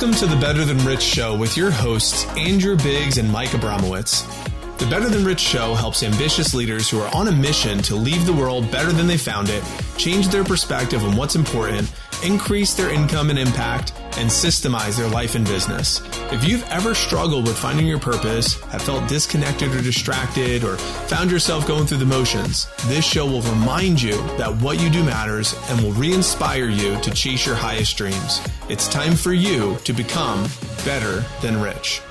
Welcome 0.00 0.18
to 0.20 0.34
the 0.34 0.40
Better 0.40 0.64
Than 0.64 0.78
Rich 0.78 1.02
Show 1.02 1.36
with 1.36 1.58
your 1.58 1.70
hosts, 1.70 2.24
Andrew 2.28 2.74
Biggs 2.74 3.18
and 3.18 3.30
Mike 3.30 3.50
Abramowitz. 3.50 4.24
The 4.78 4.86
Better 4.86 5.10
Than 5.10 5.26
Rich 5.26 5.40
Show 5.40 5.74
helps 5.74 6.02
ambitious 6.02 6.54
leaders 6.54 6.88
who 6.88 7.00
are 7.00 7.14
on 7.14 7.28
a 7.28 7.32
mission 7.32 7.82
to 7.82 7.94
leave 7.96 8.24
the 8.24 8.32
world 8.32 8.70
better 8.70 8.92
than 8.92 9.06
they 9.06 9.18
found 9.18 9.50
it, 9.50 9.62
change 9.98 10.28
their 10.28 10.42
perspective 10.42 11.04
on 11.04 11.16
what's 11.16 11.36
important, 11.36 11.92
increase 12.24 12.72
their 12.72 12.88
income 12.88 13.28
and 13.28 13.38
impact, 13.38 13.92
and 14.20 14.28
systemize 14.28 14.98
their 14.98 15.08
life 15.08 15.34
and 15.34 15.46
business. 15.46 16.02
If 16.30 16.44
you've 16.44 16.62
ever 16.64 16.94
struggled 16.94 17.46
with 17.46 17.56
finding 17.56 17.86
your 17.86 17.98
purpose, 17.98 18.60
have 18.64 18.82
felt 18.82 19.08
disconnected 19.08 19.74
or 19.74 19.80
distracted, 19.80 20.62
or 20.62 20.76
found 20.76 21.30
yourself 21.30 21.66
going 21.66 21.86
through 21.86 21.98
the 21.98 22.04
motions, 22.04 22.68
this 22.86 23.04
show 23.04 23.24
will 23.24 23.40
remind 23.40 24.00
you 24.00 24.12
that 24.36 24.54
what 24.56 24.78
you 24.78 24.90
do 24.90 25.02
matters 25.02 25.54
and 25.70 25.82
will 25.82 25.92
re 25.92 26.12
inspire 26.12 26.68
you 26.68 27.00
to 27.00 27.10
chase 27.12 27.46
your 27.46 27.54
highest 27.54 27.96
dreams. 27.96 28.42
It's 28.68 28.88
time 28.88 29.16
for 29.16 29.32
you 29.32 29.78
to 29.84 29.92
become 29.94 30.46
better 30.84 31.24
than 31.40 31.58
rich. 31.58 32.02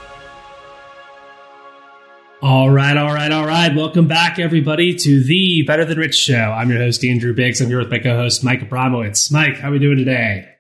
All 2.41 2.71
right, 2.71 2.97
all 2.97 3.13
right, 3.13 3.31
all 3.31 3.45
right. 3.45 3.75
Welcome 3.75 4.07
back, 4.07 4.39
everybody, 4.39 4.95
to 4.95 5.23
the 5.23 5.61
Better 5.63 5.85
Than 5.85 5.99
Rich 5.99 6.15
show. 6.15 6.33
I'm 6.33 6.71
your 6.71 6.79
host, 6.79 7.03
Andrew 7.03 7.33
Biggs. 7.35 7.61
I'm 7.61 7.67
here 7.67 7.79
with 7.79 7.91
my 7.91 7.99
co-host, 7.99 8.43
Mike 8.43 8.61
Abramowitz. 8.61 9.31
Mike, 9.31 9.57
how 9.57 9.69
are 9.69 9.73
we 9.73 9.79
doing 9.79 9.97
today? 9.97 10.58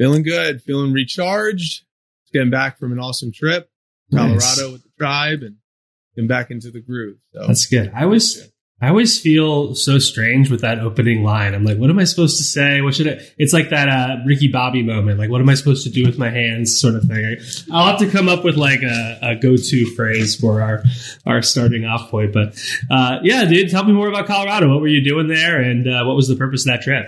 Feeling 0.00 0.22
good, 0.22 0.62
feeling 0.62 0.94
recharged. 0.94 1.84
Getting 2.32 2.48
back 2.48 2.78
from 2.78 2.92
an 2.92 2.98
awesome 2.98 3.32
trip, 3.32 3.68
Colorado 4.10 4.34
nice. 4.34 4.62
with 4.62 4.82
the 4.82 4.90
tribe, 4.98 5.42
and 5.42 5.56
getting 6.16 6.26
back 6.26 6.50
into 6.50 6.70
the 6.70 6.80
groove. 6.80 7.18
So 7.34 7.46
that's 7.46 7.66
good. 7.66 7.92
I 7.94 8.06
was 8.06 8.50
I 8.80 8.88
always 8.88 9.20
feel 9.20 9.74
so 9.74 9.98
strange 9.98 10.50
with 10.50 10.62
that 10.62 10.78
opening 10.78 11.22
line. 11.22 11.54
I'm 11.54 11.66
like, 11.66 11.76
what 11.76 11.90
am 11.90 11.98
I 11.98 12.04
supposed 12.04 12.38
to 12.38 12.44
say? 12.44 12.80
What 12.80 12.94
should 12.94 13.08
I? 13.08 13.20
It's 13.36 13.52
like 13.52 13.68
that 13.70 13.90
uh, 13.90 14.16
Ricky 14.24 14.48
Bobby 14.48 14.82
moment. 14.82 15.18
Like, 15.18 15.28
what 15.28 15.42
am 15.42 15.50
I 15.50 15.54
supposed 15.54 15.84
to 15.84 15.90
do 15.90 16.06
with 16.06 16.16
my 16.16 16.30
hands? 16.30 16.80
Sort 16.80 16.94
of 16.94 17.02
thing. 17.02 17.36
I'll 17.70 17.88
have 17.88 17.98
to 17.98 18.08
come 18.08 18.26
up 18.26 18.42
with 18.42 18.56
like 18.56 18.82
a, 18.82 19.18
a 19.20 19.36
go-to 19.36 19.84
phrase 19.94 20.34
for 20.34 20.62
our 20.62 20.82
our 21.26 21.42
starting 21.42 21.84
off 21.84 22.10
point. 22.10 22.32
But 22.32 22.58
uh, 22.90 23.18
yeah, 23.22 23.44
dude, 23.44 23.68
tell 23.68 23.84
me 23.84 23.92
more 23.92 24.08
about 24.08 24.26
Colorado. 24.26 24.70
What 24.70 24.80
were 24.80 24.88
you 24.88 25.04
doing 25.04 25.28
there, 25.28 25.60
and 25.60 25.86
uh, 25.86 26.04
what 26.04 26.16
was 26.16 26.26
the 26.26 26.36
purpose 26.36 26.62
of 26.62 26.72
that 26.72 26.80
trip? 26.80 27.04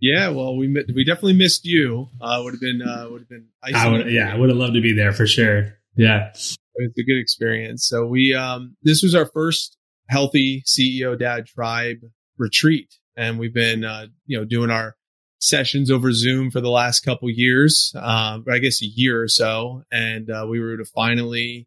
Yeah, 0.00 0.28
well, 0.28 0.56
we 0.56 0.68
we 0.94 1.04
definitely 1.04 1.34
missed 1.34 1.64
you. 1.64 2.08
Uh, 2.20 2.40
would 2.44 2.54
have 2.54 2.60
been 2.60 2.82
uh, 2.82 3.08
would 3.10 3.22
have 3.22 3.28
been. 3.28 3.46
I 3.62 3.88
would, 3.88 4.10
yeah, 4.10 4.32
I 4.32 4.36
would 4.36 4.50
have 4.50 4.58
loved 4.58 4.74
to 4.74 4.82
be 4.82 4.92
there 4.92 5.12
for 5.12 5.26
sure. 5.26 5.78
Yeah, 5.96 6.28
it's 6.34 6.58
a 6.98 7.02
good 7.02 7.18
experience. 7.18 7.86
So 7.86 8.06
we 8.06 8.34
um, 8.34 8.76
this 8.82 9.02
was 9.02 9.14
our 9.14 9.26
first 9.26 9.76
healthy 10.08 10.62
CEO 10.66 11.18
dad 11.18 11.46
tribe 11.46 11.98
retreat. 12.38 12.94
And 13.16 13.38
we've 13.38 13.54
been, 13.54 13.84
uh, 13.84 14.06
you 14.26 14.38
know, 14.38 14.44
doing 14.44 14.70
our 14.70 14.96
sessions 15.38 15.90
over 15.90 16.12
Zoom 16.12 16.50
for 16.50 16.60
the 16.60 16.70
last 16.70 17.00
couple 17.00 17.30
years, 17.30 17.92
uh, 17.96 18.38
I 18.50 18.58
guess 18.58 18.82
a 18.82 18.86
year 18.86 19.22
or 19.22 19.28
so. 19.28 19.82
And, 19.90 20.30
uh, 20.30 20.46
we 20.48 20.60
were 20.60 20.76
to 20.76 20.84
finally 20.84 21.66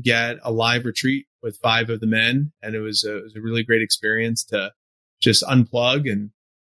get 0.00 0.36
a 0.42 0.52
live 0.52 0.84
retreat 0.84 1.26
with 1.42 1.58
five 1.62 1.90
of 1.90 2.00
the 2.00 2.06
men. 2.06 2.52
And 2.62 2.74
it 2.74 2.80
was 2.80 3.04
a, 3.04 3.18
it 3.18 3.22
was 3.24 3.36
a 3.36 3.40
really 3.40 3.62
great 3.62 3.82
experience 3.82 4.44
to 4.46 4.72
just 5.20 5.42
unplug 5.44 6.10
and, 6.10 6.30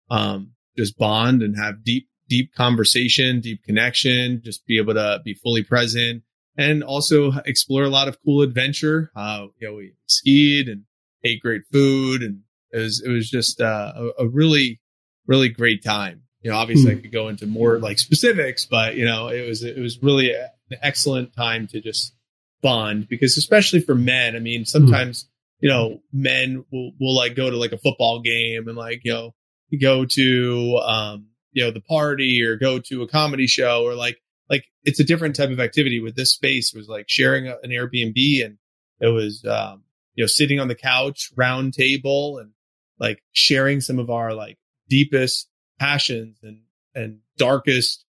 um, 0.09 0.51
just 0.79 0.97
bond 0.97 1.41
and 1.41 1.57
have 1.57 1.83
deep, 1.83 2.07
deep 2.29 2.53
conversation, 2.55 3.41
deep 3.41 3.63
connection, 3.63 4.41
just 4.43 4.65
be 4.65 4.77
able 4.77 4.93
to 4.93 5.19
be 5.23 5.33
fully 5.33 5.63
present 5.63 6.23
and 6.59 6.83
also 6.83 7.31
explore 7.45 7.83
a 7.83 7.89
lot 7.89 8.09
of 8.09 8.17
cool 8.23 8.41
adventure. 8.41 9.11
Uh, 9.15 9.47
you 9.59 9.67
know, 9.67 9.75
we 9.75 9.93
skied 10.07 10.67
and 10.67 10.83
ate 11.23 11.41
great 11.41 11.61
food, 11.71 12.21
and 12.21 12.41
it 12.71 12.79
was 12.79 13.01
it 13.03 13.09
was 13.09 13.29
just 13.29 13.61
uh, 13.61 13.93
a, 13.95 14.23
a, 14.23 14.27
really 14.27 14.81
really 15.25 15.47
great 15.47 15.83
time. 15.83 16.23
You 16.41 16.51
know, 16.51 16.57
obviously 16.57 16.93
mm. 16.93 16.97
I 16.97 17.01
could 17.01 17.13
go 17.13 17.29
into 17.29 17.47
more 17.47 17.79
like 17.79 17.97
specifics, 17.97 18.65
but 18.65 18.95
you 18.95 19.05
know, 19.05 19.29
it 19.29 19.47
was 19.47 19.63
it 19.63 19.79
was 19.79 20.03
really 20.03 20.33
an 20.33 20.49
excellent 20.81 21.33
time 21.33 21.67
to 21.67 21.79
just 21.79 22.13
bond 22.61 23.07
because 23.07 23.37
especially 23.37 23.79
for 23.79 23.95
men, 23.95 24.35
I 24.35 24.39
mean, 24.39 24.65
sometimes 24.65 25.23
mm. 25.23 25.27
you 25.61 25.69
know 25.69 26.01
men 26.11 26.65
will 26.71 26.91
will 26.99 27.15
like 27.15 27.35
go 27.35 27.49
to 27.49 27.55
like 27.55 27.71
a 27.71 27.77
football 27.77 28.19
game 28.21 28.67
and 28.67 28.75
like 28.75 29.01
you 29.05 29.13
know 29.13 29.33
go 29.77 30.05
to 30.05 30.77
um 30.85 31.27
you 31.51 31.63
know 31.63 31.71
the 31.71 31.81
party 31.81 32.41
or 32.43 32.55
go 32.55 32.79
to 32.79 33.01
a 33.01 33.07
comedy 33.07 33.47
show 33.47 33.83
or 33.83 33.95
like 33.95 34.17
like 34.49 34.65
it's 34.83 34.99
a 34.99 35.03
different 35.03 35.35
type 35.35 35.49
of 35.49 35.59
activity 35.59 35.99
with 35.99 36.15
this 36.15 36.31
space 36.31 36.73
was 36.73 36.87
like 36.87 37.05
sharing 37.07 37.47
a, 37.47 37.57
an 37.63 37.69
Airbnb 37.69 38.45
and 38.45 38.57
it 38.99 39.07
was 39.07 39.45
um 39.45 39.83
you 40.19 40.23
know, 40.23 40.27
sitting 40.27 40.59
on 40.59 40.67
the 40.67 40.75
couch, 40.75 41.31
round 41.37 41.73
table 41.73 42.39
and 42.39 42.51
like 42.99 43.23
sharing 43.31 43.79
some 43.79 43.99
of 43.99 44.09
our 44.09 44.33
like 44.33 44.57
deepest 44.89 45.47
passions 45.79 46.37
and, 46.43 46.59
and 46.93 47.19
darkest 47.37 48.03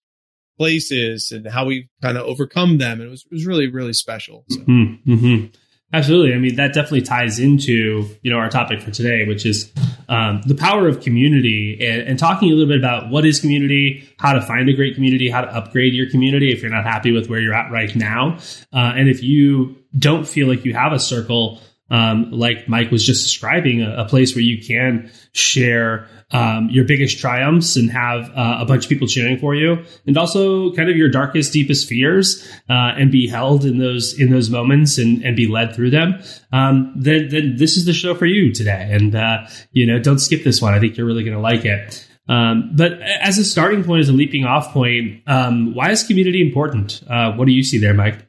places 0.57 1.31
and 1.31 1.47
how 1.47 1.63
we 1.65 1.89
kind 2.01 2.17
of 2.17 2.25
overcome 2.25 2.79
them. 2.79 2.99
And 2.99 3.07
it 3.07 3.09
was, 3.09 3.23
it 3.23 3.31
was 3.31 3.45
really, 3.45 3.71
really 3.71 3.93
special. 3.93 4.43
So. 4.49 4.59
Mm-hmm. 4.59 5.13
Mm-hmm. 5.13 5.45
Absolutely. 5.93 6.33
I 6.33 6.37
mean, 6.37 6.57
that 6.57 6.73
definitely 6.73 7.03
ties 7.03 7.39
into, 7.39 8.09
you 8.21 8.29
know, 8.29 8.39
our 8.39 8.49
topic 8.49 8.81
for 8.81 8.91
today, 8.91 9.25
which 9.25 9.45
is 9.45 9.71
um, 10.11 10.41
the 10.45 10.55
power 10.55 10.89
of 10.89 10.99
community 10.99 11.77
and, 11.81 12.01
and, 12.01 12.19
talking 12.19 12.49
a 12.49 12.53
little 12.53 12.67
bit 12.67 12.77
about 12.77 13.09
what 13.09 13.25
is 13.25 13.39
community, 13.39 14.09
how 14.19 14.33
to 14.33 14.41
find 14.41 14.67
a 14.67 14.73
great 14.73 14.93
community, 14.93 15.29
how 15.29 15.39
to 15.39 15.47
upgrade 15.47 15.93
your 15.93 16.09
community 16.09 16.51
if 16.51 16.61
you're 16.61 16.69
not 16.69 16.83
happy 16.83 17.13
with 17.13 17.29
where 17.29 17.39
you're 17.39 17.53
at 17.53 17.71
right 17.71 17.95
now. 17.95 18.37
Uh, 18.73 18.91
and 18.95 19.07
if 19.07 19.23
you 19.23 19.77
don't 19.97 20.27
feel 20.27 20.49
like 20.49 20.65
you 20.65 20.73
have 20.73 20.91
a 20.91 20.99
circle 20.99 21.61
um, 21.89 22.31
like 22.31 22.67
Mike 22.67 22.91
was 22.91 23.05
just 23.05 23.23
describing, 23.23 23.81
a, 23.81 24.03
a 24.03 24.05
place 24.05 24.35
where 24.35 24.43
you 24.43 24.61
can 24.61 25.09
share 25.33 26.07
um, 26.31 26.69
your 26.69 26.85
biggest 26.85 27.19
triumphs 27.19 27.75
and 27.75 27.91
have 27.91 28.29
uh, 28.31 28.57
a 28.59 28.65
bunch 28.65 28.85
of 28.85 28.89
people 28.89 29.07
cheering 29.07 29.37
for 29.37 29.55
you, 29.55 29.83
and 30.05 30.17
also 30.17 30.73
kind 30.73 30.89
of 30.89 30.97
your 30.97 31.09
darkest, 31.09 31.53
deepest 31.53 31.87
fears, 31.87 32.47
uh, 32.69 32.93
and 32.97 33.11
be 33.11 33.27
held 33.27 33.65
in 33.65 33.77
those 33.77 34.19
in 34.19 34.31
those 34.31 34.49
moments 34.49 34.97
and, 34.97 35.23
and 35.23 35.35
be 35.35 35.47
led 35.47 35.75
through 35.75 35.89
them. 35.89 36.21
Um, 36.51 36.93
then, 36.95 37.29
then 37.29 37.55
this 37.57 37.77
is 37.77 37.85
the 37.85 37.93
show 37.93 38.15
for 38.15 38.25
you 38.25 38.53
today, 38.53 38.89
and 38.91 39.15
uh, 39.15 39.47
you 39.71 39.85
know 39.85 39.99
don't 39.99 40.19
skip 40.19 40.43
this 40.43 40.61
one. 40.61 40.73
I 40.73 40.79
think 40.79 40.97
you're 40.97 41.07
really 41.07 41.23
going 41.23 41.35
to 41.35 41.41
like 41.41 41.65
it. 41.65 42.07
Um, 42.27 42.71
but 42.75 42.93
as 43.01 43.37
a 43.37 43.43
starting 43.43 43.83
point, 43.83 44.01
as 44.01 44.09
a 44.09 44.13
leaping 44.13 44.45
off 44.45 44.71
point, 44.71 45.21
um, 45.27 45.75
why 45.75 45.91
is 45.91 46.03
community 46.03 46.41
important? 46.41 47.03
Uh, 47.09 47.33
what 47.33 47.45
do 47.45 47.51
you 47.51 47.63
see 47.63 47.77
there, 47.77 47.93
Mike? 47.93 48.25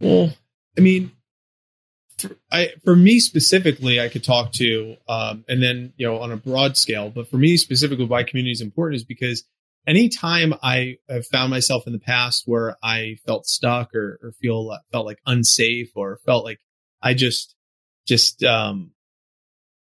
Well, 0.00 0.30
I 0.76 0.82
mean, 0.82 1.12
I, 2.50 2.70
for 2.84 2.96
me 2.96 3.20
specifically, 3.20 4.00
I 4.00 4.08
could 4.08 4.24
talk 4.24 4.52
to, 4.52 4.96
um, 5.08 5.44
and 5.48 5.62
then, 5.62 5.92
you 5.96 6.06
know, 6.06 6.18
on 6.18 6.32
a 6.32 6.36
broad 6.36 6.76
scale, 6.76 7.10
but 7.10 7.28
for 7.28 7.36
me 7.36 7.56
specifically, 7.56 8.06
why 8.06 8.22
community 8.22 8.52
is 8.52 8.60
important 8.60 8.96
is 8.96 9.04
because 9.04 9.44
anytime 9.86 10.54
I 10.62 10.96
have 11.08 11.26
found 11.26 11.50
myself 11.50 11.86
in 11.86 11.92
the 11.92 11.98
past 11.98 12.44
where 12.46 12.76
I 12.82 13.16
felt 13.26 13.46
stuck 13.46 13.94
or, 13.94 14.18
or 14.22 14.32
feel, 14.40 14.76
felt 14.92 15.06
like 15.06 15.18
unsafe 15.26 15.90
or 15.94 16.18
felt 16.24 16.44
like 16.44 16.58
I 17.02 17.14
just, 17.14 17.54
just, 18.06 18.42
um, 18.42 18.92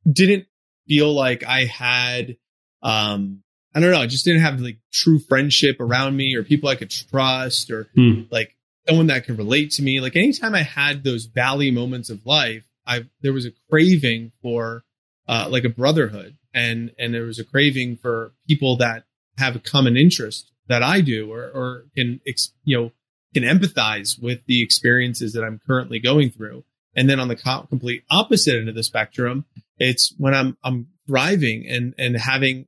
didn't 0.10 0.46
feel 0.88 1.14
like 1.14 1.44
I 1.44 1.66
had, 1.66 2.38
um, 2.84 3.44
I 3.74 3.80
don't 3.80 3.92
know, 3.92 4.02
I 4.02 4.08
just 4.08 4.26
didn't 4.26 4.42
have 4.42 4.60
like 4.60 4.80
true 4.92 5.20
friendship 5.20 5.78
around 5.80 6.16
me 6.16 6.36
or 6.36 6.44
people 6.44 6.70
I 6.70 6.76
could 6.76 6.92
trust 6.92 7.72
or 7.72 7.90
hmm. 7.96 8.24
like 8.30 8.56
someone 8.88 9.08
that 9.08 9.26
can 9.26 9.38
relate 9.38 9.72
to 9.72 9.84
me. 9.84 10.00
Like 10.00 10.16
anytime 10.16 10.56
I 10.56 10.64
had 10.64 11.04
those 11.04 11.26
valley 11.26 11.72
moments 11.72 12.10
of 12.10 12.26
life, 12.26 12.64
I 12.86 13.06
there 13.22 13.34
was 13.34 13.46
a 13.46 13.52
craving 13.70 14.32
for 14.42 14.84
uh, 15.28 15.48
like 15.50 15.64
a 15.64 15.70
brotherhood, 15.70 16.38
and 16.54 16.92
and 16.98 17.14
there 17.14 17.26
was 17.26 17.40
a 17.40 17.46
craving 17.46 17.98
for 17.98 18.34
people 18.48 18.78
that 18.78 19.06
have 19.38 19.56
a 19.56 19.60
common 19.60 19.98
interest 19.98 20.52
that 20.68 20.84
I 20.84 21.02
do, 21.02 21.32
or 21.32 21.44
or 21.44 21.86
can 21.96 22.20
you 22.64 22.78
know 22.78 22.92
can 23.34 23.44
empathize 23.44 24.22
with 24.22 24.46
the 24.46 24.62
experiences 24.62 25.34
that 25.34 25.44
I'm 25.44 25.60
currently 25.66 26.00
going 26.00 26.32
through. 26.32 26.64
And 26.96 27.10
then 27.10 27.22
on 27.22 27.30
the 27.30 27.38
co- 27.38 27.66
complete 27.70 28.04
opposite 28.12 28.58
end 28.58 28.68
of 28.68 28.76
the 28.76 28.84
spectrum, 28.84 29.46
it's 29.78 30.14
when 30.18 30.34
I'm 30.34 30.58
I'm 30.64 30.88
thriving 31.08 31.66
and 31.68 31.94
and 31.98 32.18
having 32.18 32.68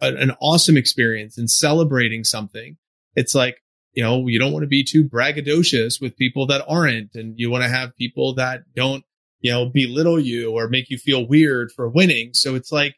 a, 0.00 0.14
an 0.14 0.32
awesome 0.40 0.76
experience 0.76 1.38
and 1.38 1.50
celebrating 1.50 2.24
something. 2.24 2.76
It's 3.16 3.34
like 3.34 3.56
you 3.94 4.02
know, 4.02 4.26
you 4.26 4.38
don't 4.38 4.52
want 4.52 4.64
to 4.64 4.68
be 4.68 4.84
too 4.84 5.04
braggadocious 5.04 6.00
with 6.00 6.16
people 6.16 6.48
that 6.48 6.64
aren't. 6.68 7.14
And 7.14 7.34
you 7.38 7.50
want 7.50 7.62
to 7.62 7.70
have 7.70 7.96
people 7.96 8.34
that 8.34 8.62
don't, 8.74 9.04
you 9.40 9.52
know, 9.52 9.66
belittle 9.66 10.18
you 10.18 10.52
or 10.52 10.68
make 10.68 10.90
you 10.90 10.98
feel 10.98 11.26
weird 11.26 11.70
for 11.70 11.88
winning. 11.88 12.30
So 12.34 12.56
it's 12.56 12.72
like 12.72 12.96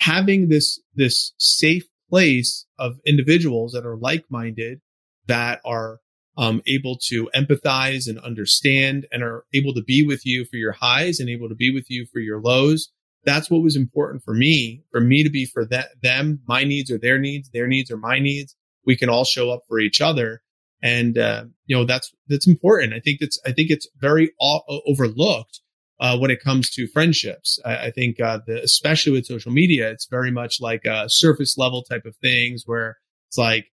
having 0.00 0.48
this, 0.48 0.80
this 0.94 1.34
safe 1.38 1.84
place 2.08 2.66
of 2.78 2.96
individuals 3.04 3.72
that 3.72 3.84
are 3.84 3.96
like-minded 3.96 4.80
that 5.26 5.60
are 5.64 5.98
um, 6.38 6.62
able 6.66 6.96
to 7.08 7.28
empathize 7.34 8.08
and 8.08 8.18
understand 8.20 9.06
and 9.12 9.22
are 9.22 9.44
able 9.52 9.74
to 9.74 9.82
be 9.82 10.02
with 10.02 10.24
you 10.24 10.46
for 10.46 10.56
your 10.56 10.72
highs 10.72 11.20
and 11.20 11.28
able 11.28 11.48
to 11.48 11.54
be 11.54 11.74
with 11.74 11.90
you 11.90 12.06
for 12.10 12.20
your 12.20 12.40
lows. 12.40 12.90
That's 13.24 13.50
what 13.50 13.62
was 13.62 13.76
important 13.76 14.22
for 14.22 14.32
me, 14.32 14.84
for 14.90 15.00
me 15.00 15.24
to 15.24 15.30
be 15.30 15.44
for 15.44 15.66
that, 15.66 15.88
them. 16.02 16.40
My 16.46 16.64
needs 16.64 16.90
are 16.90 16.98
their 16.98 17.18
needs. 17.18 17.50
Their 17.50 17.66
needs 17.66 17.90
are 17.90 17.98
my 17.98 18.20
needs 18.20 18.54
we 18.86 18.96
can 18.96 19.08
all 19.08 19.24
show 19.24 19.50
up 19.50 19.62
for 19.68 19.78
each 19.78 20.00
other. 20.00 20.42
And, 20.82 21.18
uh, 21.18 21.44
you 21.66 21.76
know, 21.76 21.84
that's, 21.84 22.12
that's 22.28 22.46
important. 22.46 22.94
I 22.94 23.00
think 23.00 23.20
that's, 23.20 23.40
I 23.44 23.52
think 23.52 23.70
it's 23.70 23.88
very 23.98 24.32
overlooked, 24.38 25.60
uh, 26.00 26.18
when 26.18 26.30
it 26.30 26.42
comes 26.42 26.70
to 26.70 26.86
friendships. 26.86 27.58
I, 27.64 27.86
I 27.86 27.90
think, 27.90 28.20
uh, 28.20 28.40
the, 28.46 28.62
especially 28.62 29.12
with 29.12 29.26
social 29.26 29.52
media, 29.52 29.90
it's 29.90 30.06
very 30.06 30.30
much 30.30 30.60
like 30.60 30.84
a 30.84 31.06
surface 31.08 31.56
level 31.58 31.82
type 31.82 32.04
of 32.04 32.16
things 32.16 32.62
where 32.66 32.98
it's 33.28 33.38
like, 33.38 33.66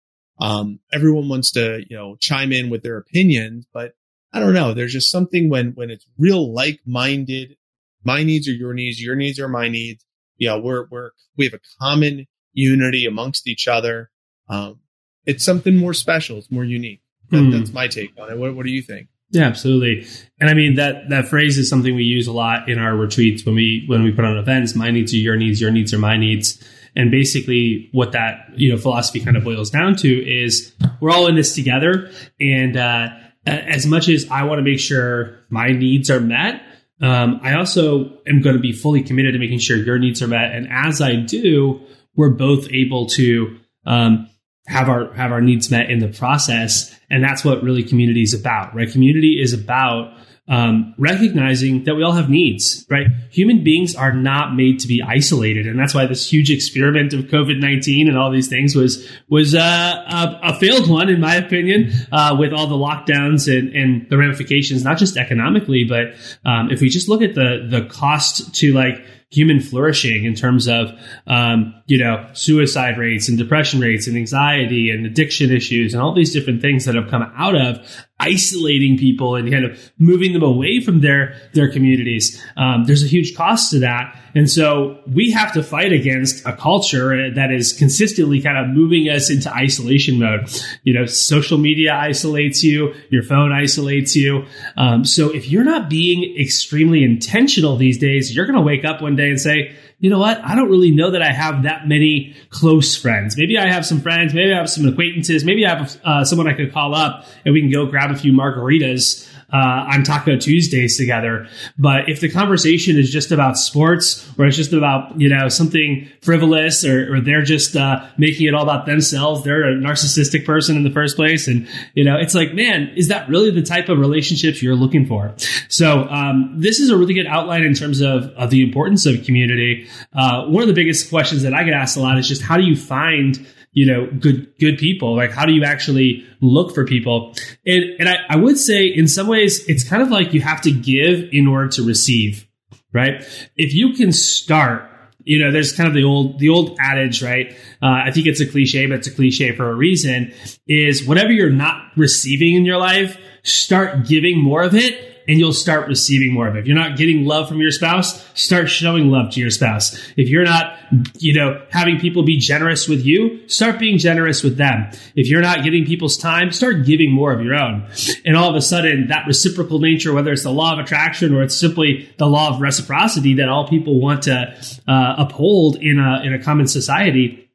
Um, 0.40 0.80
everyone 0.90 1.28
wants 1.28 1.52
to, 1.52 1.84
you 1.88 1.96
know, 1.96 2.16
chime 2.18 2.52
in 2.52 2.70
with 2.70 2.82
their 2.82 2.96
opinions, 2.96 3.66
but 3.72 3.92
I 4.32 4.40
don't 4.40 4.54
know. 4.54 4.72
There's 4.72 4.94
just 4.94 5.10
something 5.10 5.50
when, 5.50 5.72
when 5.74 5.90
it's 5.90 6.06
real 6.18 6.54
like-minded, 6.54 7.56
my 8.02 8.24
needs 8.24 8.48
are 8.48 8.58
your 8.62 8.74
needs, 8.74 8.98
your 9.00 9.14
needs 9.14 9.38
are 9.38 9.48
my 9.48 9.68
needs. 9.68 10.04
Yeah, 10.38 10.56
we're, 10.56 10.86
we're, 10.90 11.10
we 11.36 11.44
have 11.44 11.54
a 11.54 11.60
common 11.80 12.26
unity 12.52 13.06
amongst 13.06 13.46
each 13.46 13.68
other. 13.68 14.10
Um, 14.48 14.80
it's 15.26 15.44
something 15.44 15.76
more 15.76 15.94
special. 15.94 16.38
It's 16.38 16.50
more 16.50 16.64
unique. 16.64 17.00
That, 17.30 17.38
mm. 17.38 17.52
That's 17.52 17.72
my 17.72 17.88
take 17.88 18.12
on 18.18 18.30
it. 18.30 18.38
What, 18.38 18.54
what 18.54 18.66
do 18.66 18.72
you 18.72 18.82
think? 18.82 19.08
Yeah, 19.30 19.44
absolutely. 19.44 20.06
And 20.38 20.50
I 20.50 20.54
mean 20.54 20.74
that 20.74 21.08
that 21.08 21.28
phrase 21.28 21.56
is 21.56 21.68
something 21.68 21.94
we 21.94 22.04
use 22.04 22.26
a 22.26 22.32
lot 22.32 22.68
in 22.68 22.78
our 22.78 22.94
retreats 22.94 23.46
when 23.46 23.54
we 23.54 23.84
when 23.86 24.02
we 24.02 24.12
put 24.12 24.26
on 24.26 24.36
events. 24.36 24.74
My 24.74 24.90
needs 24.90 25.14
are 25.14 25.16
your 25.16 25.36
needs, 25.36 25.58
your 25.58 25.70
needs 25.70 25.94
are 25.94 25.98
my 25.98 26.18
needs. 26.18 26.62
And 26.94 27.10
basically 27.10 27.88
what 27.92 28.12
that, 28.12 28.50
you 28.54 28.70
know, 28.70 28.76
philosophy 28.76 29.20
kind 29.20 29.38
of 29.38 29.44
boils 29.44 29.70
down 29.70 29.96
to 29.96 30.08
is 30.08 30.74
we're 31.00 31.10
all 31.10 31.26
in 31.26 31.34
this 31.34 31.54
together. 31.54 32.10
And 32.38 32.76
uh, 32.76 33.08
as 33.46 33.86
much 33.86 34.10
as 34.10 34.28
I 34.30 34.44
want 34.44 34.58
to 34.58 34.62
make 34.62 34.78
sure 34.78 35.38
my 35.48 35.68
needs 35.68 36.10
are 36.10 36.20
met, 36.20 36.62
um, 37.00 37.40
I 37.42 37.54
also 37.54 38.18
am 38.26 38.42
going 38.42 38.56
to 38.56 38.62
be 38.62 38.72
fully 38.72 39.02
committed 39.02 39.32
to 39.32 39.38
making 39.38 39.60
sure 39.60 39.78
your 39.78 39.98
needs 39.98 40.20
are 40.20 40.28
met. 40.28 40.54
And 40.54 40.68
as 40.70 41.00
I 41.00 41.16
do, 41.16 41.80
we're 42.14 42.30
both 42.30 42.70
able 42.70 43.06
to 43.06 43.58
um, 43.86 44.28
have 44.66 44.88
our 44.88 45.12
have 45.14 45.32
our 45.32 45.40
needs 45.40 45.70
met 45.70 45.90
in 45.90 45.98
the 45.98 46.08
process. 46.08 46.94
And 47.10 47.22
that's 47.22 47.44
what 47.44 47.62
really 47.62 47.82
community 47.82 48.22
is 48.22 48.34
about 48.34 48.74
right? 48.74 48.90
Community 48.90 49.40
is 49.40 49.52
about 49.52 50.14
um, 50.48 50.92
recognizing 50.98 51.84
that 51.84 51.94
we 51.94 52.02
all 52.02 52.12
have 52.12 52.28
needs 52.28 52.84
right? 52.88 53.06
Human 53.30 53.64
beings 53.64 53.94
are 53.94 54.12
not 54.12 54.54
made 54.54 54.80
to 54.80 54.88
be 54.88 55.02
isolated. 55.02 55.66
And 55.66 55.78
that's 55.78 55.94
why 55.94 56.06
this 56.06 56.30
huge 56.30 56.50
experiment 56.50 57.12
of 57.12 57.26
covid-19 57.26 58.08
and 58.08 58.16
all 58.16 58.30
these 58.30 58.48
things 58.48 58.76
was 58.76 59.08
was 59.28 59.54
uh, 59.54 59.58
a, 59.60 60.40
a, 60.50 60.58
failed 60.58 60.88
one 60.88 61.08
in 61.08 61.20
my 61.20 61.36
opinion 61.36 61.92
uh, 62.12 62.36
with 62.38 62.52
all 62.52 62.66
the 62.66 62.76
lockdowns 62.76 63.52
and, 63.52 63.74
and 63.74 64.08
the 64.10 64.18
ramifications 64.18 64.84
not 64.84 64.98
just 64.98 65.16
economically 65.16 65.84
but 65.84 66.14
um, 66.44 66.70
if 66.70 66.80
we 66.80 66.88
just 66.88 67.08
look 67.08 67.22
at 67.22 67.34
the 67.34 67.66
the 67.68 67.84
cost 67.86 68.54
to 68.54 68.72
like 68.72 69.04
human 69.32 69.60
flourishing 69.60 70.24
in 70.24 70.34
terms 70.34 70.68
of 70.68 70.92
um, 71.26 71.74
you 71.86 71.98
know 71.98 72.28
suicide 72.34 72.98
rates 72.98 73.28
and 73.28 73.38
depression 73.38 73.80
rates 73.80 74.06
and 74.06 74.16
anxiety 74.16 74.90
and 74.90 75.06
addiction 75.06 75.50
issues 75.50 75.94
and 75.94 76.02
all 76.02 76.12
these 76.12 76.32
different 76.32 76.60
things 76.60 76.84
that 76.84 76.94
have 76.94 77.08
come 77.08 77.22
out 77.36 77.56
of 77.56 77.78
isolating 78.22 78.96
people 78.96 79.34
and 79.34 79.50
kind 79.50 79.64
of 79.64 79.92
moving 79.98 80.32
them 80.32 80.42
away 80.42 80.80
from 80.80 81.00
their 81.00 81.34
their 81.52 81.70
communities. 81.70 82.42
Um, 82.56 82.84
there's 82.84 83.02
a 83.02 83.06
huge 83.08 83.34
cost 83.34 83.70
to 83.72 83.80
that, 83.80 84.16
and 84.34 84.50
so 84.50 85.00
we 85.06 85.30
have 85.32 85.52
to 85.54 85.62
fight 85.62 85.92
against 85.92 86.46
a 86.46 86.56
culture 86.56 87.30
that 87.34 87.52
is 87.52 87.72
consistently 87.72 88.40
kind 88.40 88.56
of 88.56 88.68
moving 88.68 89.08
us 89.08 89.30
into 89.30 89.52
isolation 89.52 90.18
mode. 90.18 90.48
You 90.84 90.94
know, 90.94 91.06
social 91.06 91.58
media 91.58 91.94
isolates 91.94 92.62
you, 92.62 92.94
your 93.10 93.22
phone 93.22 93.52
isolates 93.52 94.16
you. 94.16 94.46
Um, 94.76 95.04
so 95.04 95.30
if 95.34 95.48
you're 95.48 95.64
not 95.64 95.90
being 95.90 96.36
extremely 96.40 97.04
intentional 97.04 97.76
these 97.76 97.98
days, 97.98 98.34
you're 98.34 98.46
going 98.46 98.58
to 98.58 98.62
wake 98.62 98.84
up 98.84 99.02
one 99.02 99.16
day 99.16 99.28
and 99.28 99.40
say, 99.40 99.74
you 100.02 100.10
know 100.10 100.18
what? 100.18 100.44
I 100.44 100.56
don't 100.56 100.68
really 100.68 100.90
know 100.90 101.12
that 101.12 101.22
I 101.22 101.32
have 101.32 101.62
that 101.62 101.86
many 101.86 102.34
close 102.50 102.96
friends. 102.96 103.36
Maybe 103.36 103.56
I 103.56 103.70
have 103.70 103.86
some 103.86 104.00
friends. 104.00 104.34
Maybe 104.34 104.52
I 104.52 104.56
have 104.58 104.68
some 104.68 104.86
acquaintances. 104.88 105.44
Maybe 105.44 105.64
I 105.64 105.76
have 105.76 106.00
uh, 106.02 106.24
someone 106.24 106.48
I 106.48 106.54
could 106.54 106.72
call 106.72 106.92
up 106.92 107.24
and 107.44 107.54
we 107.54 107.60
can 107.60 107.70
go 107.70 107.86
grab 107.86 108.10
a 108.10 108.16
few 108.16 108.32
margaritas 108.32 109.31
uh, 109.52 109.90
on 109.92 110.02
Taco 110.02 110.36
Tuesdays 110.36 110.96
together. 110.96 111.46
But 111.78 112.08
if 112.08 112.20
the 112.20 112.30
conversation 112.30 112.98
is 112.98 113.10
just 113.10 113.30
about 113.30 113.58
sports 113.58 114.28
or 114.38 114.46
it's 114.46 114.56
just 114.56 114.72
about, 114.72 115.20
you 115.20 115.28
know, 115.28 115.48
something 115.48 116.08
frivolous 116.22 116.84
or, 116.84 117.14
or 117.14 117.20
they're 117.20 117.42
just 117.42 117.76
uh, 117.76 118.06
making 118.16 118.46
it 118.46 118.54
all 118.54 118.62
about 118.62 118.86
themselves, 118.86 119.44
they're 119.44 119.64
a 119.64 119.74
narcissistic 119.74 120.46
person 120.46 120.76
in 120.76 120.84
the 120.84 120.90
first 120.90 121.16
place. 121.16 121.48
And, 121.48 121.68
you 121.94 122.04
know, 122.04 122.16
it's 122.16 122.34
like, 122.34 122.54
man, 122.54 122.92
is 122.96 123.08
that 123.08 123.28
really 123.28 123.50
the 123.50 123.62
type 123.62 123.88
of 123.88 123.98
relationships 123.98 124.62
you're 124.62 124.74
looking 124.74 125.06
for? 125.06 125.34
So 125.68 126.08
um, 126.08 126.54
this 126.56 126.80
is 126.80 126.90
a 126.90 126.96
really 126.96 127.14
good 127.14 127.26
outline 127.26 127.62
in 127.62 127.74
terms 127.74 128.00
of, 128.00 128.30
of 128.36 128.50
the 128.50 128.62
importance 128.62 129.06
of 129.06 129.24
community. 129.24 129.88
Uh, 130.14 130.46
one 130.46 130.62
of 130.62 130.68
the 130.68 130.74
biggest 130.74 131.10
questions 131.10 131.42
that 131.42 131.52
I 131.52 131.64
get 131.64 131.74
asked 131.74 131.96
a 131.96 132.00
lot 132.00 132.18
is 132.18 132.26
just 132.26 132.42
how 132.42 132.56
do 132.56 132.62
you 132.62 132.76
find 132.76 133.46
you 133.72 133.86
know, 133.86 134.06
good, 134.06 134.52
good 134.58 134.78
people? 134.78 135.16
Like, 135.16 135.32
how 135.32 135.46
do 135.46 135.52
you 135.52 135.64
actually 135.64 136.26
look 136.40 136.74
for 136.74 136.84
people? 136.84 137.34
And, 137.66 137.84
and 137.98 138.08
I, 138.08 138.16
I 138.28 138.36
would 138.36 138.58
say 138.58 138.86
in 138.86 139.08
some 139.08 139.26
ways, 139.26 139.66
it's 139.68 139.82
kind 139.88 140.02
of 140.02 140.10
like 140.10 140.34
you 140.34 140.40
have 140.40 140.60
to 140.62 140.70
give 140.70 141.28
in 141.32 141.46
order 141.46 141.68
to 141.68 141.82
receive, 141.86 142.46
right? 142.92 143.22
If 143.56 143.74
you 143.74 143.94
can 143.94 144.12
start 144.12 144.88
you 145.24 145.38
know, 145.38 145.52
there's 145.52 145.72
kind 145.72 145.88
of 145.88 145.94
the 145.94 146.04
old 146.04 146.38
the 146.38 146.48
old 146.48 146.76
adage, 146.80 147.22
right? 147.22 147.52
Uh, 147.80 148.02
I 148.06 148.10
think 148.10 148.26
it's 148.26 148.40
a 148.40 148.46
cliche, 148.46 148.86
but 148.86 148.98
it's 148.98 149.06
a 149.06 149.14
cliche 149.14 149.54
for 149.54 149.70
a 149.70 149.74
reason. 149.74 150.32
Is 150.66 151.06
whatever 151.06 151.30
you're 151.30 151.50
not 151.50 151.80
receiving 151.96 152.56
in 152.56 152.64
your 152.64 152.78
life, 152.78 153.16
start 153.42 154.06
giving 154.06 154.38
more 154.38 154.62
of 154.62 154.74
it, 154.74 155.11
and 155.28 155.38
you'll 155.38 155.52
start 155.52 155.88
receiving 155.88 156.32
more 156.32 156.48
of 156.48 156.56
it. 156.56 156.60
If 156.60 156.66
you're 156.66 156.76
not 156.76 156.96
getting 156.96 157.24
love 157.24 157.48
from 157.48 157.60
your 157.60 157.70
spouse, 157.70 158.24
start 158.34 158.68
showing 158.68 159.10
love 159.10 159.32
to 159.32 159.40
your 159.40 159.50
spouse. 159.50 159.96
If 160.16 160.28
you're 160.28 160.44
not, 160.44 160.78
you 161.18 161.34
know, 161.34 161.64
having 161.70 161.98
people 161.98 162.22
be 162.24 162.38
generous 162.38 162.88
with 162.88 163.04
you, 163.04 163.46
start 163.48 163.78
being 163.78 163.98
generous 163.98 164.42
with 164.42 164.56
them. 164.56 164.90
If 165.14 165.28
you're 165.28 165.40
not 165.40 165.64
giving 165.64 165.84
people's 165.84 166.16
time, 166.16 166.50
start 166.52 166.84
giving 166.84 167.12
more 167.12 167.32
of 167.32 167.42
your 167.42 167.54
own. 167.54 167.88
And 168.24 168.36
all 168.36 168.50
of 168.50 168.56
a 168.56 168.62
sudden, 168.62 169.08
that 169.08 169.26
reciprocal 169.26 169.78
nature, 169.78 170.12
whether 170.12 170.32
it's 170.32 170.42
the 170.42 170.52
law 170.52 170.72
of 170.72 170.78
attraction 170.78 171.34
or 171.34 171.42
it's 171.42 171.56
simply 171.56 172.12
the 172.18 172.26
law 172.26 172.54
of 172.54 172.60
reciprocity 172.60 173.34
that 173.34 173.48
all 173.48 173.68
people 173.68 174.00
want 174.00 174.22
to 174.22 174.56
uh, 174.88 175.14
uphold 175.18 175.76
in 175.76 175.98
a 175.98 176.22
in 176.22 176.32
a 176.32 176.42
common 176.42 176.66
society, 176.66 177.50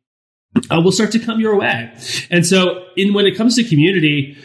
uh, 0.71 0.81
will 0.81 0.91
start 0.91 1.11
to 1.11 1.19
come 1.19 1.39
your 1.39 1.57
way. 1.57 1.91
And 2.29 2.45
so, 2.45 2.85
in 2.95 3.13
when 3.13 3.25
it 3.25 3.35
comes 3.35 3.55
to 3.55 3.63
community, 3.63 4.37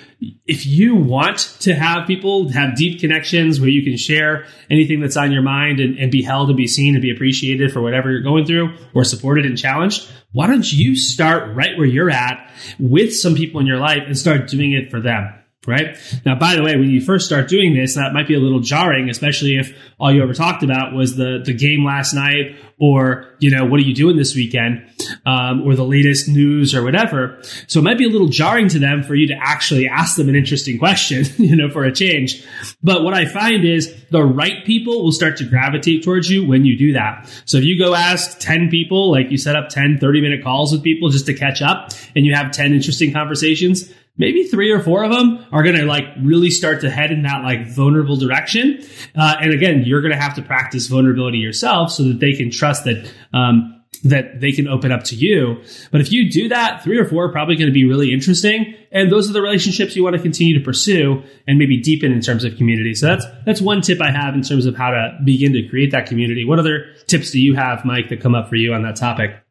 if 0.47 0.67
you 0.67 0.95
want 0.95 1.39
to 1.61 1.75
have 1.75 2.07
people 2.07 2.49
have 2.51 2.77
deep 2.77 3.01
connections 3.01 3.61
where 3.61 3.69
you 3.69 3.83
can 3.83 3.97
share 3.97 4.47
anything 4.71 5.01
that's 5.01 5.17
on 5.17 5.33
your 5.33 5.43
mind 5.43 5.81
and, 5.81 5.99
and, 5.99 6.13
be 6.13 6.23
held 6.23 6.49
and 6.49 6.57
be 6.57 6.67
seen 6.67 6.95
and 6.95 7.03
be 7.03 7.11
appreciated 7.11 7.73
for 7.73 7.81
whatever 7.81 8.11
you're 8.11 8.23
going 8.23 8.45
through 8.45 8.77
or 8.95 9.05
supported 9.05 9.47
and 9.47 9.59
challenged, 9.59 10.11
why 10.33 10.47
don't 10.47 10.71
you 10.71 10.97
start 10.97 11.55
right 11.57 11.77
where 11.77 11.87
you're 11.87 12.11
at 12.11 12.51
with 12.79 13.15
some 13.15 13.35
people 13.35 13.61
in 13.61 13.67
your 13.67 13.79
life 13.79 14.03
and 14.07 14.17
start 14.17 14.49
doing 14.49 14.73
it 14.73 14.91
for 14.91 15.01
them? 15.01 15.42
Right? 15.67 15.97
Now, 16.27 16.35
by 16.35 16.57
the 16.57 16.63
way, 16.63 16.77
when 16.77 16.91
you 16.91 17.01
first 17.01 17.27
start 17.27 17.49
doing 17.49 17.75
this, 17.75 17.95
that 17.95 18.13
might 18.13 18.27
be 18.27 18.35
a 18.35 18.41
little 18.41 18.61
jarring, 18.61 19.09
especially 19.09 19.57
if 19.57 19.77
all 19.99 20.13
you 20.13 20.23
ever 20.23 20.35
talked 20.35 20.63
about 20.63 20.93
was 20.93 21.17
the 21.17 21.41
the 21.45 21.55
game 21.55 21.85
last 21.85 22.15
night, 22.15 22.57
or 22.79 23.37
you 23.39 23.51
know, 23.51 23.65
what 23.65 23.79
are 23.79 23.85
you 23.85 23.95
doing 23.95 24.17
this 24.17 24.35
weekend, 24.35 24.85
um, 25.25 25.63
or 25.63 25.77
the 25.77 25.85
latest 25.85 26.29
news 26.29 26.75
or 26.75 26.83
whatever. 26.83 27.41
So 27.69 27.79
it 27.79 27.85
might 27.85 27.99
be 27.99 28.07
a 28.07 28.09
little 28.09 28.29
jarring 28.29 28.69
to 28.71 28.81
them 28.81 29.05
for 29.05 29.15
you 29.15 29.29
to 29.29 29.35
actually 29.41 29.89
ask 29.89 30.17
them 30.17 30.29
an 30.29 30.35
interesting 30.35 30.79
question, 30.79 31.25
you 31.39 31.55
know, 31.55 31.71
for 31.71 31.85
a 31.85 31.93
change. 31.93 32.45
But 32.83 33.05
what 33.05 33.15
I 33.15 33.27
find 33.27 33.65
is 33.65 33.95
the 34.11 34.25
right 34.25 34.65
people 34.65 35.05
will 35.05 35.13
start 35.13 35.37
to 35.37 35.45
gravitate 35.45 36.03
towards 36.03 36.29
you 36.29 36.45
when 36.45 36.65
you 36.65 36.77
do 36.77 36.93
that. 36.95 37.31
So 37.45 37.59
if 37.59 37.65
you 37.65 37.79
go 37.79 37.95
ask 37.95 38.41
10 38.41 38.69
people, 38.69 39.13
like 39.13 39.31
you 39.31 39.39
set 39.39 39.55
up 39.55 39.69
10, 39.69 39.99
30 40.01 40.21
minute 40.21 40.43
calls 40.43 40.73
with 40.73 40.83
people 40.83 41.09
just 41.09 41.27
to 41.27 41.35
catch 41.35 41.63
up 41.63 41.91
and 42.17 42.27
you 42.27 42.35
have 42.35 42.51
10 42.51 42.73
interesting 42.73 43.13
conversations, 43.13 43.93
maybe 44.17 44.45
three 44.45 44.71
or 44.71 44.81
four 44.81 45.05
of 45.05 45.11
them 45.11 45.45
are 45.53 45.63
going 45.63 45.77
to 45.77 45.85
like 45.85 46.05
really 46.21 46.51
start 46.51 46.81
to 46.83 46.91
head 46.91 47.11
in 47.11 47.23
that 47.23 47.43
like 47.43 47.67
vulnerable 47.69 48.17
direction. 48.17 48.83
Uh, 49.17 49.37
and 49.41 49.53
again, 49.53 49.83
you're 49.85 50.03
going 50.03 50.13
to 50.13 50.21
have 50.21 50.35
to 50.35 50.43
practice 50.43 50.87
vulnerability 50.87 51.39
yourself 51.39 51.91
so 51.91 52.05
that 52.05 52.21
they 52.21 52.33
can 52.33 52.51
trust 52.51 52.85
that, 52.85 53.11
um, 53.33 53.83
that 54.05 54.41
they 54.41 54.53
can 54.53 54.69
open 54.69 54.91
up 54.91 55.05
to 55.05 55.15
you. 55.15 55.63
But 55.91 56.01
if 56.01 56.13
you 56.13 56.31
do 56.31 56.49
that, 56.49 56.83
three 56.83 56.99
or 56.99 57.05
four 57.07 57.27
are 57.27 57.33
probably 57.33 57.57
going 57.57 57.69
to 57.69 57.73
be 57.73 57.85
really 57.85 58.13
interesting. 58.13 58.75
And 58.91 59.11
those 59.11 59.31
are 59.31 59.33
the 59.33 59.41
relationships 59.41 59.97
you 59.97 60.03
want 60.03 60.17
to 60.17 60.23
continue 60.23 60.59
to 60.59 60.65
pursue 60.65 61.23
and 61.47 61.59
maybe 61.59 61.81
deepen 61.81 62.13
in 62.13 62.21
terms 62.21 62.45
of 62.45 62.57
community. 62.57 62.95
So 62.95 63.07
that's, 63.07 63.25
that's 63.47 63.61
one 63.61 63.81
tip 63.81 64.01
I 64.03 64.11
have 64.11 64.35
in 64.35 64.43
terms 64.43 64.67
of 64.67 64.77
how 64.77 64.91
to 64.91 65.19
begin 65.25 65.53
to 65.55 65.67
create 65.69 65.93
that 65.93 66.07
community. 66.07 66.45
What 66.45 66.59
other 66.59 66.93
tips 67.07 67.31
do 67.31 67.41
you 67.41 67.55
have, 67.55 67.85
Mike, 67.85 68.09
that 68.11 68.21
come 68.21 68.35
up 68.35 68.49
for 68.49 68.57
you 68.57 68.75
on 68.75 68.83
that 68.83 68.97
topic? 68.97 69.42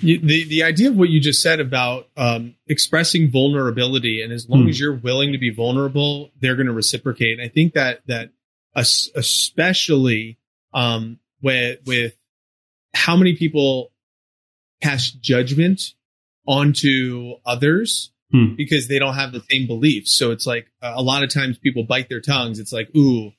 You, 0.00 0.20
the 0.20 0.44
the 0.44 0.62
idea 0.62 0.90
of 0.90 0.96
what 0.96 1.08
you 1.08 1.20
just 1.20 1.42
said 1.42 1.58
about 1.58 2.08
um, 2.16 2.54
expressing 2.68 3.30
vulnerability, 3.30 4.22
and 4.22 4.32
as 4.32 4.48
long 4.48 4.64
hmm. 4.64 4.68
as 4.68 4.78
you're 4.78 4.94
willing 4.94 5.32
to 5.32 5.38
be 5.38 5.50
vulnerable, 5.50 6.30
they're 6.40 6.54
going 6.56 6.66
to 6.66 6.72
reciprocate. 6.72 7.40
I 7.40 7.48
think 7.48 7.74
that 7.74 8.00
that 8.06 8.30
especially 8.74 10.38
um, 10.72 11.18
with 11.42 11.80
with 11.84 12.16
how 12.94 13.16
many 13.16 13.34
people 13.36 13.90
cast 14.80 15.20
judgment 15.20 15.94
onto 16.46 17.34
others 17.44 18.12
hmm. 18.30 18.54
because 18.56 18.88
they 18.88 18.98
don't 18.98 19.14
have 19.14 19.32
the 19.32 19.42
same 19.50 19.66
beliefs. 19.66 20.12
So 20.16 20.30
it's 20.30 20.46
like 20.46 20.66
a 20.80 21.02
lot 21.02 21.22
of 21.22 21.30
times 21.30 21.58
people 21.58 21.84
bite 21.84 22.08
their 22.08 22.20
tongues. 22.20 22.58
It's 22.58 22.72
like, 22.72 22.94
ooh, 22.96 23.32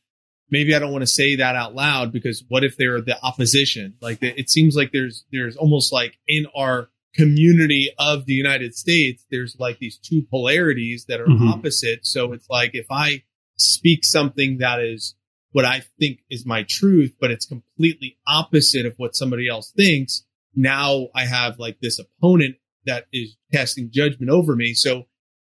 maybe 0.50 0.75
I 0.75 0.79
don't 0.79 0.91
want 0.91 1.03
to 1.03 1.07
say 1.07 1.38
that 1.38 1.55
out 1.55 1.75
loud 1.75 2.12
because 2.12 2.43
what 2.47 2.63
if 2.63 2.77
they're 2.77 3.01
the 3.01 3.17
opposition? 3.23 3.95
Like 4.01 4.19
it 4.21 4.50
seems 4.50 4.75
like 4.75 4.91
there's 4.91 5.25
there's 5.31 5.55
almost 5.55 5.91
like 5.91 6.17
in 6.27 6.45
our 6.55 6.89
community 7.15 7.89
of 8.00 8.25
the 8.25 8.33
United 8.33 8.75
States, 8.75 9.25
there's 9.29 9.55
like 9.59 9.79
these 9.79 9.97
two 9.97 10.23
polarities 10.29 11.05
that 11.07 11.21
are 11.21 11.27
mm-hmm. 11.27 11.50
opposite. 11.50 12.05
So 12.05 12.33
it's 12.33 12.50
like 12.50 12.71
if 12.73 12.88
I 12.89 13.23
speak 13.57 14.03
something 14.03 14.57
that 14.57 14.79
is 14.79 15.15
what 15.51 15.65
I 15.65 15.83
think 16.00 16.19
is 16.29 16.45
my 16.45 16.65
truth, 16.67 17.15
but 17.21 17.31
it's 17.31 17.45
completely 17.45 18.17
opposite 18.27 18.85
of 18.85 18.95
what 18.97 19.15
somebody 19.15 19.47
else 19.47 19.71
thinks, 19.71 20.23
now 20.55 21.07
I 21.15 21.25
have 21.25 21.59
like 21.59 21.77
this 21.79 22.00
opponent 22.00 22.55
that 22.85 23.05
is 23.13 23.38
casting 23.51 23.89
judgment 23.91 24.31
over 24.31 24.55
me. 24.55 24.73
So, 24.73 25.03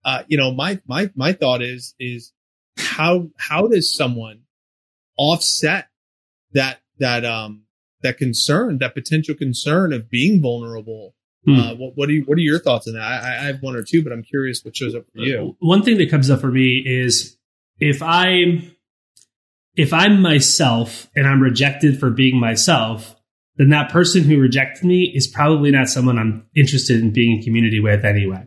uh, 0.05 0.23
you 0.29 0.37
know, 0.37 0.53
my 0.53 0.81
my 0.87 1.11
my 1.15 1.33
thought 1.33 1.63
is 1.63 1.95
is 1.99 2.33
how 2.77 3.31
how 3.39 3.67
does 3.67 3.97
someone 3.97 4.43
offset 5.17 5.89
that 6.53 6.81
that 6.99 7.25
um 7.25 7.65
that 8.05 8.19
concern, 8.19 8.79
that 8.79 8.95
potential 8.95 9.35
concern 9.35 9.93
of 9.93 10.09
being 10.09 10.41
vulnerable? 10.41 11.15
Hmm. 11.45 11.59
Uh, 11.59 11.75
what, 11.75 11.97
what, 11.97 12.09
are 12.09 12.13
you, 12.13 12.23
what 12.25 12.39
are 12.39 12.43
your 12.43 12.59
thoughts 12.59 12.87
on 12.87 12.95
that? 12.95 13.03
I, 13.03 13.43
I 13.43 13.47
have 13.47 13.61
one 13.61 13.77
or 13.77 13.83
two, 13.83 14.03
but 14.03 14.13
I'm 14.13 14.23
curious 14.23 14.65
what 14.65 14.77
shows 14.77 14.95
up 14.95 15.05
for 15.13 15.19
you. 15.19 15.57
One 15.59 15.83
thing 15.83 15.99
that 15.99 16.11
comes 16.11 16.31
up 16.31 16.41
for 16.41 16.51
me 16.51 16.83
is 16.87 17.37
if 17.81 18.03
I'm 18.03 18.71
if 19.77 19.93
I'm 19.93 20.23
myself 20.23 21.11
and 21.17 21.27
I'm 21.27 21.43
rejected 21.43 21.99
for 21.99 22.09
being 22.09 22.39
myself, 22.39 23.17
then 23.57 23.71
that 23.71 23.91
person 23.91 24.23
who 24.23 24.39
rejected 24.39 24.85
me 24.85 25.13
is 25.15 25.27
probably 25.27 25.73
not 25.73 25.89
someone 25.89 26.17
I'm 26.17 26.47
interested 26.55 27.01
in 27.01 27.13
being 27.13 27.39
in 27.39 27.43
community 27.43 27.81
with 27.81 28.05
anyway. 28.05 28.47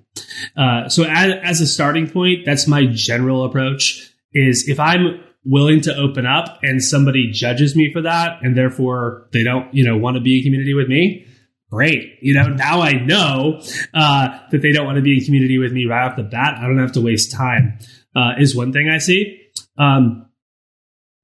Uh, 0.56 0.88
so 0.88 1.04
as, 1.04 1.34
as 1.44 1.62
a 1.62 1.68
starting 1.68 2.10
point, 2.10 2.46
that's 2.46 2.66
my 2.68 2.86
general 2.86 3.44
approach 3.44 4.10
is 4.34 4.70
if 4.70 4.80
I'm 4.80 5.22
willing 5.48 5.82
to 5.82 5.96
open 5.96 6.26
up 6.26 6.60
and 6.62 6.84
somebody 6.84 7.32
judges 7.32 7.76
me 7.76 7.92
for 7.92 8.02
that 8.02 8.40
and 8.42 8.56
therefore 8.56 9.28
they 9.32 9.44
don't, 9.44 9.74
you 9.74 9.84
know, 9.84 9.98
want 9.98 10.16
to 10.16 10.22
be 10.22 10.38
in 10.38 10.44
community 10.44 10.74
with 10.74 10.88
me, 10.88 11.26
great. 11.72 12.18
You 12.22 12.34
know, 12.34 12.48
now 12.48 12.82
I 12.82 12.94
know 12.94 13.62
uh, 13.94 14.40
that 14.52 14.62
they 14.62 14.74
don't 14.74 14.86
want 14.86 14.98
to 14.98 15.02
be 15.02 15.18
in 15.18 15.26
community 15.26 15.58
with 15.58 15.72
me 15.72 15.86
right 15.86 16.10
off 16.10 16.18
the 16.18 16.24
bat. 16.24 16.58
I 16.58 16.68
don't 16.68 16.80
have 16.80 16.94
to 16.94 17.02
waste 17.02 17.32
time. 17.32 17.80
Uh, 18.16 18.34
is 18.40 18.56
one 18.56 18.74
thing 18.74 18.90
I 18.90 18.98
see. 18.98 19.42
Um, 19.78 20.28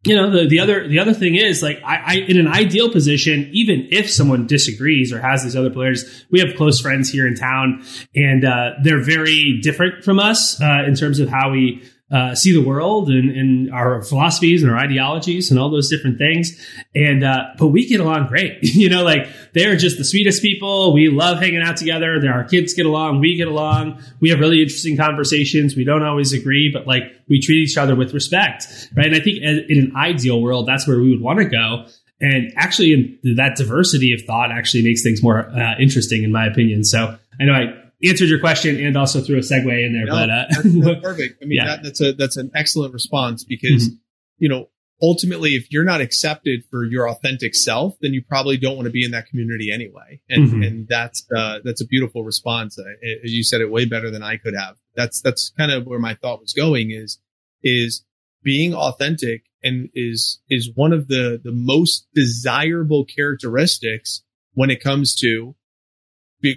you 0.06 0.16
know 0.16 0.30
the, 0.30 0.48
the 0.48 0.60
other 0.60 0.88
the 0.88 1.00
other 1.00 1.14
thing 1.14 1.36
is 1.36 1.64
like 1.64 1.82
I, 1.84 1.96
I, 1.96 2.14
in 2.28 2.38
an 2.38 2.48
ideal 2.48 2.92
position 2.92 3.50
even 3.54 3.88
if 3.90 4.12
someone 4.12 4.48
disagrees 4.48 5.14
or 5.14 5.22
has 5.22 5.44
these 5.44 5.56
other 5.56 5.70
players 5.70 6.26
we 6.30 6.42
have 6.42 6.58
close 6.58 6.82
friends 6.82 7.10
here 7.10 7.26
in 7.26 7.36
town 7.36 7.86
and 8.14 8.44
uh, 8.44 8.72
they're 8.84 9.02
very 9.02 9.60
different 9.62 10.04
from 10.04 10.20
us 10.20 10.62
uh, 10.62 10.84
in 10.86 10.96
terms 10.96 11.20
of 11.20 11.30
how 11.30 11.52
we 11.52 11.82
uh, 12.14 12.36
see 12.36 12.54
the 12.54 12.62
world 12.62 13.10
and, 13.10 13.32
and, 13.32 13.74
our 13.74 14.04
philosophies 14.04 14.62
and 14.62 14.72
our 14.72 14.78
ideologies 14.78 15.50
and 15.50 15.60
all 15.60 15.72
those 15.72 15.90
different 15.90 16.20
things. 16.20 16.64
And, 16.94 17.24
uh, 17.24 17.46
but 17.58 17.68
we 17.68 17.88
get 17.88 18.02
along 18.02 18.28
great. 18.28 18.60
you 18.62 18.88
know, 18.88 19.04
like 19.04 19.28
they're 19.54 19.76
just 19.76 19.98
the 19.98 20.04
sweetest 20.04 20.42
people. 20.44 20.94
We 20.94 21.10
love 21.10 21.40
hanging 21.40 21.64
out 21.64 21.78
together. 21.78 22.22
Our 22.32 22.44
kids 22.44 22.76
get 22.76 22.86
along. 22.86 23.20
We 23.20 23.36
get 23.36 23.48
along. 23.48 24.04
We 24.20 24.30
have 24.30 24.40
really 24.40 24.62
interesting 24.62 24.96
conversations. 24.96 25.76
We 25.76 25.86
don't 25.86 26.04
always 26.04 26.34
agree, 26.34 26.70
but 26.72 26.86
like 26.86 27.04
we 27.28 27.42
treat 27.42 27.68
each 27.68 27.78
other 27.78 27.96
with 27.96 28.14
respect. 28.14 28.68
Right. 28.96 29.08
And 29.08 29.16
I 29.16 29.20
think 29.20 29.42
in 29.42 29.78
an 29.80 29.96
ideal 29.96 30.40
world, 30.40 30.68
that's 30.68 30.88
where 30.88 31.00
we 31.00 31.10
would 31.10 31.22
want 31.22 31.40
to 31.40 31.46
go. 31.46 31.88
And 32.22 32.54
actually, 32.56 33.20
that 33.36 33.56
diversity 33.58 34.14
of 34.14 34.22
thought 34.22 34.52
actually 34.52 34.84
makes 34.84 35.02
things 35.02 35.24
more 35.24 35.50
uh, 35.50 35.76
interesting, 35.80 36.24
in 36.24 36.32
my 36.32 36.46
opinion. 36.46 36.84
So 36.84 37.18
I 37.40 37.44
know 37.44 37.54
I 37.54 37.83
answered 38.04 38.30
your 38.30 38.40
question 38.40 38.84
and 38.84 38.98
also 38.98 39.22
threw 39.22 39.38
a 39.38 39.42
segue 39.42 39.86
in 39.86 39.94
there. 39.94 40.06
No, 40.06 40.14
but 40.14 40.30
uh, 40.30 40.46
that's, 40.50 40.64
that's 40.64 41.02
perfect. 41.04 41.42
I 41.42 41.46
mean, 41.46 41.58
yeah. 41.58 41.66
that, 41.66 41.84
that's 41.84 42.02
a 42.02 42.14
that's 42.14 42.38
an 42.38 42.52
excellent 42.56 42.94
response 42.94 43.44
because 43.44 43.90
mm-hmm. 43.90 43.96
you 44.40 44.50
know 44.50 44.70
ultimately, 45.04 45.52
if 45.52 45.72
you're 45.72 45.84
not 45.84 46.02
accepted 46.02 46.64
for 46.72 46.86
your 46.86 47.10
authentic 47.10 47.54
self, 47.54 47.96
then 48.02 48.14
you 48.14 48.24
probably 48.24 48.58
don't 48.58 48.76
want 48.76 48.86
to 48.86 48.92
be 48.92 49.04
in 49.04 49.12
that 49.12 49.28
community 49.28 49.72
anyway. 49.72 50.22
And 50.30 50.48
mm-hmm. 50.48 50.64
and 50.64 50.88
that's 50.88 51.28
uh, 51.36 51.60
that's 51.64 51.82
a 51.82 51.86
beautiful 51.86 52.24
response. 52.24 52.80
Uh, 52.80 52.84
you 53.24 53.44
said 53.44 53.62
it 53.62 53.70
way 53.70 53.86
better 53.86 54.10
than 54.10 54.24
I 54.24 54.38
could 54.38 54.56
have. 54.56 54.78
That's 54.96 55.22
that's 55.22 55.52
kind 55.58 55.72
of 55.72 55.86
where 55.86 56.00
my 56.00 56.16
thought 56.16 56.40
was 56.40 56.54
going. 56.54 56.92
Is 56.92 57.20
is 57.62 58.04
being 58.42 58.74
authentic 58.74 59.44
and 59.62 59.90
is 59.94 60.42
is 60.50 60.72
one 60.74 60.94
of 60.94 61.08
the 61.08 61.40
the 61.44 61.52
most 61.52 62.08
desirable 62.16 63.06
characteristics 63.06 64.24
when 64.54 64.70
it 64.70 64.82
comes 64.82 65.16
to 65.16 65.56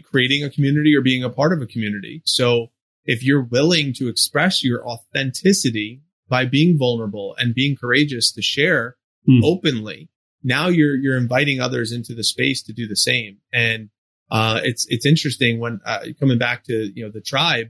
creating 0.05 0.45
a 0.45 0.51
community 0.51 0.95
or 0.95 1.01
being 1.01 1.25
a 1.25 1.31
part 1.31 1.53
of 1.53 1.63
a 1.63 1.67
community. 1.67 2.23
So 2.25 2.69
if 3.05 3.23
you're 3.23 3.43
willing 3.43 3.93
to 3.95 4.09
express 4.09 4.65
your 4.65 4.87
authenticity 4.87 6.03
by 6.29 6.45
being 6.45 6.77
vulnerable 6.79 7.37
and 7.39 7.55
being 7.55 7.77
courageous 7.77 8.33
to 8.33 8.43
share 8.43 8.97
mm. 9.29 9.41
openly, 9.45 10.11
now 10.43 10.69
you're, 10.69 10.97
you're 10.97 11.17
inviting 11.17 11.61
others 11.61 11.93
into 11.93 12.15
the 12.15 12.25
space 12.25 12.63
to 12.65 12.73
do 12.73 12.87
the 12.87 12.97
same. 12.97 13.39
And, 13.53 13.91
uh, 14.31 14.61
it's, 14.65 14.87
it's 14.89 15.07
interesting 15.07 15.61
when, 15.61 15.81
uh, 15.87 16.07
coming 16.19 16.39
back 16.39 16.65
to, 16.65 16.91
you 16.95 17.05
know, 17.05 17.13
the 17.13 17.21
tribe, 17.21 17.69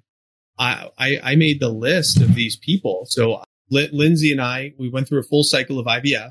I, 0.59 0.89
I, 0.99 1.21
I 1.23 1.37
made 1.37 1.61
the 1.61 1.69
list 1.69 2.23
of 2.23 2.35
these 2.35 2.57
people. 2.57 3.07
So 3.09 3.43
L- 3.75 3.89
Lindsay 3.93 4.33
and 4.33 4.41
I, 4.41 4.73
we 4.79 4.89
went 4.89 5.07
through 5.07 5.21
a 5.21 5.25
full 5.25 5.45
cycle 5.45 5.79
of 5.79 5.87
IVF 5.87 6.31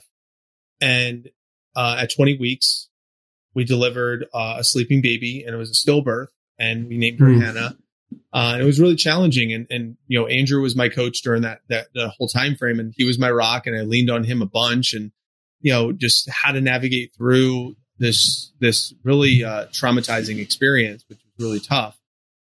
and, 0.81 1.29
uh, 1.75 1.97
at 1.99 2.13
20 2.15 2.39
weeks, 2.39 2.89
we 3.55 3.63
delivered 3.63 4.25
uh, 4.33 4.57
a 4.59 4.63
sleeping 4.63 5.01
baby 5.01 5.43
and 5.43 5.55
it 5.55 5.57
was 5.57 5.71
a 5.71 5.73
stillbirth 5.73 6.27
and 6.59 6.87
we 6.87 6.97
named 6.97 7.19
her 7.19 7.27
mm. 7.27 7.41
Hannah. 7.41 7.77
Uh, 8.31 8.57
it 8.59 8.63
was 8.63 8.79
really 8.79 8.95
challenging. 8.95 9.53
And, 9.53 9.65
and, 9.69 9.97
you 10.07 10.19
know, 10.19 10.27
Andrew 10.27 10.61
was 10.61 10.75
my 10.75 10.89
coach 10.89 11.21
during 11.21 11.41
that, 11.43 11.61
that, 11.69 11.87
the 11.93 12.09
whole 12.09 12.27
time 12.27 12.55
frame 12.55 12.79
and 12.79 12.93
he 12.95 13.05
was 13.05 13.17
my 13.17 13.31
rock 13.31 13.65
and 13.65 13.75
I 13.75 13.81
leaned 13.81 14.11
on 14.11 14.23
him 14.23 14.41
a 14.41 14.45
bunch 14.45 14.93
and, 14.93 15.11
you 15.61 15.71
know, 15.71 15.91
just 15.91 16.29
how 16.29 16.51
to 16.51 16.61
navigate 16.61 17.15
through 17.15 17.75
this, 17.97 18.51
this 18.59 18.93
really, 19.03 19.43
uh, 19.43 19.67
traumatizing 19.67 20.39
experience, 20.39 21.05
which 21.07 21.19
was 21.19 21.45
really 21.45 21.59
tough. 21.61 21.97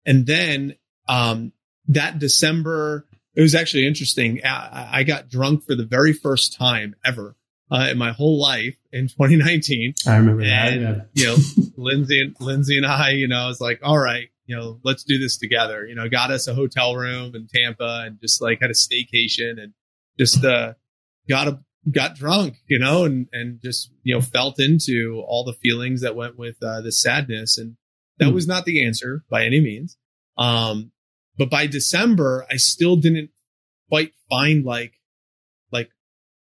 And 0.07 0.25
then, 0.25 0.77
um, 1.09 1.53
that 1.89 2.21
December, 2.21 3.07
it 3.35 3.41
was 3.43 3.57
actually 3.57 3.87
interesting. 3.87 4.41
I, 4.45 4.89
I 4.93 5.03
got 5.03 5.29
drunk 5.29 5.65
for 5.65 5.75
the 5.75 5.85
very 5.85 6.13
first 6.13 6.57
time 6.57 6.95
ever 7.05 7.37
uh, 7.73 7.89
in 7.91 7.99
my 7.99 8.13
whole 8.13 8.41
life 8.41 8.77
in 8.93 9.09
2019. 9.09 9.95
I 10.07 10.17
remember 10.17 10.43
and, 10.43 10.51
that. 10.51 11.09
Yeah. 11.15 11.25
you 11.25 11.27
know, 11.27 11.37
Lindsay 11.77 12.21
and 12.21 12.37
Lindsay 12.41 12.77
and 12.77 12.87
I, 12.87 13.11
you 13.11 13.29
know, 13.29 13.45
I 13.45 13.47
was 13.49 13.61
like, 13.61 13.81
all 13.83 13.99
right, 13.99 14.29
you 14.47 14.57
know, 14.57 14.79
let's 14.85 15.05
do 15.05 15.19
this 15.19 15.39
together. 15.39 15.87
You 15.87 15.95
know, 15.95 16.09
got 16.09 16.31
us 16.31 16.49
a 16.49 16.55
hotel 16.55 16.95
room 16.95 17.35
in 17.35 17.49
Tampa 17.53 18.05
and 18.07 18.21
just 18.21 18.43
like 18.43 18.61
had 18.61 18.71
a 18.71 18.75
staycation 18.75 19.63
and 19.63 19.73
just 20.19 20.45
uh 20.45 20.75
got 21.29 21.49
a 21.49 21.61
got 21.91 22.15
drunk, 22.15 22.57
you 22.67 22.79
know, 22.79 23.05
and 23.05 23.29
and 23.33 23.61
just 23.61 23.91
you 24.03 24.15
know 24.15 24.21
felt 24.21 24.61
into 24.61 25.23
all 25.27 25.45
the 25.45 25.55
feelings 25.55 26.03
that 26.03 26.17
went 26.17 26.39
with 26.39 26.57
uh, 26.63 26.81
the 26.81 26.93
sadness, 26.93 27.59
and 27.59 27.77
that 28.19 28.29
mm. 28.29 28.35
was 28.35 28.47
not 28.47 28.65
the 28.65 28.85
answer 28.85 29.25
by 29.31 29.45
any 29.45 29.61
means. 29.61 29.97
Um, 30.39 30.93
but 31.37 31.51
by 31.51 31.67
December, 31.67 32.47
I 32.51 32.57
still 32.57 32.97
didn't 32.97 33.31
quite 33.89 34.13
find 34.31 34.65
like 34.65 34.95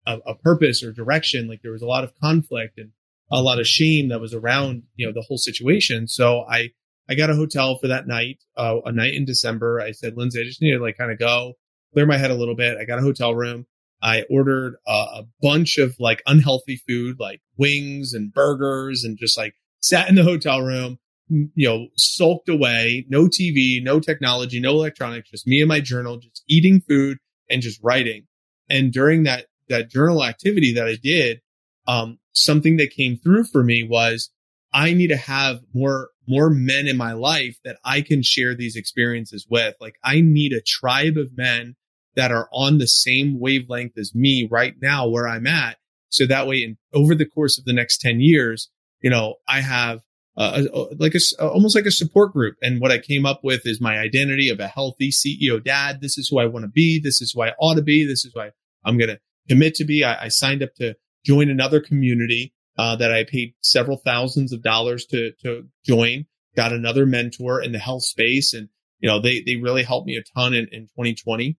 a, 0.06 0.18
a 0.26 0.34
purpose 0.34 0.82
or 0.82 0.92
direction. 0.92 1.48
Like 1.48 1.62
there 1.62 1.72
was 1.72 1.82
a 1.82 1.86
lot 1.86 2.04
of 2.04 2.12
conflict 2.20 2.78
and 2.78 2.90
a 3.30 3.42
lot 3.42 3.58
of 3.58 3.66
shame 3.66 4.08
that 4.08 4.20
was 4.20 4.34
around, 4.34 4.84
you 4.96 5.06
know, 5.06 5.12
the 5.12 5.24
whole 5.26 5.38
situation. 5.38 6.08
So 6.08 6.44
I, 6.48 6.70
I 7.08 7.14
got 7.14 7.30
a 7.30 7.34
hotel 7.34 7.78
for 7.78 7.88
that 7.88 8.06
night, 8.06 8.38
uh, 8.56 8.76
a 8.84 8.92
night 8.92 9.14
in 9.14 9.24
December. 9.24 9.80
I 9.80 9.92
said, 9.92 10.16
Lindsay, 10.16 10.40
I 10.40 10.44
just 10.44 10.62
need 10.62 10.72
to 10.72 10.82
like 10.82 10.96
kind 10.96 11.10
of 11.10 11.18
go 11.18 11.54
clear 11.92 12.06
my 12.06 12.16
head 12.16 12.30
a 12.30 12.36
little 12.36 12.56
bit. 12.56 12.78
I 12.78 12.84
got 12.84 12.98
a 12.98 13.02
hotel 13.02 13.34
room. 13.34 13.66
I 14.02 14.24
ordered 14.30 14.76
a, 14.86 14.92
a 14.92 15.22
bunch 15.40 15.78
of 15.78 15.96
like 15.98 16.22
unhealthy 16.26 16.80
food, 16.86 17.16
like 17.18 17.40
wings 17.56 18.12
and 18.12 18.32
burgers 18.32 19.02
and 19.04 19.16
just 19.16 19.38
like 19.38 19.54
sat 19.80 20.08
in 20.08 20.14
the 20.14 20.22
hotel 20.22 20.60
room, 20.60 20.98
you 21.28 21.68
know, 21.68 21.86
sulked 21.96 22.48
away, 22.48 23.06
no 23.08 23.26
TV, 23.26 23.82
no 23.82 24.00
technology, 24.00 24.60
no 24.60 24.72
electronics, 24.72 25.30
just 25.30 25.46
me 25.46 25.60
and 25.60 25.68
my 25.68 25.80
journal, 25.80 26.18
just 26.18 26.42
eating 26.48 26.80
food 26.80 27.18
and 27.48 27.62
just 27.62 27.80
writing. 27.82 28.26
And 28.68 28.92
during 28.92 29.22
that 29.24 29.46
that 29.68 29.90
journal 29.90 30.24
activity 30.24 30.74
that 30.74 30.86
I 30.86 30.96
did, 30.96 31.40
um, 31.86 32.18
something 32.32 32.76
that 32.78 32.90
came 32.90 33.16
through 33.16 33.44
for 33.44 33.62
me 33.62 33.82
was 33.82 34.30
I 34.72 34.92
need 34.92 35.08
to 35.08 35.16
have 35.16 35.60
more, 35.72 36.10
more 36.26 36.50
men 36.50 36.86
in 36.86 36.96
my 36.96 37.12
life 37.12 37.58
that 37.64 37.78
I 37.84 38.00
can 38.00 38.22
share 38.22 38.54
these 38.54 38.76
experiences 38.76 39.46
with. 39.48 39.74
Like 39.80 39.96
I 40.02 40.20
need 40.20 40.52
a 40.52 40.60
tribe 40.60 41.16
of 41.16 41.36
men 41.36 41.76
that 42.16 42.32
are 42.32 42.48
on 42.52 42.78
the 42.78 42.86
same 42.86 43.38
wavelength 43.40 43.96
as 43.98 44.14
me 44.14 44.48
right 44.50 44.74
now 44.80 45.08
where 45.08 45.28
I'm 45.28 45.46
at. 45.46 45.76
So 46.08 46.26
that 46.26 46.46
way, 46.46 46.62
in, 46.62 46.76
over 46.92 47.14
the 47.14 47.26
course 47.26 47.58
of 47.58 47.64
the 47.64 47.72
next 47.72 48.00
10 48.00 48.20
years, 48.20 48.70
you 49.00 49.10
know, 49.10 49.36
I 49.48 49.60
have 49.60 50.00
uh, 50.36 50.62
like 50.98 51.14
a, 51.14 51.20
almost 51.44 51.76
like 51.76 51.86
a 51.86 51.90
support 51.90 52.32
group. 52.32 52.56
And 52.62 52.80
what 52.80 52.90
I 52.90 52.98
came 52.98 53.26
up 53.26 53.40
with 53.44 53.66
is 53.66 53.80
my 53.80 53.98
identity 53.98 54.48
of 54.48 54.60
a 54.60 54.68
healthy 54.68 55.10
CEO 55.10 55.62
dad. 55.62 56.00
This 56.00 56.18
is 56.18 56.28
who 56.28 56.38
I 56.38 56.46
want 56.46 56.64
to 56.64 56.70
be. 56.70 57.00
This 57.00 57.20
is 57.20 57.32
who 57.32 57.42
I 57.42 57.52
ought 57.60 57.74
to 57.74 57.82
be. 57.82 58.06
This 58.06 58.24
is 58.24 58.34
why 58.34 58.50
I'm 58.84 58.98
going 58.98 59.10
to 59.10 59.20
commit 59.48 59.74
to 59.76 59.84
be. 59.84 60.04
I, 60.04 60.24
I 60.24 60.28
signed 60.28 60.62
up 60.62 60.74
to 60.76 60.94
join 61.24 61.48
another 61.48 61.80
community 61.80 62.54
uh, 62.76 62.96
that 62.96 63.12
I 63.12 63.24
paid 63.24 63.54
several 63.60 63.96
thousands 63.96 64.52
of 64.52 64.62
dollars 64.62 65.06
to 65.06 65.32
to 65.42 65.68
join. 65.84 66.26
Got 66.56 66.72
another 66.72 67.06
mentor 67.06 67.60
in 67.60 67.72
the 67.72 67.78
health 67.78 68.04
space, 68.04 68.54
and 68.54 68.68
you 69.00 69.08
know 69.08 69.20
they 69.20 69.42
they 69.44 69.56
really 69.56 69.82
helped 69.82 70.06
me 70.06 70.16
a 70.16 70.22
ton 70.38 70.54
in, 70.54 70.68
in 70.72 70.82
2020. 70.96 71.56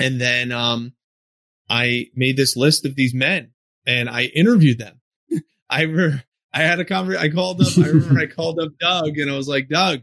And 0.00 0.20
then 0.20 0.52
um, 0.52 0.92
I 1.68 2.06
made 2.14 2.36
this 2.36 2.56
list 2.56 2.86
of 2.86 2.94
these 2.94 3.14
men, 3.14 3.52
and 3.86 4.08
I 4.08 4.24
interviewed 4.24 4.78
them. 4.78 5.00
I 5.70 5.82
re- 5.82 6.22
I 6.52 6.62
had 6.62 6.80
a 6.80 6.84
conversation. 6.84 7.24
I 7.24 7.34
called 7.34 7.60
up. 7.60 7.68
I 7.76 7.88
remember 7.88 8.20
I 8.20 8.26
called 8.26 8.60
up 8.60 8.70
Doug, 8.80 9.18
and 9.18 9.30
I 9.30 9.36
was 9.36 9.48
like, 9.48 9.68
Doug, 9.68 10.00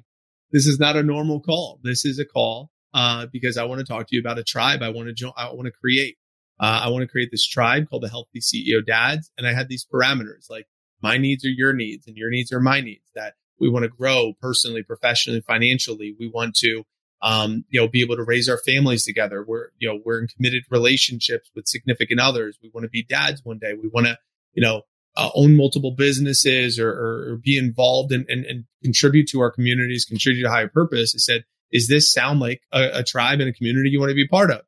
this 0.52 0.68
is 0.68 0.80
not 0.80 0.96
a 0.96 1.04
normal 1.04 1.40
call. 1.40 1.80
This 1.84 2.06
is 2.06 2.20
a 2.20 2.26
call 2.26 2.72
uh, 2.94 3.28
because 3.32 3.58
I 3.58 3.66
want 3.66 3.80
to 3.80 3.86
talk 3.86 4.08
to 4.08 4.16
you 4.16 4.22
about 4.22 4.40
a 4.40 4.44
tribe. 4.44 4.82
I 4.82 4.90
want 4.90 5.08
to 5.08 5.14
join. 5.14 5.34
I 5.38 5.52
want 5.54 5.66
to 5.66 5.72
create. 5.72 6.18
Uh, 6.60 6.82
I 6.84 6.90
want 6.90 7.02
to 7.02 7.08
create 7.08 7.30
this 7.32 7.46
tribe 7.46 7.90
called 7.90 8.04
the 8.04 8.10
Healthy 8.10 8.40
CEO 8.40 8.86
Dads. 8.86 9.32
And 9.38 9.48
I 9.48 9.54
had 9.54 9.68
these 9.68 9.86
parameters 9.86 10.50
like 10.50 10.68
my 11.02 11.18
needs 11.18 11.46
are 11.46 11.50
your 11.50 11.74
needs 11.74 12.08
and 12.08 12.16
your 12.16 12.30
needs 12.30 12.52
are 12.52 12.60
my 12.60 12.82
needs 12.82 13.12
that 13.16 13.34
we 13.60 13.70
want 13.70 13.84
to 13.84 13.90
grow 13.90 14.34
personally, 14.42 14.84
professionally, 14.84 15.42
financially. 15.42 16.16
We 16.20 16.28
want 16.28 16.56
to, 16.58 16.84
um, 17.22 17.66
you 17.70 17.80
know, 17.80 17.88
be 17.88 18.02
able 18.02 18.16
to 18.18 18.24
raise 18.24 18.50
our 18.50 18.58
families 18.58 19.06
together. 19.06 19.44
We're, 19.46 19.70
you 19.80 19.90
know, 19.90 20.00
we're 20.04 20.22
in 20.22 20.28
committed 20.28 20.64
relationships 20.70 21.50
with 21.56 21.68
significant 21.68 22.20
others. 22.20 22.58
We 22.62 22.72
want 22.74 22.84
to 22.86 22.90
be 22.90 23.04
dads 23.04 23.42
one 23.44 23.60
day. 23.60 23.74
We 23.74 23.90
want 23.90 24.08
to, 24.08 24.18
you 24.54 24.64
know, 24.64 24.82
uh, 25.18 25.30
own 25.34 25.56
multiple 25.56 25.92
businesses 25.92 26.78
or, 26.80 26.90
or, 26.90 27.32
or 27.32 27.40
be 27.42 27.58
involved 27.58 28.12
and, 28.12 28.26
and, 28.28 28.46
and, 28.46 28.66
contribute 28.84 29.28
to 29.28 29.40
our 29.40 29.50
communities, 29.50 30.06
contribute 30.06 30.44
to 30.44 30.50
higher 30.50 30.68
purpose. 30.68 31.16
I 31.16 31.20
said, 31.20 31.46
is 31.72 31.88
this 31.88 32.12
sound 32.12 32.40
like 32.40 32.62
a, 32.72 33.00
a 33.00 33.04
tribe 33.04 33.40
and 33.40 33.50
a 33.50 33.54
community 33.54 33.90
you 33.90 34.00
want 34.00 34.10
to 34.10 34.16
be 34.16 34.28
part 34.28 34.52
of? 34.52 34.62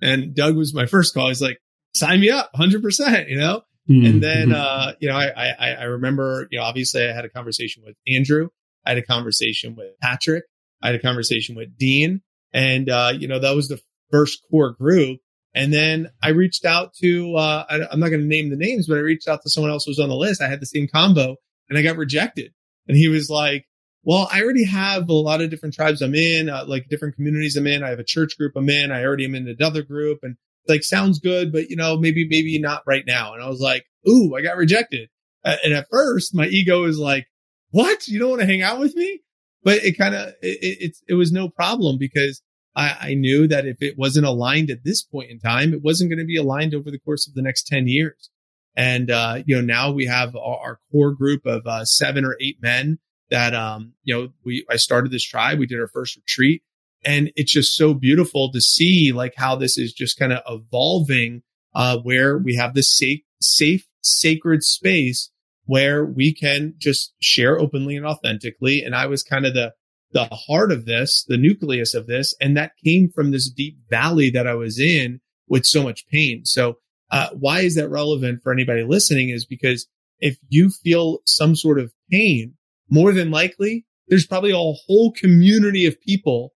And 0.00 0.34
Doug 0.34 0.56
was 0.56 0.74
my 0.74 0.86
first 0.86 1.14
call. 1.14 1.28
He's 1.28 1.42
like, 1.42 1.58
sign 1.94 2.20
me 2.20 2.30
up 2.30 2.50
100%, 2.54 3.28
you 3.28 3.38
know? 3.38 3.62
Mm-hmm. 3.88 4.06
And 4.06 4.22
then, 4.22 4.52
uh, 4.52 4.92
you 4.98 5.08
know, 5.08 5.16
I, 5.16 5.52
I, 5.58 5.70
I 5.72 5.82
remember, 5.84 6.48
you 6.50 6.58
know, 6.58 6.64
obviously 6.64 7.06
I 7.06 7.12
had 7.12 7.24
a 7.24 7.28
conversation 7.28 7.82
with 7.86 7.96
Andrew. 8.08 8.48
I 8.84 8.90
had 8.90 8.98
a 8.98 9.02
conversation 9.02 9.76
with 9.76 9.98
Patrick. 10.00 10.44
I 10.82 10.88
had 10.88 10.96
a 10.96 11.02
conversation 11.02 11.54
with 11.54 11.76
Dean. 11.78 12.22
And, 12.52 12.88
uh, 12.88 13.12
you 13.16 13.28
know, 13.28 13.38
that 13.38 13.54
was 13.54 13.68
the 13.68 13.80
first 14.10 14.40
core 14.50 14.72
group. 14.72 15.20
And 15.54 15.72
then 15.72 16.10
I 16.22 16.30
reached 16.30 16.64
out 16.64 16.94
to, 17.02 17.36
uh, 17.36 17.64
I, 17.68 17.92
am 17.92 18.00
not 18.00 18.08
going 18.08 18.22
to 18.22 18.26
name 18.26 18.50
the 18.50 18.56
names, 18.56 18.86
but 18.88 18.96
I 18.96 19.00
reached 19.00 19.28
out 19.28 19.42
to 19.42 19.50
someone 19.50 19.70
else 19.70 19.84
who 19.84 19.90
was 19.90 20.00
on 20.00 20.08
the 20.08 20.16
list. 20.16 20.42
I 20.42 20.48
had 20.48 20.60
the 20.60 20.66
same 20.66 20.88
combo 20.88 21.36
and 21.68 21.78
I 21.78 21.82
got 21.82 21.96
rejected. 21.96 22.52
And 22.88 22.96
he 22.96 23.08
was 23.08 23.30
like, 23.30 23.66
well, 24.04 24.28
I 24.30 24.42
already 24.42 24.64
have 24.64 25.08
a 25.08 25.12
lot 25.12 25.40
of 25.40 25.50
different 25.50 25.74
tribes 25.74 26.02
I'm 26.02 26.14
in, 26.14 26.48
uh, 26.48 26.64
like 26.66 26.88
different 26.88 27.16
communities 27.16 27.56
I'm 27.56 27.66
in. 27.66 27.82
I 27.82 27.90
have 27.90 27.98
a 27.98 28.04
church 28.04 28.36
group 28.36 28.52
I'm 28.56 28.68
in. 28.68 28.92
I 28.92 29.04
already 29.04 29.24
am 29.24 29.34
in 29.34 29.48
another 29.48 29.82
group 29.82 30.20
and 30.22 30.36
like 30.68 30.82
sounds 30.82 31.18
good, 31.18 31.52
but 31.52 31.70
you 31.70 31.76
know, 31.76 31.96
maybe, 31.96 32.26
maybe 32.28 32.58
not 32.58 32.82
right 32.86 33.04
now. 33.06 33.34
And 33.34 33.42
I 33.42 33.48
was 33.48 33.60
like, 33.60 33.86
Ooh, 34.08 34.34
I 34.36 34.42
got 34.42 34.56
rejected. 34.56 35.08
And 35.44 35.74
at 35.74 35.88
first 35.90 36.34
my 36.34 36.46
ego 36.46 36.84
is 36.84 36.98
like, 36.98 37.26
what? 37.70 38.06
You 38.08 38.18
don't 38.18 38.30
want 38.30 38.40
to 38.40 38.46
hang 38.46 38.62
out 38.62 38.78
with 38.78 38.94
me? 38.94 39.20
But 39.62 39.82
it 39.82 39.98
kind 39.98 40.14
of, 40.14 40.28
it, 40.42 40.78
it, 40.80 40.96
it 41.08 41.14
was 41.14 41.32
no 41.32 41.48
problem 41.48 41.96
because 41.98 42.42
I, 42.76 42.96
I 43.00 43.14
knew 43.14 43.48
that 43.48 43.66
if 43.66 43.80
it 43.80 43.98
wasn't 43.98 44.26
aligned 44.26 44.70
at 44.70 44.84
this 44.84 45.02
point 45.02 45.30
in 45.30 45.38
time, 45.38 45.72
it 45.72 45.82
wasn't 45.82 46.10
going 46.10 46.18
to 46.18 46.24
be 46.24 46.36
aligned 46.36 46.74
over 46.74 46.90
the 46.90 46.98
course 46.98 47.26
of 47.26 47.34
the 47.34 47.42
next 47.42 47.66
10 47.66 47.88
years. 47.88 48.30
And, 48.76 49.10
uh, 49.10 49.42
you 49.46 49.56
know, 49.56 49.62
now 49.62 49.92
we 49.92 50.06
have 50.06 50.36
our, 50.36 50.58
our 50.58 50.80
core 50.90 51.12
group 51.12 51.46
of, 51.46 51.66
uh, 51.66 51.84
seven 51.84 52.24
or 52.24 52.36
eight 52.40 52.58
men 52.60 52.98
that, 53.30 53.54
um, 53.54 53.94
you 54.02 54.14
know, 54.14 54.28
we, 54.44 54.66
I 54.70 54.76
started 54.76 55.10
this 55.10 55.24
tribe. 55.24 55.58
We 55.58 55.66
did 55.66 55.80
our 55.80 55.88
first 55.88 56.16
retreat 56.16 56.62
and 57.04 57.30
it's 57.36 57.52
just 57.52 57.76
so 57.76 57.94
beautiful 57.94 58.50
to 58.52 58.60
see 58.60 59.12
like 59.12 59.34
how 59.36 59.56
this 59.56 59.76
is 59.76 59.92
just 59.92 60.18
kind 60.18 60.32
of 60.32 60.42
evolving, 60.48 61.42
uh, 61.74 61.98
where 61.98 62.38
we 62.38 62.56
have 62.56 62.74
this 62.74 62.96
safe, 62.96 63.20
safe, 63.40 63.86
sacred 64.00 64.62
space 64.62 65.30
where 65.66 66.04
we 66.04 66.32
can 66.32 66.74
just 66.78 67.14
share 67.20 67.58
openly 67.58 67.96
and 67.96 68.06
authentically. 68.06 68.82
And 68.82 68.94
I 68.94 69.06
was 69.06 69.22
kind 69.22 69.46
of 69.46 69.54
the, 69.54 69.74
the 70.12 70.24
heart 70.26 70.72
of 70.72 70.86
this, 70.86 71.24
the 71.26 71.36
nucleus 71.36 71.94
of 71.94 72.06
this. 72.06 72.34
And 72.40 72.56
that 72.56 72.72
came 72.84 73.10
from 73.10 73.30
this 73.30 73.50
deep 73.50 73.78
valley 73.88 74.30
that 74.30 74.46
I 74.46 74.54
was 74.54 74.78
in 74.78 75.20
with 75.48 75.66
so 75.66 75.82
much 75.82 76.06
pain. 76.08 76.44
So, 76.44 76.78
uh, 77.10 77.28
why 77.38 77.60
is 77.60 77.76
that 77.76 77.90
relevant 77.90 78.42
for 78.42 78.52
anybody 78.52 78.82
listening 78.82 79.28
is 79.28 79.44
because 79.44 79.86
if 80.20 80.38
you 80.48 80.70
feel 80.70 81.18
some 81.26 81.54
sort 81.54 81.78
of 81.78 81.92
pain, 82.10 82.54
more 82.90 83.12
than 83.12 83.30
likely, 83.30 83.86
there's 84.08 84.26
probably 84.26 84.52
a 84.52 84.56
whole 84.56 85.12
community 85.12 85.86
of 85.86 86.00
people 86.00 86.52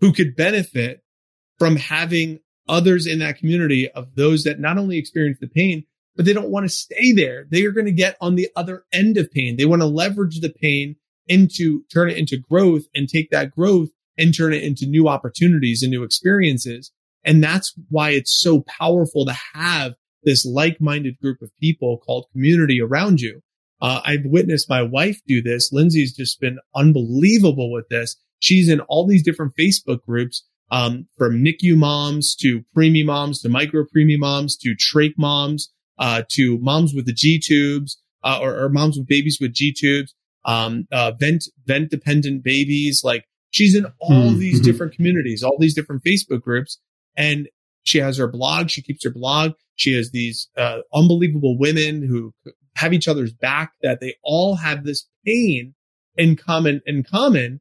who 0.00 0.12
could 0.12 0.36
benefit 0.36 1.02
from 1.58 1.76
having 1.76 2.40
others 2.68 3.06
in 3.06 3.18
that 3.18 3.36
community 3.36 3.90
of 3.90 4.14
those 4.14 4.44
that 4.44 4.60
not 4.60 4.78
only 4.78 4.96
experience 4.96 5.38
the 5.40 5.48
pain, 5.48 5.84
but 6.16 6.24
they 6.24 6.32
don't 6.32 6.50
want 6.50 6.64
to 6.64 6.68
stay 6.68 7.12
there. 7.12 7.46
They 7.50 7.64
are 7.64 7.72
going 7.72 7.86
to 7.86 7.92
get 7.92 8.16
on 8.20 8.34
the 8.34 8.48
other 8.56 8.84
end 8.92 9.16
of 9.16 9.30
pain. 9.30 9.56
They 9.56 9.66
want 9.66 9.82
to 9.82 9.86
leverage 9.86 10.40
the 10.40 10.50
pain 10.50 10.96
into 11.26 11.84
turn 11.92 12.10
it 12.10 12.16
into 12.16 12.38
growth 12.38 12.84
and 12.94 13.08
take 13.08 13.30
that 13.30 13.50
growth 13.50 13.90
and 14.18 14.34
turn 14.34 14.52
it 14.52 14.62
into 14.62 14.86
new 14.86 15.08
opportunities 15.08 15.82
and 15.82 15.90
new 15.90 16.02
experiences. 16.02 16.92
And 17.24 17.42
that's 17.42 17.74
why 17.88 18.10
it's 18.10 18.32
so 18.32 18.62
powerful 18.62 19.26
to 19.26 19.36
have 19.54 19.94
this 20.24 20.44
like-minded 20.44 21.18
group 21.20 21.40
of 21.42 21.56
people 21.58 21.98
called 21.98 22.26
community 22.32 22.80
around 22.80 23.20
you. 23.20 23.42
Uh, 23.80 24.00
I've 24.04 24.24
witnessed 24.24 24.68
my 24.68 24.82
wife 24.82 25.20
do 25.26 25.42
this. 25.42 25.72
Lindsay's 25.72 26.14
just 26.14 26.40
been 26.40 26.58
unbelievable 26.74 27.72
with 27.72 27.88
this. 27.88 28.16
She's 28.38 28.68
in 28.68 28.80
all 28.80 29.06
these 29.06 29.22
different 29.22 29.54
Facebook 29.56 30.04
groups, 30.04 30.44
um, 30.70 31.08
from 31.18 31.44
NICU 31.44 31.76
moms 31.76 32.34
to 32.36 32.64
preemie 32.76 33.04
moms 33.04 33.40
to 33.42 33.48
micro 33.48 33.84
preemie 33.84 34.18
moms 34.18 34.56
to 34.58 34.74
trach 34.74 35.14
moms, 35.18 35.72
uh, 35.98 36.22
to 36.30 36.58
moms 36.58 36.94
with 36.94 37.06
the 37.06 37.12
G 37.12 37.40
tubes, 37.44 38.00
uh, 38.22 38.38
or, 38.40 38.58
or, 38.58 38.68
moms 38.68 38.96
with 38.96 39.08
babies 39.08 39.38
with 39.40 39.52
G 39.52 39.74
tubes, 39.76 40.14
um, 40.44 40.86
uh, 40.92 41.12
vent, 41.18 41.44
vent 41.66 41.90
dependent 41.90 42.44
babies. 42.44 43.02
Like 43.04 43.24
she's 43.50 43.74
in 43.74 43.86
all 43.98 44.30
mm-hmm. 44.30 44.38
these 44.38 44.60
different 44.60 44.94
communities, 44.94 45.42
all 45.42 45.58
these 45.58 45.74
different 45.74 46.04
Facebook 46.04 46.42
groups. 46.42 46.78
And 47.16 47.48
she 47.82 47.98
has 47.98 48.18
her 48.18 48.28
blog. 48.28 48.70
She 48.70 48.82
keeps 48.82 49.04
her 49.04 49.10
blog. 49.10 49.52
She 49.76 49.94
has 49.94 50.10
these, 50.10 50.48
uh, 50.56 50.78
unbelievable 50.92 51.58
women 51.58 52.06
who 52.06 52.34
have 52.76 52.92
each 52.92 53.08
other's 53.08 53.32
back 53.32 53.72
that 53.82 54.00
they 54.00 54.14
all 54.22 54.56
have 54.56 54.84
this 54.84 55.06
pain 55.26 55.74
in 56.16 56.36
common, 56.36 56.82
in 56.86 57.02
common, 57.02 57.60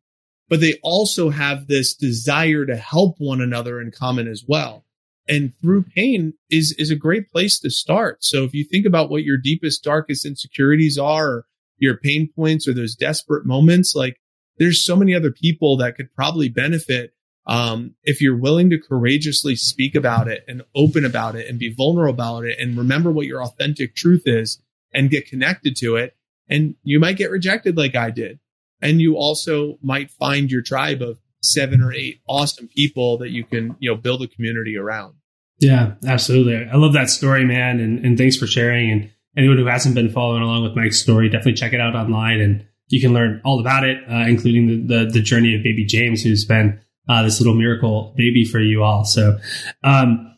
but 0.49 0.60
they 0.60 0.79
also 0.84 1.29
have 1.29 1.67
this 1.67 1.95
desire 1.95 2.65
to 2.65 2.75
help 2.75 3.15
one 3.19 3.41
another 3.41 3.79
in 3.79 3.91
common 3.91 4.27
as 4.27 4.43
well. 4.47 4.86
And 5.27 5.53
through 5.62 5.86
pain 5.95 6.34
is, 6.49 6.75
is 6.79 6.89
a 6.89 6.95
great 6.95 7.29
place 7.29 7.60
to 7.60 7.69
start. 7.69 8.23
So 8.23 8.43
if 8.43 8.53
you 8.53 8.65
think 8.65 8.86
about 8.86 9.10
what 9.12 9.23
your 9.23 9.38
deepest, 9.38 9.84
darkest 9.84 10.25
insecurities 10.25 10.97
are, 10.97 11.45
your 11.77 11.97
pain 11.97 12.29
points 12.36 12.67
or 12.67 12.73
those 12.73 12.95
desperate 12.95 13.45
moments, 13.45 13.93
like 13.95 14.17
there's 14.58 14.84
so 14.84 14.95
many 14.95 15.13
other 15.15 15.32
people 15.32 15.77
that 15.77 15.95
could 15.95 16.13
probably 16.13 16.49
benefit 16.49 17.13
um, 17.49 17.95
if 18.03 18.21
you're 18.21 18.38
willing 18.38 18.69
to 18.69 18.77
courageously 18.77 19.55
speak 19.55 19.95
about 19.95 20.27
it 20.27 20.45
and 20.47 20.62
open 20.75 21.03
about 21.03 21.35
it 21.35 21.49
and 21.49 21.57
be 21.57 21.73
vulnerable 21.73 22.13
about 22.13 22.45
it 22.45 22.59
and 22.59 22.77
remember 22.77 23.09
what 23.09 23.25
your 23.25 23.43
authentic 23.43 23.95
truth 23.95 24.21
is 24.27 24.62
and 24.93 25.09
get 25.09 25.27
connected 25.27 25.75
to 25.77 25.95
it. 25.95 26.15
And 26.47 26.75
you 26.83 26.99
might 26.99 27.17
get 27.17 27.31
rejected 27.31 27.75
like 27.75 27.95
I 27.95 28.12
did. 28.12 28.39
And 28.83 29.01
you 29.01 29.15
also 29.15 29.79
might 29.81 30.12
find 30.12 30.51
your 30.51 30.62
tribe 30.62 31.01
of 31.01 31.17
seven 31.41 31.81
or 31.81 31.91
eight 31.91 32.21
awesome 32.27 32.67
people 32.67 33.17
that 33.17 33.31
you 33.31 33.43
can, 33.45 33.75
you 33.79 33.89
know, 33.89 33.97
build 33.97 34.21
a 34.21 34.27
community 34.27 34.77
around. 34.77 35.15
Yeah, 35.57 35.93
absolutely. 36.05 36.69
I 36.71 36.75
love 36.75 36.93
that 36.93 37.09
story, 37.09 37.45
man. 37.45 37.79
And, 37.79 38.05
and 38.05 38.15
thanks 38.15 38.38
for 38.38 38.45
sharing. 38.45 38.91
And 38.91 39.12
anyone 39.35 39.57
who 39.57 39.65
hasn't 39.65 39.95
been 39.95 40.12
following 40.12 40.43
along 40.43 40.63
with 40.63 40.75
Mike's 40.75 41.01
story, 41.01 41.29
definitely 41.29 41.53
check 41.53 41.73
it 41.73 41.81
out 41.81 41.95
online 41.95 42.41
and 42.41 42.67
you 42.89 43.01
can 43.01 43.13
learn 43.13 43.41
all 43.43 43.59
about 43.59 43.85
it, 43.85 43.97
uh, 44.07 44.27
including 44.27 44.67
the, 44.67 44.95
the, 44.95 45.12
the, 45.12 45.21
journey 45.21 45.55
of 45.55 45.62
baby 45.62 45.85
James, 45.85 46.23
who's 46.23 46.43
been 46.43 46.79
uh, 47.09 47.23
this 47.23 47.41
little 47.41 47.55
miracle 47.55 48.13
baby 48.15 48.45
for 48.45 48.59
you 48.59 48.83
all. 48.83 49.03
So, 49.03 49.39
um, 49.83 50.37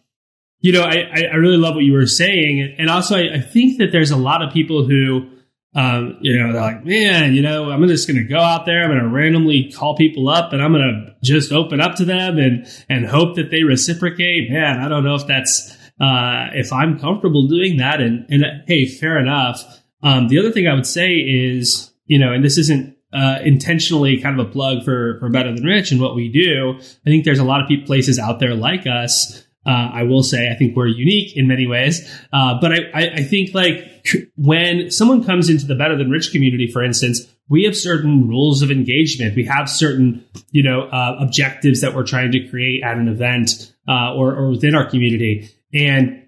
you 0.60 0.72
know, 0.72 0.84
I, 0.84 1.28
I 1.32 1.36
really 1.36 1.58
love 1.58 1.76
what 1.76 1.84
you 1.84 1.94
were 1.94 2.08
saying. 2.08 2.76
And 2.80 2.90
also, 2.90 3.18
I, 3.18 3.36
I 3.36 3.40
think 3.42 3.80
that 3.80 3.92
there's 3.92 4.12
a 4.12 4.18
lot 4.18 4.42
of 4.42 4.54
people 4.54 4.86
who, 4.88 5.28
um, 5.76 6.18
you 6.22 6.38
know, 6.38 6.54
they're 6.54 6.62
like, 6.62 6.86
man, 6.86 7.34
you 7.34 7.42
know, 7.42 7.72
I'm 7.72 7.86
just 7.88 8.08
going 8.08 8.18
to 8.18 8.24
go 8.24 8.40
out 8.40 8.66
there. 8.66 8.84
I'm 8.84 8.90
going 8.90 9.02
to 9.02 9.10
randomly 9.10 9.72
call 9.72 9.98
people 9.98 10.30
up 10.30 10.54
and 10.54 10.62
I'm 10.62 10.72
going 10.72 10.84
to 10.84 11.16
just 11.24 11.52
open 11.52 11.82
up 11.82 11.96
to 11.96 12.06
them 12.06 12.38
and, 12.38 12.68
and 12.88 13.06
hope 13.06 13.36
that 13.36 13.52
they 13.52 13.64
reciprocate. 13.64 14.50
Man, 14.50 14.80
I 14.80 14.88
don't 14.88 15.04
know 15.04 15.16
if 15.16 15.28
that's, 15.28 15.76
uh, 16.00 16.50
if 16.54 16.72
I'm 16.72 17.00
comfortable 17.00 17.48
doing 17.48 17.78
that. 17.78 18.00
And, 18.00 18.26
and 18.30 18.44
hey, 18.68 18.86
fair 18.86 19.18
enough. 19.18 19.62
Um, 20.04 20.30
the 20.30 20.40
other 20.40 20.52
thing 20.52 20.68
I 20.68 20.74
would 20.74 20.88
say 20.88 21.16
is, 21.16 21.92
you 22.06 22.20
know, 22.20 22.32
and 22.32 22.44
this 22.46 22.58
isn't, 22.58 22.96
uh, 23.14 23.40
intentionally 23.44 24.20
kind 24.20 24.40
of 24.40 24.48
a 24.48 24.50
plug 24.50 24.84
for, 24.84 25.18
for 25.20 25.30
Better 25.30 25.54
Than 25.54 25.64
Rich 25.64 25.92
and 25.92 26.02
what 26.02 26.16
we 26.16 26.30
do. 26.30 26.76
I 26.80 27.10
think 27.10 27.26
there's 27.26 27.40
a 27.40 27.44
lot 27.44 27.62
of 27.62 27.68
people, 27.68 27.86
places 27.86 28.20
out 28.20 28.40
there 28.40 28.56
like 28.56 28.88
us 28.88 29.44
uh, 29.66 29.92
I 29.94 30.04
will 30.04 30.24
say 30.24 30.50
I 30.50 30.56
think 30.56 30.76
we're 30.76 30.88
unique 30.88 31.38
in 31.38 31.48
many 31.48 31.68
ways, 31.68 32.10
uh, 32.34 32.60
but 32.60 32.72
I, 32.72 32.78
I, 32.94 33.02
I, 33.18 33.24
think 33.24 33.54
like 33.54 34.08
when 34.36 34.90
someone 34.90 35.24
comes 35.24 35.50
into 35.50 35.68
the 35.68 35.76
better 35.76 35.96
than 35.96 36.10
rich 36.10 36.32
community, 36.32 36.66
for 36.66 36.84
instance, 36.84 37.28
we 37.48 37.66
have 37.66 37.78
certain 37.78 38.28
rules 38.28 38.64
of 38.64 38.72
engagement. 38.72 39.36
We 39.36 39.46
have 39.46 39.70
certain 39.70 40.26
you 40.50 40.64
know 40.64 40.84
uh, 40.84 41.18
objectives 41.20 41.82
that 41.82 41.94
we're 41.94 42.06
trying 42.06 42.32
to 42.32 42.48
create 42.48 42.82
at 42.84 42.98
an 42.98 43.08
event 43.08 43.72
uh, 43.88 44.16
or, 44.16 44.36
or 44.36 44.50
within 44.50 44.74
our 44.74 44.90
community, 44.90 45.52
and 45.72 46.21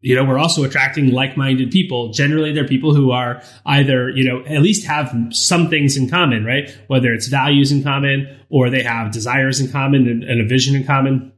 you 0.00 0.14
know 0.14 0.24
we're 0.24 0.38
also 0.38 0.64
attracting 0.64 1.10
like-minded 1.10 1.70
people. 1.70 2.10
Generally, 2.10 2.52
they're 2.52 2.66
people 2.66 2.94
who 2.94 3.10
are 3.10 3.42
either 3.66 4.10
you 4.10 4.24
know 4.24 4.44
at 4.46 4.62
least 4.62 4.86
have 4.86 5.14
some 5.30 5.68
things 5.68 5.96
in 5.96 6.08
common, 6.08 6.44
right? 6.44 6.70
Whether 6.86 7.12
it's 7.12 7.28
values 7.28 7.72
in 7.72 7.82
common 7.82 8.40
or 8.48 8.70
they 8.70 8.82
have 8.82 9.12
desires 9.12 9.60
in 9.60 9.70
common 9.70 10.08
and, 10.08 10.24
and 10.24 10.40
a 10.40 10.48
vision 10.48 10.74
in 10.74 10.84
common 10.84 11.32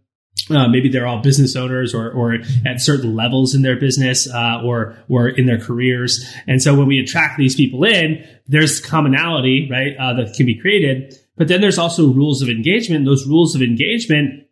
uh, 0.50 0.68
maybe 0.68 0.88
they're 0.88 1.06
all 1.06 1.20
business 1.20 1.54
owners 1.56 1.94
or, 1.94 2.10
or 2.10 2.38
at 2.66 2.80
certain 2.80 3.14
levels 3.14 3.54
in 3.54 3.62
their 3.62 3.76
business 3.76 4.28
uh, 4.28 4.60
or 4.64 4.96
or 5.08 5.28
in 5.28 5.46
their 5.46 5.58
careers. 5.58 6.24
And 6.46 6.60
so 6.60 6.74
when 6.74 6.86
we 6.86 6.98
attract 7.00 7.38
these 7.38 7.54
people 7.54 7.84
in, 7.84 8.26
there's 8.46 8.80
commonality, 8.80 9.68
right, 9.70 9.96
uh, 9.98 10.14
that 10.14 10.34
can 10.34 10.46
be 10.46 10.58
created. 10.58 11.16
But 11.36 11.48
then 11.48 11.60
there's 11.60 11.78
also 11.78 12.12
rules 12.12 12.42
of 12.42 12.48
engagement. 12.48 13.04
Those 13.04 13.26
rules 13.26 13.54
of 13.54 13.62
engagement 13.62 14.46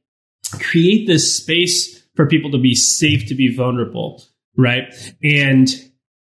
create 0.60 1.06
this 1.06 1.36
space 1.36 1.99
for 2.16 2.26
people 2.26 2.50
to 2.52 2.58
be 2.58 2.74
safe 2.74 3.26
to 3.28 3.34
be 3.34 3.54
vulnerable, 3.54 4.22
right? 4.56 4.92
And 5.22 5.68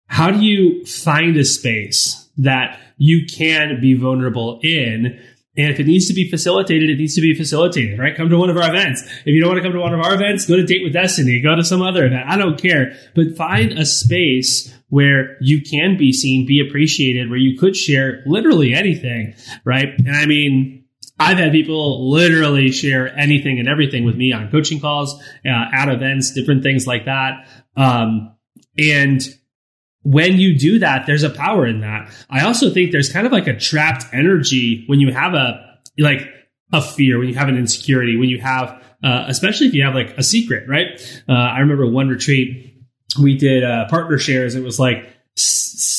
how 0.08 0.32
do 0.32 0.40
you 0.40 0.86
find 0.86 1.38
a 1.38 1.46
space 1.46 2.30
that 2.38 2.80
you 2.98 3.26
can 3.26 3.82
be 3.82 3.96
vulnerable 3.96 4.60
in. 4.62 5.20
And 5.58 5.70
if 5.70 5.80
it 5.80 5.88
needs 5.88 6.08
to 6.08 6.14
be 6.14 6.30
facilitated, 6.30 6.90
it 6.90 6.98
needs 6.98 7.16
to 7.16 7.22
be 7.22 7.34
facilitated, 7.34 8.00
right? 8.00 8.16
Come 8.16 8.30
to 8.30 8.38
one 8.38 8.50
of 8.50 8.58
our 8.58 8.70
events. 8.70 9.02
If 9.02 9.28
you 9.28 9.42
don't 9.42 9.50
want 9.50 9.58
to 9.58 9.64
come 9.64 9.74
to 9.74 9.80
one 9.80 9.94
of 9.94 10.00
our 10.00 10.14
events, 10.14 10.46
go 10.46 10.56
to 10.56 10.64
Date 10.64 10.84
with 10.84 10.94
Destiny, 10.94 11.42
go 11.42 11.56
to 11.56 11.64
some 11.64 11.82
other 11.82 12.06
event. 12.06 12.30
I 12.30 12.38
don't 12.38 12.62
care, 12.62 12.94
but 13.16 13.36
find 13.36 13.72
a 13.72 13.86
space 13.86 14.74
where 14.90 15.38
you 15.42 15.62
can 15.62 15.98
be 15.98 16.14
seen, 16.14 16.46
be 16.46 16.66
appreciated, 16.66 17.30
where 17.30 17.40
you 17.40 17.58
could 17.58 17.76
share 17.76 18.22
literally 18.26 18.74
anything, 18.74 19.34
right? 19.66 19.90
And 19.98 20.16
I 20.16 20.26
mean, 20.26 20.81
I've 21.22 21.38
had 21.38 21.52
people 21.52 22.10
literally 22.10 22.72
share 22.72 23.16
anything 23.18 23.60
and 23.60 23.68
everything 23.68 24.06
with 24.06 24.16
me 24.16 24.34
on 24.34 24.50
coaching 24.50 24.80
calls, 24.80 25.22
uh, 25.46 25.66
at 25.74 25.90
events, 25.90 26.34
different 26.34 26.64
things 26.64 26.88
like 26.88 27.06
that. 27.06 27.48
Um, 27.78 28.36
and 28.78 29.22
when 30.04 30.38
you 30.38 30.58
do 30.58 30.80
that, 30.80 31.06
there's 31.06 31.24
a 31.24 31.30
power 31.30 31.68
in 31.68 31.82
that. 31.82 32.12
I 32.30 32.46
also 32.46 32.72
think 32.72 32.92
there's 32.92 33.12
kind 33.12 33.26
of 33.26 33.32
like 33.32 33.48
a 33.48 33.58
trapped 33.58 34.06
energy 34.14 34.86
when 34.88 35.00
you 35.00 35.14
have 35.14 35.34
a, 35.34 35.78
like 36.00 36.28
a 36.74 36.82
fear, 36.82 37.20
when 37.20 37.28
you 37.28 37.36
have 37.36 37.50
an 37.50 37.58
insecurity, 37.58 38.18
when 38.18 38.30
you 38.30 38.40
have, 38.42 38.84
uh, 39.04 39.26
especially 39.28 39.68
if 39.68 39.74
you 39.74 39.84
have 39.84 39.94
like 39.94 40.18
a 40.18 40.24
secret, 40.24 40.68
right? 40.68 41.24
Uh, 41.30 41.34
I 41.34 41.60
remember 41.60 41.86
one 41.86 42.10
retreat 42.10 42.68
we 43.22 43.38
did 43.38 43.64
uh, 43.64 43.88
partner 43.90 44.18
shares. 44.18 44.56
It 44.56 44.64
was 44.64 44.80
like, 44.80 45.08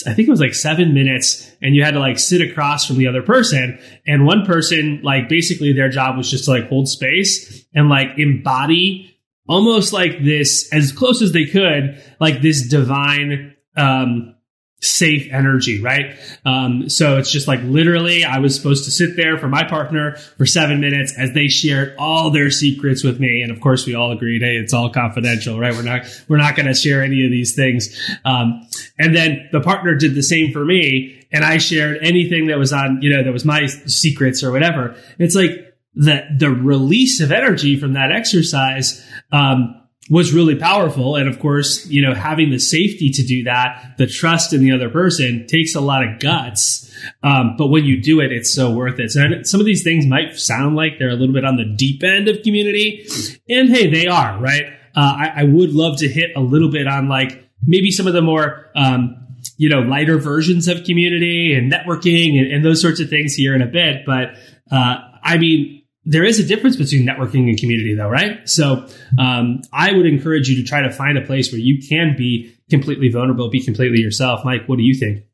I 0.07 0.15
think 0.15 0.29
it 0.29 0.31
was 0.31 0.41
like 0.41 0.55
seven 0.55 0.95
minutes 0.95 1.51
and 1.61 1.75
you 1.75 1.85
had 1.85 1.95
to 1.95 2.01
like 2.01 2.19
sit 2.19 2.41
across 2.41 2.87
from 2.87 2.99
the 2.99 3.07
other 3.07 3.23
person. 3.23 3.79
And 4.07 4.27
one 4.27 4.45
person, 4.45 5.01
like 5.03 5.29
basically 5.29 5.73
their 5.73 5.89
job 5.89 6.17
was 6.17 6.31
just 6.31 6.45
to 6.45 6.51
like 6.51 6.69
hold 6.69 6.89
space 6.89 7.65
and 7.75 7.89
like 7.89 8.19
embody 8.19 9.13
almost 9.49 9.93
like 9.93 10.23
this 10.23 10.73
as 10.73 10.93
close 10.93 11.23
as 11.23 11.33
they 11.33 11.47
could, 11.47 12.03
like 12.21 12.43
this 12.43 12.69
divine, 12.69 13.55
um, 13.77 14.35
safe 14.83 15.33
energy, 15.33 15.81
right? 15.81 16.19
Um, 16.45 16.89
so 16.89 17.17
it's 17.17 17.31
just 17.31 17.47
like 17.47 17.61
literally, 17.63 18.25
I 18.25 18.41
was 18.41 18.57
supposed 18.57 18.85
to 18.85 18.91
sit 18.91 19.17
there 19.17 19.39
for 19.39 19.49
my 19.49 19.65
partner 19.65 20.17
for 20.17 20.45
seven 20.45 20.81
minutes 20.81 21.15
as 21.17 21.33
they 21.33 21.47
shared 21.49 21.95
all 21.99 22.31
their 22.31 22.51
secrets 22.51 23.05
with 23.05 23.21
me, 23.21 23.43
and 23.43 23.53
of 23.53 23.61
course, 23.61 23.87
we 23.87 23.95
all 23.95 24.11
agreed, 24.11 24.43
hey, 24.43 24.57
it's 24.57 24.75
all 24.75 24.91
confidential, 24.91 25.59
right? 25.59 25.73
We're 25.73 25.83
not 25.83 26.03
we're 26.29 26.39
not 26.39 26.57
going 26.57 26.67
to 26.67 26.75
share 26.75 27.03
any 27.03 27.25
of 27.25 27.31
these 27.31 27.55
things. 27.55 27.97
Um, 28.25 28.67
and 28.99 29.15
then 29.15 29.49
the 29.53 29.61
partner 29.61 29.95
did 29.95 30.15
the 30.15 30.23
same 30.23 30.53
for 30.53 30.65
me, 30.65 31.27
and 31.31 31.45
I 31.45 31.59
shared 31.59 31.99
anything 32.03 32.49
that 32.49 32.59
was 32.59 32.73
on, 32.73 32.99
you 33.03 33.11
know, 33.11 33.23
that 33.23 33.33
was 33.33 33.45
my 33.45 33.67
secrets 33.67 34.43
or 34.43 34.51
whatever. 34.51 34.97
It's 35.19 35.37
like 35.37 35.77
the 35.95 36.23
the 36.37 36.51
release 36.51 37.21
of 37.21 37.31
energy 37.31 37.79
from 37.79 37.93
that 37.93 38.11
exercise. 38.11 39.07
Um, 39.31 39.82
was 40.11 40.33
really 40.33 40.57
powerful. 40.57 41.17
And 41.17 41.29
of 41.29 41.39
course, 41.39 41.87
you 41.87 42.03
know, 42.03 42.15
having 42.15 42.51
the 42.51 42.59
safety 42.59 43.11
to 43.11 43.23
do 43.23 43.45
that, 43.45 43.95
the 43.99 44.07
trust 44.07 44.53
in 44.53 44.61
the 44.61 44.73
other 44.73 44.91
person 44.91 45.47
takes 45.47 45.75
a 45.75 45.81
lot 45.81 46.07
of 46.07 46.19
guts. 46.19 46.93
Um, 47.23 47.57
but 47.57 47.69
when 47.69 47.85
you 47.85 48.01
do 48.01 48.21
it, 48.21 48.33
it's 48.33 48.53
so 48.53 48.73
worth 48.73 48.99
it. 48.99 49.13
So 49.13 49.43
some 49.45 49.61
of 49.61 49.67
these 49.67 49.83
things 49.83 50.07
might 50.07 50.37
sound 50.37 50.77
like 50.77 50.99
they're 50.99 51.11
a 51.11 51.15
little 51.15 51.35
bit 51.35 51.45
on 51.45 51.57
the 51.57 51.65
deep 51.65 52.03
end 52.03 52.29
of 52.29 52.43
community. 52.43 53.07
And 53.49 53.69
hey, 53.69 53.91
they 53.91 54.07
are, 54.07 54.39
right? 54.41 54.67
Uh, 54.95 55.17
I, 55.19 55.33
I, 55.37 55.45
would 55.45 55.73
love 55.73 55.99
to 56.01 56.09
hit 56.09 56.33
a 56.37 56.41
little 56.41 56.71
bit 56.71 56.87
on 56.87 57.09
like 57.09 57.49
maybe 57.65 57.91
some 57.91 58.07
of 58.07 58.13
the 58.13 58.21
more, 58.21 58.71
um, 58.77 59.17
you 59.57 59.71
know, 59.71 59.81
lighter 59.81 60.19
versions 60.19 60.69
of 60.69 60.85
community 60.85 61.55
and 61.55 61.73
networking 61.73 62.39
and, 62.39 62.53
and, 62.53 62.65
those 62.65 62.83
sorts 62.83 63.01
of 63.01 63.09
things 63.09 63.35
here 63.35 63.55
in 63.55 63.63
a 63.63 63.67
bit. 63.67 64.05
But, 64.05 64.35
uh, 64.71 64.97
I 65.23 65.39
mean, 65.39 65.82
there 66.05 66.25
is 66.25 66.41
a 66.41 66.45
difference 66.45 66.77
between 66.77 67.07
networking 67.07 67.49
and 67.49 67.59
community 67.59 67.95
though, 67.95 68.09
right? 68.09 68.49
So, 68.49 68.89
um, 69.19 69.63
I 69.73 69.93
would 69.93 70.07
encourage 70.07 70.49
you 70.49 70.57
to 70.57 70.69
try 70.69 70.83
to 70.83 70.91
find 70.91 71.17
a 71.17 71.23
place 71.23 71.53
where 71.53 71.61
you 71.61 71.87
can 71.87 72.17
be 72.17 72.55
completely 72.71 73.09
vulnerable, 73.09 73.49
be 73.51 73.63
completely 73.63 74.01
yourself. 74.01 74.45
Mike, 74.45 74.67
what 74.67 74.77
do 74.77 74.83
you 74.83 74.95
think? 74.95 75.25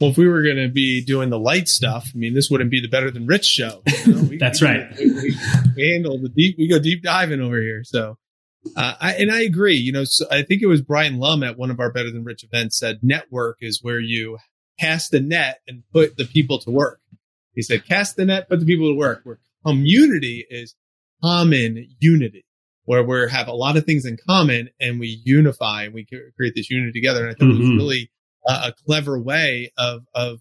Well, 0.00 0.10
if 0.10 0.16
we 0.16 0.28
were 0.28 0.42
going 0.42 0.58
to 0.58 0.68
be 0.68 1.04
doing 1.04 1.28
the 1.28 1.38
light 1.38 1.66
stuff, 1.66 2.10
I 2.14 2.18
mean, 2.18 2.34
this 2.34 2.48
wouldn't 2.50 2.70
be 2.70 2.80
the 2.80 2.88
Better 2.88 3.10
Than 3.10 3.26
Rich 3.26 3.46
show. 3.46 3.82
You 4.06 4.14
know? 4.14 4.22
We, 4.22 4.36
That's 4.38 4.60
we, 4.60 4.68
right. 4.68 4.96
We, 4.96 5.36
we, 5.76 5.90
handle 5.90 6.18
the 6.20 6.28
deep, 6.28 6.56
we 6.56 6.68
go 6.68 6.78
deep 6.78 7.02
diving 7.02 7.40
over 7.40 7.60
here. 7.60 7.82
So, 7.82 8.16
uh, 8.76 8.94
I, 9.00 9.14
and 9.14 9.32
I 9.32 9.40
agree, 9.40 9.74
you 9.74 9.90
know, 9.90 10.04
so 10.04 10.26
I 10.30 10.42
think 10.42 10.62
it 10.62 10.66
was 10.66 10.82
Brian 10.82 11.18
Lum 11.18 11.42
at 11.42 11.58
one 11.58 11.70
of 11.72 11.80
our 11.80 11.90
Better 11.90 12.12
Than 12.12 12.22
Rich 12.22 12.44
events 12.44 12.78
said 12.78 13.00
network 13.02 13.58
is 13.60 13.82
where 13.82 13.98
you 13.98 14.38
cast 14.78 15.10
the 15.10 15.20
net 15.20 15.60
and 15.66 15.82
put 15.92 16.16
the 16.16 16.24
people 16.24 16.60
to 16.60 16.70
work. 16.70 17.00
He 17.54 17.62
said, 17.62 17.84
cast 17.84 18.14
the 18.14 18.24
net, 18.24 18.48
put 18.48 18.60
the 18.60 18.66
people 18.66 18.92
to 18.92 18.96
work. 18.96 19.22
Where 19.24 19.40
community 19.68 20.46
is 20.48 20.74
common 21.22 21.88
unity 21.98 22.44
where 22.88 23.02
we 23.02 23.30
have 23.30 23.48
a 23.48 23.52
lot 23.52 23.76
of 23.76 23.84
things 23.84 24.06
in 24.06 24.16
common 24.26 24.70
and 24.80 24.98
we 24.98 25.20
unify 25.22 25.82
and 25.82 25.92
we 25.92 26.06
create 26.36 26.54
this 26.56 26.70
unity 26.70 26.92
together. 26.92 27.20
And 27.20 27.30
I 27.30 27.34
think 27.34 27.52
mm-hmm. 27.52 27.62
it 27.62 27.68
was 27.68 27.76
really 27.76 28.10
a, 28.46 28.52
a, 28.52 28.74
clever 28.86 29.20
way 29.20 29.70
of, 29.76 30.04
of 30.14 30.40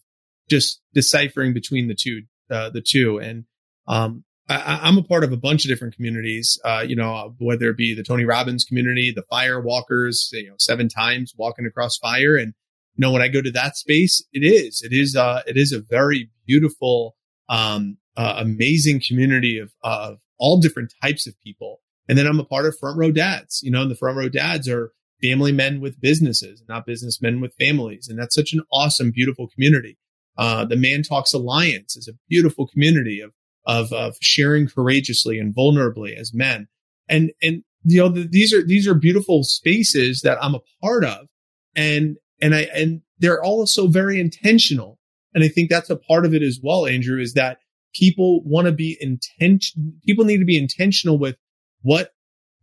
just 0.50 0.82
deciphering 0.94 1.54
between 1.54 1.90
the 1.90 1.96
two, 1.96 2.22
uh, 2.50 2.70
the 2.70 2.82
two. 2.82 3.18
And, 3.18 3.44
um, 3.86 4.24
I, 4.50 4.88
am 4.88 4.98
a 4.98 5.04
part 5.04 5.26
of 5.26 5.34
a 5.34 5.38
bunch 5.38 5.66
of 5.66 5.70
different 5.70 5.96
communities, 5.96 6.58
uh, 6.64 6.86
you 6.88 6.96
know, 6.96 7.36
whether 7.38 7.70
it 7.70 7.76
be 7.76 7.94
the 7.94 8.04
Tony 8.04 8.24
Robbins 8.24 8.64
community, 8.64 9.12
the 9.12 9.24
fire 9.24 9.60
walkers, 9.60 10.30
you 10.32 10.48
know, 10.48 10.56
seven 10.58 10.88
times 10.88 11.34
walking 11.36 11.66
across 11.66 11.98
fire. 11.98 12.38
And, 12.38 12.54
you 12.96 13.02
know, 13.02 13.12
when 13.12 13.22
I 13.22 13.28
go 13.28 13.42
to 13.42 13.52
that 13.52 13.76
space, 13.76 14.24
it 14.32 14.46
is, 14.46 14.82
it 14.82 14.94
is, 14.94 15.18
uh, 15.18 15.42
it 15.48 15.58
is 15.58 15.74
a 15.74 15.82
very 15.82 16.30
beautiful, 16.46 17.18
um, 17.50 17.98
uh, 18.18 18.36
amazing 18.38 19.02
community 19.08 19.60
of, 19.60 19.72
of 19.84 20.18
all 20.38 20.60
different 20.60 20.94
types 21.02 21.28
of 21.28 21.40
people. 21.42 21.80
And 22.10 22.18
then 22.18 22.28
I'm 22.28 22.40
a 22.40 22.46
part 22.46 22.66
of 22.66 22.78
Front 22.78 22.98
Row 22.98 23.12
Dads. 23.12 23.62
You 23.64 23.72
know, 23.72 23.84
and 23.84 23.92
the 23.92 23.96
Front 23.96 24.18
Row 24.18 24.28
Dads 24.28 24.68
are 24.68 24.92
family 25.22 25.52
men 25.52 25.80
with 25.82 26.02
businesses, 26.02 26.64
not 26.68 26.86
businessmen 26.86 27.42
with 27.42 27.54
families. 27.60 28.08
And 28.08 28.20
that's 28.20 28.36
such 28.36 28.54
an 28.54 28.62
awesome, 28.72 29.12
beautiful 29.12 29.48
community. 29.48 29.98
Uh, 30.38 30.66
the 30.66 30.76
Man 30.76 31.02
Talks 31.02 31.34
Alliance 31.34 31.96
is 31.96 32.08
a 32.08 32.18
beautiful 32.30 32.68
community 32.68 33.22
of, 33.22 33.34
of, 33.66 33.92
of 33.92 34.16
sharing 34.22 34.68
courageously 34.68 35.40
and 35.40 35.56
vulnerably 35.56 36.16
as 36.16 36.34
men. 36.34 36.68
And, 37.10 37.32
and, 37.42 37.64
you 37.84 38.02
know, 38.02 38.10
the, 38.10 38.28
these 38.28 38.54
are, 38.54 38.64
these 38.64 38.88
are 38.88 38.94
beautiful 38.94 39.44
spaces 39.44 40.22
that 40.22 40.38
I'm 40.44 40.56
a 40.56 40.62
part 40.82 41.04
of. 41.04 41.28
And, 41.76 42.18
and 42.42 42.54
I, 42.54 42.68
and 42.74 43.02
they're 43.18 43.44
also 43.44 43.88
very 43.88 44.20
intentional. 44.20 45.00
And 45.34 45.44
I 45.44 45.48
think 45.48 45.70
that's 45.70 45.90
a 45.90 45.96
part 45.96 46.26
of 46.26 46.34
it 46.34 46.44
as 46.44 46.60
well, 46.62 46.86
Andrew, 46.86 47.20
is 47.20 47.34
that 47.34 47.58
people 47.94 48.44
want 48.44 48.66
to 48.66 48.72
be 48.72 48.98
intention. 49.00 50.00
People 50.06 50.26
need 50.26 50.38
to 50.40 50.46
be 50.46 50.58
intentional 50.58 51.18
with 51.18 51.38
what, 51.82 52.12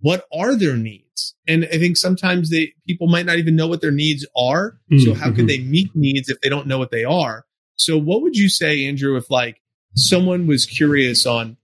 what 0.00 0.24
are 0.32 0.54
their 0.54 0.76
needs? 0.76 1.34
And 1.46 1.66
I 1.72 1.78
think 1.78 1.96
sometimes 1.96 2.50
they, 2.50 2.72
people 2.86 3.06
might 3.06 3.26
not 3.26 3.38
even 3.38 3.56
know 3.56 3.66
what 3.66 3.80
their 3.80 3.90
needs 3.90 4.26
are. 4.36 4.78
Mm-hmm. 4.90 4.98
So 4.98 5.14
how 5.14 5.30
could 5.32 5.46
they 5.46 5.58
meet 5.58 5.90
needs 5.94 6.28
if 6.28 6.40
they 6.40 6.48
don't 6.48 6.66
know 6.66 6.78
what 6.78 6.90
they 6.90 7.04
are? 7.04 7.44
So 7.76 7.98
what 7.98 8.22
would 8.22 8.36
you 8.36 8.48
say, 8.48 8.86
Andrew, 8.86 9.16
if 9.16 9.30
like 9.30 9.60
someone 9.94 10.46
was 10.46 10.66
curious 10.66 11.26
on 11.26 11.56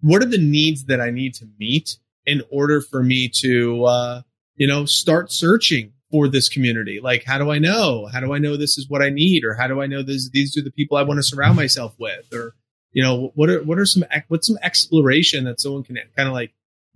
what 0.00 0.22
are 0.22 0.26
the 0.26 0.38
needs 0.38 0.86
that 0.86 1.00
I 1.00 1.10
need 1.10 1.34
to 1.34 1.46
meet 1.58 1.96
in 2.26 2.42
order 2.50 2.80
for 2.80 3.02
me 3.02 3.30
to, 3.40 3.84
uh, 3.84 4.22
you 4.56 4.66
know, 4.66 4.84
start 4.84 5.32
searching 5.32 5.92
for 6.10 6.28
this 6.28 6.48
community? 6.48 7.00
Like, 7.02 7.24
how 7.24 7.38
do 7.38 7.50
I 7.50 7.58
know? 7.58 8.06
How 8.06 8.20
do 8.20 8.32
I 8.32 8.38
know 8.38 8.56
this 8.56 8.78
is 8.78 8.88
what 8.88 9.02
I 9.02 9.10
need? 9.10 9.44
Or 9.44 9.54
how 9.54 9.66
do 9.66 9.80
I 9.80 9.86
know 9.86 10.02
this, 10.02 10.30
these 10.30 10.56
are 10.56 10.62
the 10.62 10.70
people 10.70 10.96
I 10.96 11.02
want 11.02 11.18
to 11.18 11.22
surround 11.22 11.56
myself 11.56 11.94
with? 11.98 12.32
Or 12.32 12.54
you 12.92 13.02
know, 13.02 13.32
what 13.34 13.50
are, 13.50 13.62
what 13.62 13.78
are 13.78 13.86
some, 13.86 14.04
what's 14.28 14.46
some 14.46 14.58
exploration 14.62 15.44
that 15.44 15.60
someone 15.60 15.84
can 15.84 15.96
kind 16.16 16.28
of 16.28 16.34
like 16.34 16.52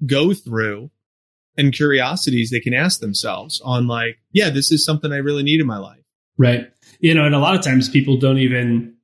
go 0.07 0.35
through 0.35 0.91
and 1.57 1.73
curiosities 1.73 2.51
they 2.51 2.61
can 2.61 2.75
ask 2.75 3.01
themselves 3.01 3.61
on 3.65 3.87
like, 3.87 4.19
yeah, 4.33 4.51
this 4.51 4.73
is 4.73 4.85
something 4.85 5.13
I 5.13 5.19
really 5.19 5.43
need 5.43 5.61
in 5.61 5.67
my 5.67 5.79
life. 5.79 6.03
Right. 6.37 6.71
You 6.99 7.15
know, 7.15 7.25
and 7.25 7.35
a 7.35 7.39
lot 7.39 7.55
of 7.55 7.63
times 7.63 7.89
people 7.89 8.17
don't 8.17 8.39
even 8.39 8.95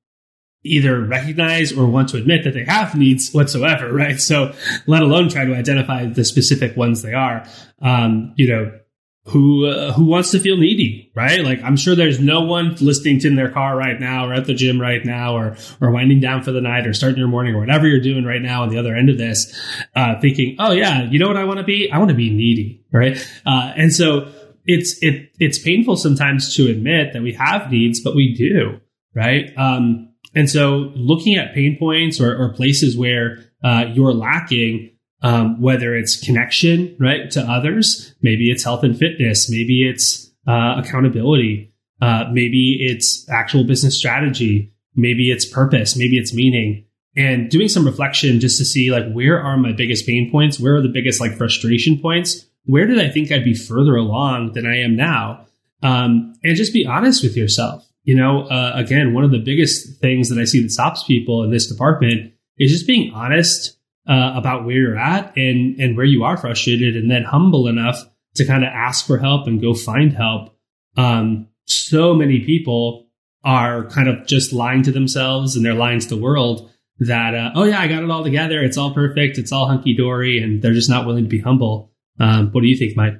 either 0.62 1.00
recognize 1.00 1.72
or 1.72 1.86
want 1.86 2.08
to 2.10 2.18
admit 2.18 2.44
that 2.44 2.54
they 2.54 2.64
have 2.64 2.94
needs 2.94 3.30
whatsoever, 3.32 3.92
right? 3.92 4.20
So 4.20 4.52
let 4.86 5.02
alone 5.02 5.28
try 5.28 5.44
to 5.44 5.54
identify 5.54 6.06
the 6.06 6.24
specific 6.24 6.76
ones 6.76 7.02
they 7.02 7.14
are. 7.14 7.46
Um, 7.80 8.34
you 8.36 8.48
know, 8.48 8.79
who 9.26 9.66
uh, 9.66 9.92
who 9.92 10.06
wants 10.06 10.30
to 10.30 10.40
feel 10.40 10.56
needy, 10.56 11.12
right? 11.14 11.44
Like 11.44 11.62
I'm 11.62 11.76
sure 11.76 11.94
there's 11.94 12.18
no 12.18 12.40
one 12.42 12.76
listening 12.80 13.18
to 13.20 13.28
in 13.28 13.36
their 13.36 13.50
car 13.50 13.76
right 13.76 13.98
now, 14.00 14.26
or 14.26 14.32
at 14.32 14.46
the 14.46 14.54
gym 14.54 14.80
right 14.80 15.04
now, 15.04 15.36
or 15.36 15.56
or 15.80 15.90
winding 15.90 16.20
down 16.20 16.42
for 16.42 16.52
the 16.52 16.60
night, 16.60 16.86
or 16.86 16.94
starting 16.94 17.18
your 17.18 17.28
morning, 17.28 17.54
or 17.54 17.60
whatever 17.60 17.86
you're 17.86 18.00
doing 18.00 18.24
right 18.24 18.40
now 18.40 18.62
on 18.62 18.70
the 18.70 18.78
other 18.78 18.94
end 18.94 19.10
of 19.10 19.18
this, 19.18 19.54
uh, 19.94 20.18
thinking, 20.20 20.56
oh 20.58 20.72
yeah, 20.72 21.02
you 21.02 21.18
know 21.18 21.28
what 21.28 21.36
I 21.36 21.44
want 21.44 21.58
to 21.58 21.64
be? 21.64 21.90
I 21.90 21.98
want 21.98 22.10
to 22.10 22.16
be 22.16 22.30
needy, 22.30 22.84
right? 22.92 23.16
Uh, 23.44 23.72
and 23.76 23.92
so 23.92 24.32
it's 24.64 24.98
it 25.02 25.30
it's 25.38 25.58
painful 25.58 25.96
sometimes 25.96 26.56
to 26.56 26.70
admit 26.70 27.12
that 27.12 27.22
we 27.22 27.34
have 27.34 27.70
needs, 27.70 28.00
but 28.00 28.14
we 28.14 28.34
do, 28.34 28.80
right? 29.14 29.52
Um, 29.56 30.14
and 30.34 30.48
so 30.48 30.92
looking 30.94 31.36
at 31.36 31.54
pain 31.54 31.76
points 31.78 32.20
or, 32.20 32.36
or 32.36 32.52
places 32.54 32.96
where 32.96 33.38
uh, 33.64 33.86
you're 33.92 34.14
lacking 34.14 34.92
um, 35.22 35.60
whether 35.60 35.94
it's 35.94 36.16
connection, 36.16 36.96
right, 36.98 37.30
to 37.32 37.40
others, 37.42 38.14
maybe 38.22 38.50
it's 38.50 38.64
health 38.64 38.82
and 38.82 38.98
fitness, 38.98 39.50
maybe 39.50 39.88
it's 39.88 40.30
uh, 40.46 40.76
accountability, 40.78 41.72
uh, 42.00 42.24
maybe 42.32 42.78
it's 42.80 43.28
actual 43.28 43.64
business 43.64 43.96
strategy, 43.96 44.72
maybe 44.94 45.30
it's 45.30 45.44
purpose, 45.44 45.96
maybe 45.96 46.16
it's 46.16 46.34
meaning, 46.34 46.84
and 47.16 47.50
doing 47.50 47.68
some 47.68 47.84
reflection 47.84 48.40
just 48.40 48.56
to 48.58 48.64
see 48.64 48.90
like 48.90 49.10
where 49.12 49.40
are 49.40 49.56
my 49.56 49.72
biggest 49.72 50.06
pain 50.06 50.30
points, 50.30 50.58
where 50.58 50.76
are 50.76 50.82
the 50.82 50.88
biggest 50.88 51.20
like 51.20 51.36
frustration 51.36 51.98
points, 51.98 52.46
where 52.64 52.86
did 52.86 52.98
I 52.98 53.10
think 53.10 53.30
I'd 53.30 53.44
be 53.44 53.54
further 53.54 53.96
along 53.96 54.52
than 54.52 54.66
I 54.66 54.78
am 54.78 54.96
now, 54.96 55.46
um, 55.82 56.34
and 56.42 56.56
just 56.56 56.72
be 56.72 56.86
honest 56.86 57.22
with 57.22 57.36
yourself, 57.36 57.86
you 58.04 58.14
know, 58.14 58.42
uh, 58.42 58.72
again, 58.74 59.12
one 59.12 59.24
of 59.24 59.30
the 59.30 59.38
biggest 59.38 60.00
things 60.00 60.30
that 60.30 60.38
I 60.38 60.44
see 60.44 60.62
that 60.62 60.70
stops 60.70 61.04
people 61.04 61.42
in 61.42 61.50
this 61.50 61.66
department 61.66 62.32
is 62.58 62.70
just 62.70 62.86
being 62.86 63.12
honest 63.12 63.76
uh, 64.10 64.32
about 64.34 64.64
where 64.64 64.74
you're 64.74 64.98
at 64.98 65.36
and 65.36 65.78
and 65.80 65.96
where 65.96 66.04
you 66.04 66.24
are 66.24 66.36
frustrated, 66.36 66.96
and 66.96 67.10
then 67.10 67.22
humble 67.22 67.68
enough 67.68 68.04
to 68.34 68.44
kind 68.44 68.64
of 68.64 68.70
ask 68.70 69.06
for 69.06 69.18
help 69.18 69.46
and 69.46 69.60
go 69.60 69.72
find 69.72 70.12
help. 70.12 70.56
Um, 70.96 71.48
so 71.66 72.14
many 72.14 72.40
people 72.40 73.06
are 73.44 73.86
kind 73.86 74.08
of 74.08 74.26
just 74.26 74.52
lying 74.52 74.82
to 74.82 74.92
themselves 74.92 75.56
and 75.56 75.64
they're 75.64 75.74
lying 75.74 76.00
to 76.00 76.08
the 76.08 76.16
world 76.16 76.70
that 76.98 77.34
uh, 77.34 77.52
oh 77.54 77.64
yeah, 77.64 77.80
I 77.80 77.86
got 77.86 78.02
it 78.02 78.10
all 78.10 78.24
together, 78.24 78.62
it's 78.62 78.76
all 78.76 78.92
perfect, 78.92 79.38
it's 79.38 79.52
all 79.52 79.66
hunky 79.66 79.94
dory, 79.94 80.42
and 80.42 80.60
they're 80.60 80.74
just 80.74 80.90
not 80.90 81.06
willing 81.06 81.24
to 81.24 81.30
be 81.30 81.40
humble. 81.40 81.92
Um, 82.18 82.50
what 82.50 82.62
do 82.62 82.66
you 82.66 82.76
think, 82.76 82.96
Mike? 82.96 83.14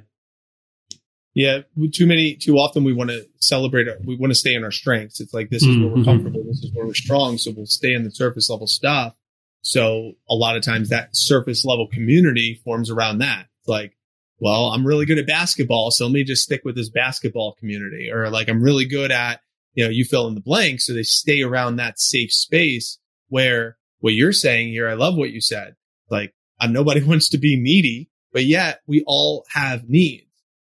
Yeah, 1.33 1.61
too 1.93 2.05
many, 2.05 2.35
too 2.35 2.57
often 2.57 2.83
we 2.83 2.93
want 2.93 3.09
to 3.09 3.25
celebrate, 3.39 3.87
we 4.03 4.17
want 4.17 4.31
to 4.31 4.35
stay 4.35 4.53
in 4.53 4.65
our 4.65 4.71
strengths. 4.71 5.21
It's 5.21 5.33
like, 5.33 5.49
this 5.49 5.63
is 5.63 5.69
mm-hmm. 5.69 5.81
where 5.81 5.89
we're 5.89 5.95
mm-hmm. 5.95 6.05
comfortable. 6.05 6.43
This 6.43 6.63
is 6.63 6.71
where 6.73 6.85
we're 6.85 6.93
strong. 6.93 7.37
So 7.37 7.51
we'll 7.55 7.65
stay 7.65 7.93
in 7.93 8.03
the 8.03 8.11
surface 8.11 8.49
level 8.49 8.67
stuff. 8.67 9.15
So 9.61 10.13
a 10.29 10.35
lot 10.35 10.57
of 10.57 10.63
times 10.63 10.89
that 10.89 11.09
surface 11.13 11.65
level 11.65 11.87
community 11.87 12.59
forms 12.63 12.89
around 12.89 13.19
that. 13.19 13.47
It's 13.59 13.67
like, 13.67 13.95
well, 14.39 14.71
I'm 14.71 14.85
really 14.85 15.05
good 15.05 15.19
at 15.19 15.27
basketball. 15.27 15.91
So 15.91 16.05
let 16.05 16.13
me 16.13 16.23
just 16.23 16.43
stick 16.43 16.61
with 16.65 16.75
this 16.75 16.89
basketball 16.89 17.53
community 17.59 18.09
or 18.11 18.29
like, 18.29 18.49
I'm 18.49 18.63
really 18.63 18.85
good 18.85 19.11
at, 19.11 19.41
you 19.75 19.83
know, 19.83 19.89
you 19.91 20.03
fill 20.03 20.27
in 20.27 20.35
the 20.35 20.41
blank. 20.41 20.81
So 20.81 20.93
they 20.93 21.03
stay 21.03 21.43
around 21.43 21.75
that 21.75 21.99
safe 21.99 22.33
space 22.33 22.97
where 23.29 23.77
what 23.99 24.13
you're 24.13 24.33
saying 24.33 24.69
here, 24.69 24.89
I 24.89 24.95
love 24.95 25.15
what 25.15 25.29
you 25.29 25.41
said. 25.41 25.75
Like, 26.09 26.33
nobody 26.67 27.03
wants 27.07 27.29
to 27.29 27.37
be 27.37 27.55
needy, 27.55 28.09
but 28.33 28.45
yet 28.45 28.81
we 28.87 29.03
all 29.05 29.45
have 29.53 29.87
needs. 29.87 30.25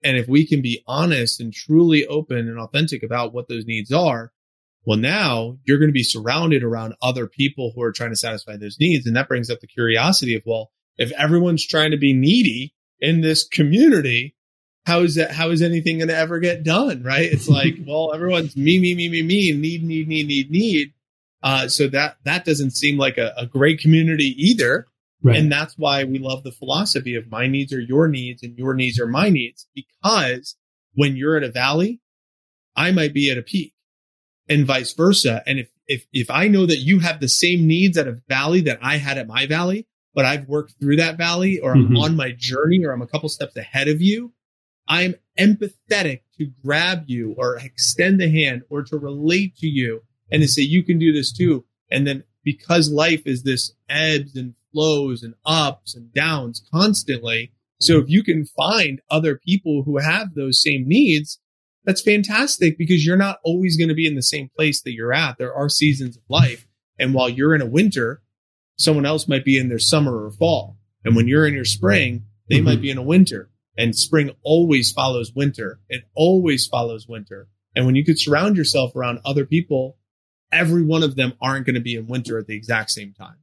And 0.02 0.18
if 0.18 0.28
we 0.28 0.46
can 0.46 0.60
be 0.60 0.84
honest 0.86 1.40
and 1.40 1.50
truly 1.52 2.06
open 2.06 2.36
and 2.36 2.58
authentic 2.58 3.02
about 3.02 3.32
what 3.32 3.48
those 3.48 3.64
needs 3.64 3.90
are, 3.90 4.32
well, 4.84 4.98
now 4.98 5.58
you're 5.64 5.78
going 5.78 5.88
to 5.88 5.94
be 5.94 6.02
surrounded 6.02 6.62
around 6.62 6.94
other 7.00 7.26
people 7.26 7.72
who 7.74 7.82
are 7.82 7.92
trying 7.92 8.10
to 8.10 8.16
satisfy 8.16 8.56
those 8.56 8.78
needs. 8.78 9.06
And 9.06 9.16
that 9.16 9.28
brings 9.28 9.50
up 9.50 9.60
the 9.60 9.66
curiosity 9.66 10.34
of, 10.34 10.42
well, 10.44 10.70
if 10.96 11.10
everyone's 11.12 11.66
trying 11.66 11.90
to 11.92 11.96
be 11.96 12.12
needy 12.12 12.74
in 13.00 13.22
this 13.22 13.46
community, 13.46 14.36
how 14.84 15.00
is 15.00 15.14
that? 15.14 15.30
How 15.30 15.50
is 15.50 15.62
anything 15.62 15.98
going 15.98 16.08
to 16.08 16.16
ever 16.16 16.38
get 16.38 16.62
done? 16.62 17.02
Right. 17.02 17.32
It's 17.32 17.48
like, 17.60 17.76
well, 17.86 18.12
everyone's 18.14 18.56
me, 18.56 18.78
me, 18.78 18.94
me, 18.94 19.08
me, 19.08 19.22
me, 19.22 19.52
need, 19.52 19.84
need, 19.84 20.08
need, 20.08 20.26
need, 20.26 20.50
need. 20.50 20.92
Uh, 21.42 21.68
so 21.68 21.88
that, 21.88 22.16
that 22.24 22.44
doesn't 22.44 22.72
seem 22.72 22.98
like 22.98 23.18
a, 23.18 23.32
a 23.36 23.46
great 23.46 23.78
community 23.80 24.34
either. 24.36 24.86
Right. 25.22 25.36
And 25.36 25.50
that's 25.50 25.78
why 25.78 26.04
we 26.04 26.18
love 26.18 26.42
the 26.42 26.52
philosophy 26.52 27.14
of 27.14 27.30
my 27.30 27.46
needs 27.46 27.72
are 27.72 27.80
your 27.80 28.08
needs 28.08 28.42
and 28.42 28.58
your 28.58 28.74
needs 28.74 29.00
are 29.00 29.06
my 29.06 29.30
needs. 29.30 29.66
Because 29.74 30.56
when 30.92 31.16
you're 31.16 31.38
at 31.38 31.42
a 31.42 31.50
valley, 31.50 32.00
I 32.76 32.92
might 32.92 33.14
be 33.14 33.30
at 33.30 33.38
a 33.38 33.42
peak 33.42 33.73
and 34.48 34.66
vice 34.66 34.92
versa. 34.92 35.42
And 35.46 35.58
if, 35.58 35.70
if, 35.86 36.06
if 36.12 36.30
I 36.30 36.48
know 36.48 36.66
that 36.66 36.78
you 36.78 37.00
have 37.00 37.20
the 37.20 37.28
same 37.28 37.66
needs 37.66 37.96
at 37.98 38.08
a 38.08 38.20
valley 38.28 38.60
that 38.62 38.78
I 38.82 38.96
had 38.96 39.18
at 39.18 39.26
my 39.26 39.46
valley, 39.46 39.86
but 40.14 40.24
I've 40.24 40.48
worked 40.48 40.74
through 40.80 40.96
that 40.96 41.18
valley 41.18 41.58
or 41.58 41.72
I'm 41.72 41.86
mm-hmm. 41.86 41.96
on 41.96 42.16
my 42.16 42.32
journey 42.36 42.84
or 42.84 42.92
I'm 42.92 43.02
a 43.02 43.06
couple 43.06 43.28
steps 43.28 43.56
ahead 43.56 43.88
of 43.88 44.00
you, 44.00 44.32
I'm 44.88 45.14
empathetic 45.38 46.20
to 46.38 46.50
grab 46.62 47.04
you 47.06 47.34
or 47.36 47.56
extend 47.56 48.20
the 48.20 48.30
hand 48.30 48.62
or 48.68 48.82
to 48.82 48.98
relate 48.98 49.56
to 49.56 49.66
you 49.66 50.02
and 50.30 50.42
to 50.42 50.48
say, 50.48 50.62
you 50.62 50.82
can 50.82 50.98
do 50.98 51.12
this 51.12 51.32
too. 51.32 51.64
And 51.90 52.06
then 52.06 52.24
because 52.44 52.90
life 52.90 53.22
is 53.26 53.42
this 53.42 53.72
ebbs 53.88 54.36
and 54.36 54.54
flows 54.72 55.22
and 55.22 55.34
ups 55.46 55.94
and 55.94 56.12
downs 56.12 56.62
constantly. 56.72 57.52
So 57.80 57.98
if 57.98 58.08
you 58.08 58.22
can 58.22 58.44
find 58.44 59.00
other 59.10 59.36
people 59.36 59.82
who 59.84 59.98
have 59.98 60.34
those 60.34 60.62
same 60.62 60.86
needs, 60.86 61.38
that's 61.84 62.02
fantastic 62.02 62.78
because 62.78 63.04
you're 63.04 63.16
not 63.16 63.40
always 63.44 63.76
going 63.76 63.88
to 63.88 63.94
be 63.94 64.06
in 64.06 64.14
the 64.14 64.22
same 64.22 64.50
place 64.56 64.82
that 64.82 64.92
you're 64.92 65.12
at. 65.12 65.38
There 65.38 65.54
are 65.54 65.68
seasons 65.68 66.16
of 66.16 66.22
life. 66.28 66.66
And 66.98 67.12
while 67.12 67.28
you're 67.28 67.54
in 67.54 67.60
a 67.60 67.66
winter, 67.66 68.22
someone 68.76 69.06
else 69.06 69.28
might 69.28 69.44
be 69.44 69.58
in 69.58 69.68
their 69.68 69.78
summer 69.78 70.24
or 70.24 70.30
fall. 70.30 70.78
And 71.04 71.14
when 71.14 71.28
you're 71.28 71.46
in 71.46 71.54
your 71.54 71.64
spring, 71.64 72.24
they 72.48 72.56
mm-hmm. 72.56 72.64
might 72.64 72.80
be 72.80 72.90
in 72.90 72.98
a 72.98 73.02
winter 73.02 73.50
and 73.76 73.96
spring 73.96 74.30
always 74.42 74.92
follows 74.92 75.32
winter. 75.34 75.80
It 75.88 76.04
always 76.14 76.66
follows 76.66 77.08
winter. 77.08 77.48
And 77.74 77.86
when 77.86 77.96
you 77.96 78.04
could 78.04 78.18
surround 78.18 78.56
yourself 78.56 78.94
around 78.94 79.20
other 79.24 79.44
people, 79.44 79.98
every 80.52 80.82
one 80.82 81.02
of 81.02 81.16
them 81.16 81.34
aren't 81.40 81.66
going 81.66 81.74
to 81.74 81.80
be 81.80 81.96
in 81.96 82.06
winter 82.06 82.38
at 82.38 82.46
the 82.46 82.56
exact 82.56 82.90
same 82.90 83.12
time. 83.12 83.36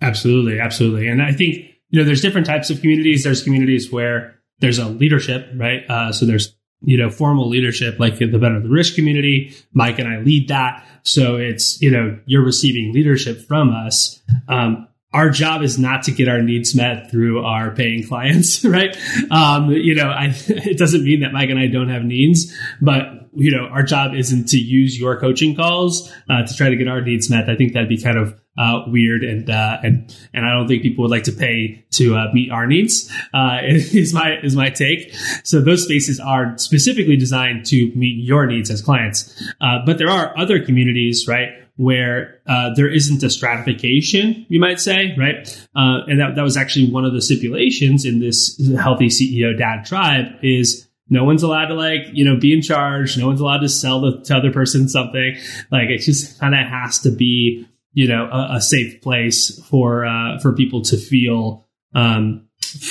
Absolutely. 0.00 0.60
Absolutely. 0.60 1.08
And 1.08 1.22
I 1.22 1.32
think, 1.32 1.56
you 1.88 1.98
know, 1.98 2.04
there's 2.04 2.20
different 2.20 2.46
types 2.46 2.70
of 2.70 2.80
communities. 2.80 3.24
There's 3.24 3.42
communities 3.42 3.90
where 3.90 4.38
there's 4.60 4.78
a 4.78 4.86
leadership, 4.86 5.48
right? 5.54 5.88
Uh, 5.88 6.12
so 6.12 6.26
there's 6.26 6.54
you 6.82 6.96
know, 6.96 7.10
formal 7.10 7.48
leadership, 7.48 7.98
like 7.98 8.18
the 8.18 8.26
Better 8.26 8.60
Than 8.60 8.70
Rich 8.70 8.94
community. 8.94 9.54
Mike 9.72 9.98
and 9.98 10.08
I 10.08 10.18
lead 10.20 10.48
that. 10.48 10.86
So 11.02 11.36
it's, 11.36 11.80
you 11.82 11.90
know, 11.90 12.18
you're 12.26 12.44
receiving 12.44 12.92
leadership 12.92 13.40
from 13.40 13.70
us. 13.70 14.20
Um, 14.48 14.88
our 15.18 15.30
job 15.30 15.62
is 15.62 15.80
not 15.80 16.04
to 16.04 16.12
get 16.12 16.28
our 16.28 16.40
needs 16.40 16.76
met 16.76 17.10
through 17.10 17.44
our 17.44 17.72
paying 17.72 18.06
clients, 18.06 18.64
right? 18.76 18.96
Um, 19.32 19.72
you 19.72 19.96
know, 19.96 20.08
I, 20.08 20.32
it 20.46 20.78
doesn't 20.78 21.02
mean 21.02 21.20
that 21.20 21.32
Mike 21.32 21.50
and 21.50 21.58
I 21.58 21.66
don't 21.66 21.88
have 21.88 22.04
needs, 22.04 22.56
but 22.80 23.28
you 23.34 23.50
know, 23.50 23.66
our 23.66 23.82
job 23.82 24.14
isn't 24.14 24.48
to 24.48 24.58
use 24.58 24.98
your 24.98 25.18
coaching 25.18 25.56
calls 25.56 26.12
uh, 26.30 26.44
to 26.44 26.54
try 26.54 26.70
to 26.70 26.76
get 26.76 26.88
our 26.88 27.00
needs 27.00 27.30
met. 27.30 27.48
I 27.50 27.56
think 27.56 27.72
that'd 27.72 27.88
be 27.88 28.00
kind 28.00 28.16
of 28.16 28.40
uh, 28.56 28.84
weird 28.86 29.22
and 29.22 29.50
uh, 29.50 29.78
and 29.82 30.16
and 30.32 30.46
I 30.46 30.54
don't 30.54 30.66
think 30.66 30.82
people 30.82 31.02
would 31.02 31.10
like 31.10 31.24
to 31.24 31.32
pay 31.32 31.84
to 31.92 32.16
uh, 32.16 32.32
meet 32.32 32.50
our 32.50 32.66
needs. 32.66 33.12
Uh, 33.34 33.58
is 33.62 34.14
my 34.14 34.38
is 34.42 34.56
my 34.56 34.70
take. 34.70 35.14
So 35.44 35.60
those 35.60 35.84
spaces 35.84 36.20
are 36.20 36.56
specifically 36.58 37.16
designed 37.16 37.66
to 37.66 37.92
meet 37.94 38.24
your 38.24 38.46
needs 38.46 38.70
as 38.70 38.82
clients. 38.82 39.40
Uh, 39.60 39.80
but 39.84 39.98
there 39.98 40.10
are 40.10 40.36
other 40.38 40.64
communities, 40.64 41.26
right, 41.28 41.50
where 41.78 42.40
uh, 42.46 42.74
there 42.74 42.92
isn't 42.92 43.22
a 43.22 43.30
stratification, 43.30 44.44
you 44.48 44.58
might 44.58 44.80
say, 44.80 45.14
right? 45.16 45.48
and 45.74 46.20
that 46.20 46.34
that 46.34 46.42
was 46.42 46.56
actually 46.56 46.90
one 46.90 47.04
of 47.04 47.12
the 47.12 47.22
stipulations 47.22 48.04
in 48.04 48.18
this 48.18 48.60
healthy 48.76 49.06
CEO 49.06 49.56
dad 49.56 49.84
tribe 49.86 50.26
is 50.42 50.88
no 51.08 51.24
one's 51.24 51.44
allowed 51.44 51.66
to 51.66 51.74
like, 51.74 52.02
you 52.12 52.24
know, 52.24 52.36
be 52.36 52.52
in 52.52 52.62
charge. 52.62 53.16
No 53.16 53.28
one's 53.28 53.40
allowed 53.40 53.60
to 53.60 53.68
sell 53.68 54.00
the 54.00 54.20
to 54.24 54.36
other 54.36 54.52
person 54.52 54.88
something. 54.88 55.36
Like 55.70 55.88
it 55.88 55.98
just 55.98 56.38
kind 56.40 56.54
of 56.54 56.66
has 56.66 56.98
to 57.00 57.10
be 57.10 57.66
you 57.92 58.08
know 58.08 58.28
a, 58.30 58.56
a 58.56 58.60
safe 58.60 59.00
place 59.00 59.60
for 59.68 60.04
uh, 60.04 60.38
for 60.40 60.52
people 60.52 60.82
to 60.82 60.96
feel 60.96 61.66
um, 61.94 62.48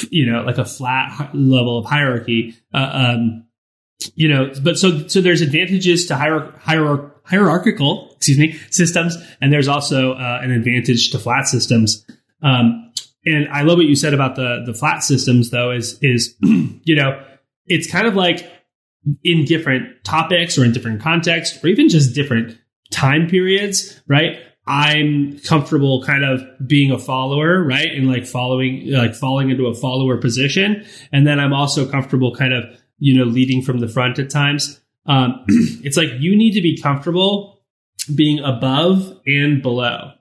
you 0.09 0.31
know 0.31 0.43
like 0.43 0.57
a 0.57 0.65
flat 0.65 1.29
level 1.33 1.77
of 1.77 1.85
hierarchy. 1.85 2.55
Uh, 2.73 2.89
um, 2.93 3.43
you 4.15 4.29
know, 4.29 4.51
but 4.63 4.77
so 4.77 5.07
so 5.07 5.21
there's 5.21 5.41
advantages 5.41 6.07
to 6.07 6.15
hier- 6.15 6.53
hier- 6.61 7.11
hierarchical, 7.23 8.06
excuse 8.27 8.37
me, 8.37 8.59
systems, 8.71 9.17
and 9.41 9.53
there's 9.53 9.67
also 9.67 10.13
uh, 10.13 10.39
an 10.41 10.51
advantage 10.51 11.11
to 11.11 11.19
flat 11.19 11.47
systems. 11.47 12.05
Um, 12.41 12.91
and 13.25 13.47
I 13.49 13.61
love 13.61 13.77
what 13.77 13.85
you 13.85 13.95
said 13.95 14.13
about 14.13 14.35
the 14.35 14.63
the 14.65 14.73
flat 14.73 15.03
systems, 15.03 15.49
though. 15.49 15.71
Is 15.71 15.97
is 16.01 16.35
you 16.41 16.95
know, 16.95 17.23
it's 17.65 17.89
kind 17.89 18.07
of 18.07 18.15
like 18.15 18.49
in 19.23 19.45
different 19.45 20.03
topics 20.03 20.57
or 20.57 20.65
in 20.65 20.73
different 20.73 21.01
contexts 21.01 21.63
or 21.63 21.67
even 21.67 21.87
just 21.87 22.13
different 22.13 22.57
time 22.91 23.27
periods, 23.27 24.01
right? 24.07 24.39
I'm 24.65 25.39
comfortable 25.39 26.03
kind 26.03 26.25
of 26.25 26.41
being 26.67 26.91
a 26.91 26.99
follower, 26.99 27.63
right? 27.63 27.87
And 27.87 28.09
like 28.09 28.25
following, 28.25 28.91
like 28.91 29.15
falling 29.15 29.49
into 29.49 29.67
a 29.67 29.73
follower 29.73 30.17
position. 30.17 30.85
And 31.13 31.25
then 31.25 31.39
I'm 31.39 31.53
also 31.53 31.89
comfortable 31.89 32.35
kind 32.35 32.53
of, 32.53 32.65
you 32.99 33.17
know, 33.17 33.23
leading 33.23 33.61
from 33.61 33.79
the 33.79 33.87
front 33.87 34.19
at 34.19 34.29
times. 34.29 34.81
Um, 35.05 35.45
it's 35.47 35.95
like 35.95 36.09
you 36.19 36.35
need 36.35 36.51
to 36.51 36.61
be 36.61 36.77
comfortable 36.81 37.56
being 38.15 38.39
above 38.39 39.19
and 39.25 39.61
below, 39.61 40.11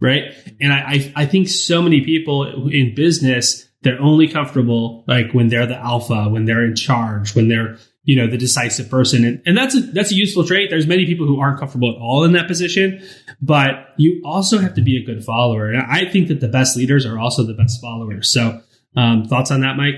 right? 0.00 0.32
And 0.60 0.72
I, 0.72 0.78
I, 0.78 1.12
I 1.16 1.26
think 1.26 1.48
so 1.48 1.82
many 1.82 2.04
people 2.04 2.68
in 2.68 2.94
business, 2.94 3.68
they're 3.82 4.00
only 4.00 4.28
comfortable 4.28 5.04
like 5.06 5.32
when 5.32 5.48
they're 5.48 5.66
the 5.66 5.78
alpha, 5.78 6.28
when 6.28 6.44
they're 6.44 6.64
in 6.64 6.76
charge, 6.76 7.34
when 7.34 7.48
they're 7.48 7.78
you 8.04 8.16
know 8.16 8.26
the 8.26 8.38
decisive 8.38 8.88
person. 8.88 9.24
And, 9.24 9.42
and 9.44 9.56
that's 9.56 9.74
a 9.74 9.80
that's 9.80 10.10
a 10.10 10.14
useful 10.14 10.44
trait. 10.44 10.70
There's 10.70 10.86
many 10.86 11.04
people 11.04 11.26
who 11.26 11.40
aren't 11.40 11.58
comfortable 11.58 11.90
at 11.90 12.00
all 12.00 12.24
in 12.24 12.32
that 12.32 12.48
position 12.48 13.02
but 13.40 13.94
you 13.96 14.20
also 14.24 14.58
have 14.58 14.74
to 14.74 14.82
be 14.82 14.96
a 14.96 15.04
good 15.04 15.24
follower. 15.24 15.70
And 15.70 15.82
i 15.82 16.10
think 16.10 16.28
that 16.28 16.40
the 16.40 16.48
best 16.48 16.76
leaders 16.76 17.06
are 17.06 17.18
also 17.18 17.44
the 17.44 17.54
best 17.54 17.80
followers. 17.80 18.32
So 18.32 18.60
um, 18.96 19.24
thoughts 19.24 19.50
on 19.50 19.60
that 19.60 19.76
mike? 19.76 19.94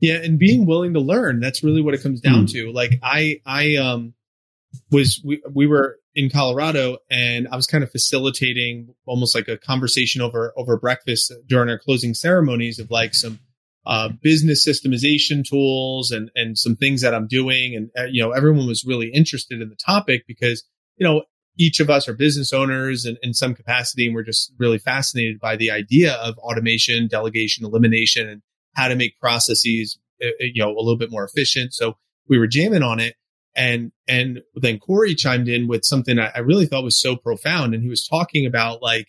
Yeah 0.00 0.16
and 0.16 0.38
being 0.38 0.66
willing 0.66 0.94
to 0.94 1.00
learn 1.00 1.40
that's 1.40 1.62
really 1.62 1.82
what 1.82 1.94
it 1.94 2.02
comes 2.02 2.20
down 2.20 2.46
mm. 2.46 2.52
to. 2.52 2.72
Like 2.72 2.98
i 3.02 3.40
i 3.44 3.76
um 3.76 4.14
was 4.90 5.20
we, 5.24 5.42
we 5.52 5.66
were 5.66 5.98
in 6.14 6.30
colorado 6.30 6.96
and 7.10 7.46
i 7.52 7.56
was 7.56 7.66
kind 7.66 7.84
of 7.84 7.90
facilitating 7.90 8.94
almost 9.06 9.34
like 9.34 9.48
a 9.48 9.56
conversation 9.56 10.20
over 10.20 10.52
over 10.56 10.76
breakfast 10.78 11.32
during 11.46 11.68
our 11.68 11.78
closing 11.78 12.14
ceremonies 12.14 12.78
of 12.78 12.90
like 12.90 13.14
some 13.14 13.38
uh, 13.86 14.08
business 14.20 14.66
systemization 14.66 15.48
tools 15.48 16.10
and 16.10 16.30
and 16.34 16.58
some 16.58 16.74
things 16.74 17.02
that 17.02 17.14
I'm 17.14 17.28
doing. 17.28 17.76
And 17.76 17.90
uh, 17.96 18.08
you 18.10 18.20
know, 18.20 18.32
everyone 18.32 18.66
was 18.66 18.84
really 18.84 19.08
interested 19.08 19.62
in 19.62 19.68
the 19.68 19.76
topic 19.76 20.24
because 20.26 20.64
you 20.96 21.06
know 21.06 21.22
each 21.56 21.80
of 21.80 21.88
us 21.88 22.08
are 22.08 22.12
business 22.12 22.52
owners 22.52 23.06
in, 23.06 23.16
in 23.22 23.32
some 23.32 23.54
capacity, 23.54 24.06
and 24.06 24.14
we're 24.14 24.24
just 24.24 24.52
really 24.58 24.78
fascinated 24.78 25.38
by 25.40 25.56
the 25.56 25.70
idea 25.70 26.14
of 26.14 26.36
automation, 26.38 27.06
delegation, 27.06 27.64
elimination, 27.64 28.28
and 28.28 28.42
how 28.74 28.88
to 28.88 28.96
make 28.96 29.18
processes 29.20 29.98
uh, 30.22 30.26
uh, 30.26 30.30
you 30.40 30.62
know 30.62 30.70
a 30.70 30.82
little 30.82 30.98
bit 30.98 31.12
more 31.12 31.24
efficient. 31.24 31.72
So 31.72 31.96
we 32.28 32.38
were 32.38 32.48
jamming 32.48 32.82
on 32.82 32.98
it. 32.98 33.14
And, 33.56 33.90
and 34.06 34.42
then 34.54 34.78
Corey 34.78 35.14
chimed 35.14 35.48
in 35.48 35.66
with 35.66 35.84
something 35.84 36.18
I, 36.18 36.30
I 36.34 36.38
really 36.40 36.66
thought 36.66 36.84
was 36.84 37.00
so 37.00 37.16
profound. 37.16 37.74
And 37.74 37.82
he 37.82 37.88
was 37.88 38.06
talking 38.06 38.46
about 38.46 38.82
like, 38.82 39.08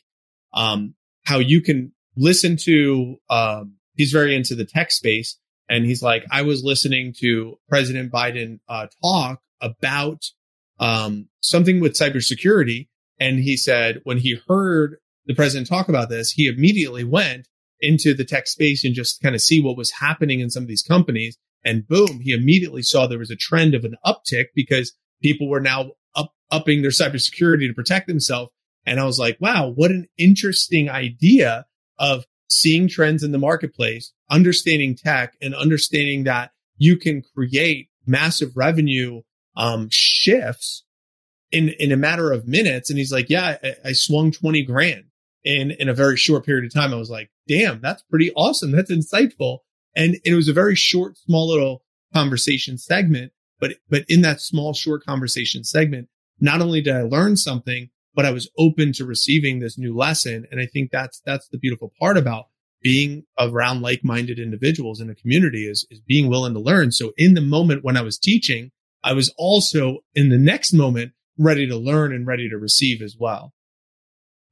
um, 0.54 0.96
how 1.26 1.40
you 1.40 1.62
can 1.62 1.92
listen 2.16 2.56
to, 2.64 3.18
um, 3.30 3.76
he's 3.96 4.12
very 4.12 4.36
into 4.36 4.56
the 4.56 4.66
tech 4.66 4.92
space. 4.92 5.38
And 5.70 5.86
he's 5.86 6.02
like, 6.02 6.26
I 6.32 6.44
was 6.44 6.64
listening 6.64 7.14
to 7.20 7.60
President 7.68 8.12
Biden, 8.12 8.60
uh, 8.70 8.88
talk 9.04 9.42
about, 9.62 10.24
um, 10.80 11.28
something 11.42 11.82
with 11.82 11.94
cybersecurity. 11.94 12.88
And 13.20 13.40
he 13.40 13.58
said 13.58 14.00
when 14.04 14.20
he 14.20 14.40
heard 14.48 14.98
the 15.26 15.36
president 15.36 15.68
talk 15.68 15.90
about 15.90 16.10
this, 16.10 16.32
he 16.32 16.48
immediately 16.48 17.04
went 17.04 17.48
into 17.80 18.14
the 18.14 18.26
tech 18.26 18.48
space 18.48 18.84
and 18.84 18.96
just 18.96 19.22
kind 19.22 19.36
of 19.36 19.42
see 19.42 19.62
what 19.62 19.78
was 19.78 19.92
happening 19.92 20.40
in 20.40 20.50
some 20.50 20.64
of 20.64 20.70
these 20.70 20.84
companies. 20.84 21.38
And 21.64 21.88
boom, 21.88 22.20
he 22.22 22.32
immediately 22.32 22.82
saw 22.82 23.08
there 23.08 23.20
was 23.20 23.32
a 23.32 23.36
trend 23.36 23.76
of 23.76 23.84
an 23.84 23.96
uptick 24.06 24.48
because 24.56 24.94
people 25.22 25.50
were 25.50 25.60
now 25.60 25.92
up, 26.16 26.34
upping 26.52 26.82
their 26.82 26.92
cybersecurity 26.92 27.68
to 27.68 27.74
protect 27.74 28.08
themselves. 28.08 28.52
And 28.86 29.00
I 29.00 29.06
was 29.06 29.20
like, 29.20 29.38
wow, 29.42 29.70
what 29.70 29.92
an 29.92 30.08
interesting 30.18 30.90
idea 30.90 31.66
of 32.00 32.26
seeing 32.50 32.88
trends 32.88 33.24
in 33.24 33.32
the 33.32 33.38
marketplace, 33.38 34.14
understanding 34.30 34.96
tech 34.96 35.36
and 35.42 35.54
understanding 35.54 36.24
that 36.24 36.52
you 36.78 36.98
can 36.98 37.22
create 37.36 37.90
massive 38.06 38.56
revenue 38.56 39.22
um, 39.58 39.90
shifts 39.92 40.86
in 41.52 41.70
in 41.70 41.92
a 41.92 41.98
matter 41.98 42.32
of 42.32 42.48
minutes. 42.48 42.90
And 42.90 42.98
he's 42.98 43.12
like, 43.12 43.30
yeah, 43.30 43.58
I, 43.62 43.76
I 43.86 43.92
swung 43.94 44.32
20 44.32 44.64
grand 44.64 45.06
in 45.48 45.72
in 45.72 45.88
a 45.88 45.94
very 45.94 46.18
short 46.18 46.46
period 46.46 46.66
of 46.66 46.74
time. 46.74 46.94
I 46.94 46.98
was 46.98 47.10
like, 47.10 47.30
damn, 47.48 47.80
that's 47.80 48.04
pretty 48.04 48.32
awesome. 48.34 48.72
That's 48.72 48.92
insightful. 48.92 49.60
And, 49.96 50.18
it 50.26 50.36
was 50.36 50.50
a 50.50 50.54
very 50.54 50.76
short, 50.76 51.18
small 51.18 51.48
little 51.48 51.84
conversation 52.14 52.78
segment. 52.78 53.32
But, 53.60 53.78
but 53.90 54.04
in 54.08 54.22
that 54.22 54.42
small, 54.42 54.74
short 54.74 55.06
conversation 55.06 55.64
segment, 55.64 56.10
not 56.40 56.62
only 56.62 56.82
did 56.82 56.96
I 56.96 57.02
learn 57.02 57.38
something, 57.38 57.90
but 58.14 58.26
I 58.26 58.32
was 58.32 58.50
open 58.60 58.92
to 58.94 59.06
receiving 59.06 59.60
this 59.60 59.78
new 59.78 59.96
lesson. 59.96 60.46
And 60.52 60.60
I 60.60 60.68
think 60.68 60.92
that's, 60.92 61.22
that's 61.26 61.48
the 61.48 61.58
beautiful 61.58 61.92
part 62.00 62.18
about 62.18 62.46
being 62.84 63.24
around 63.40 63.82
like-minded 63.82 64.38
individuals 64.38 65.02
in 65.02 65.10
a 65.10 65.16
community 65.16 65.68
is, 65.68 65.88
is 65.90 66.02
being 66.02 66.30
willing 66.30 66.54
to 66.54 66.60
learn. 66.60 66.92
So 66.92 67.14
in 67.18 67.34
the 67.34 67.42
moment 67.42 67.84
when 67.84 67.98
I 67.98 68.04
was 68.04 68.20
teaching, 68.20 68.72
I 69.04 69.14
was 69.14 69.34
also 69.38 70.00
in 70.14 70.30
the 70.30 70.38
next 70.38 70.74
moment 70.74 71.14
ready 71.40 71.68
to 71.68 71.78
learn 71.78 72.14
and 72.14 72.28
ready 72.28 72.50
to 72.50 72.58
receive 72.58 73.02
as 73.02 73.16
well. 73.18 73.54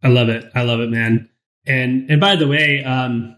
I 0.05 0.09
love 0.09 0.29
it. 0.29 0.51
I 0.53 0.61
love 0.61 0.81
it, 0.81 0.89
man. 0.91 1.29
And 1.65 2.11
and 2.11 2.21
by 2.21 2.35
the 2.35 2.47
way, 2.47 2.83
um, 2.83 3.35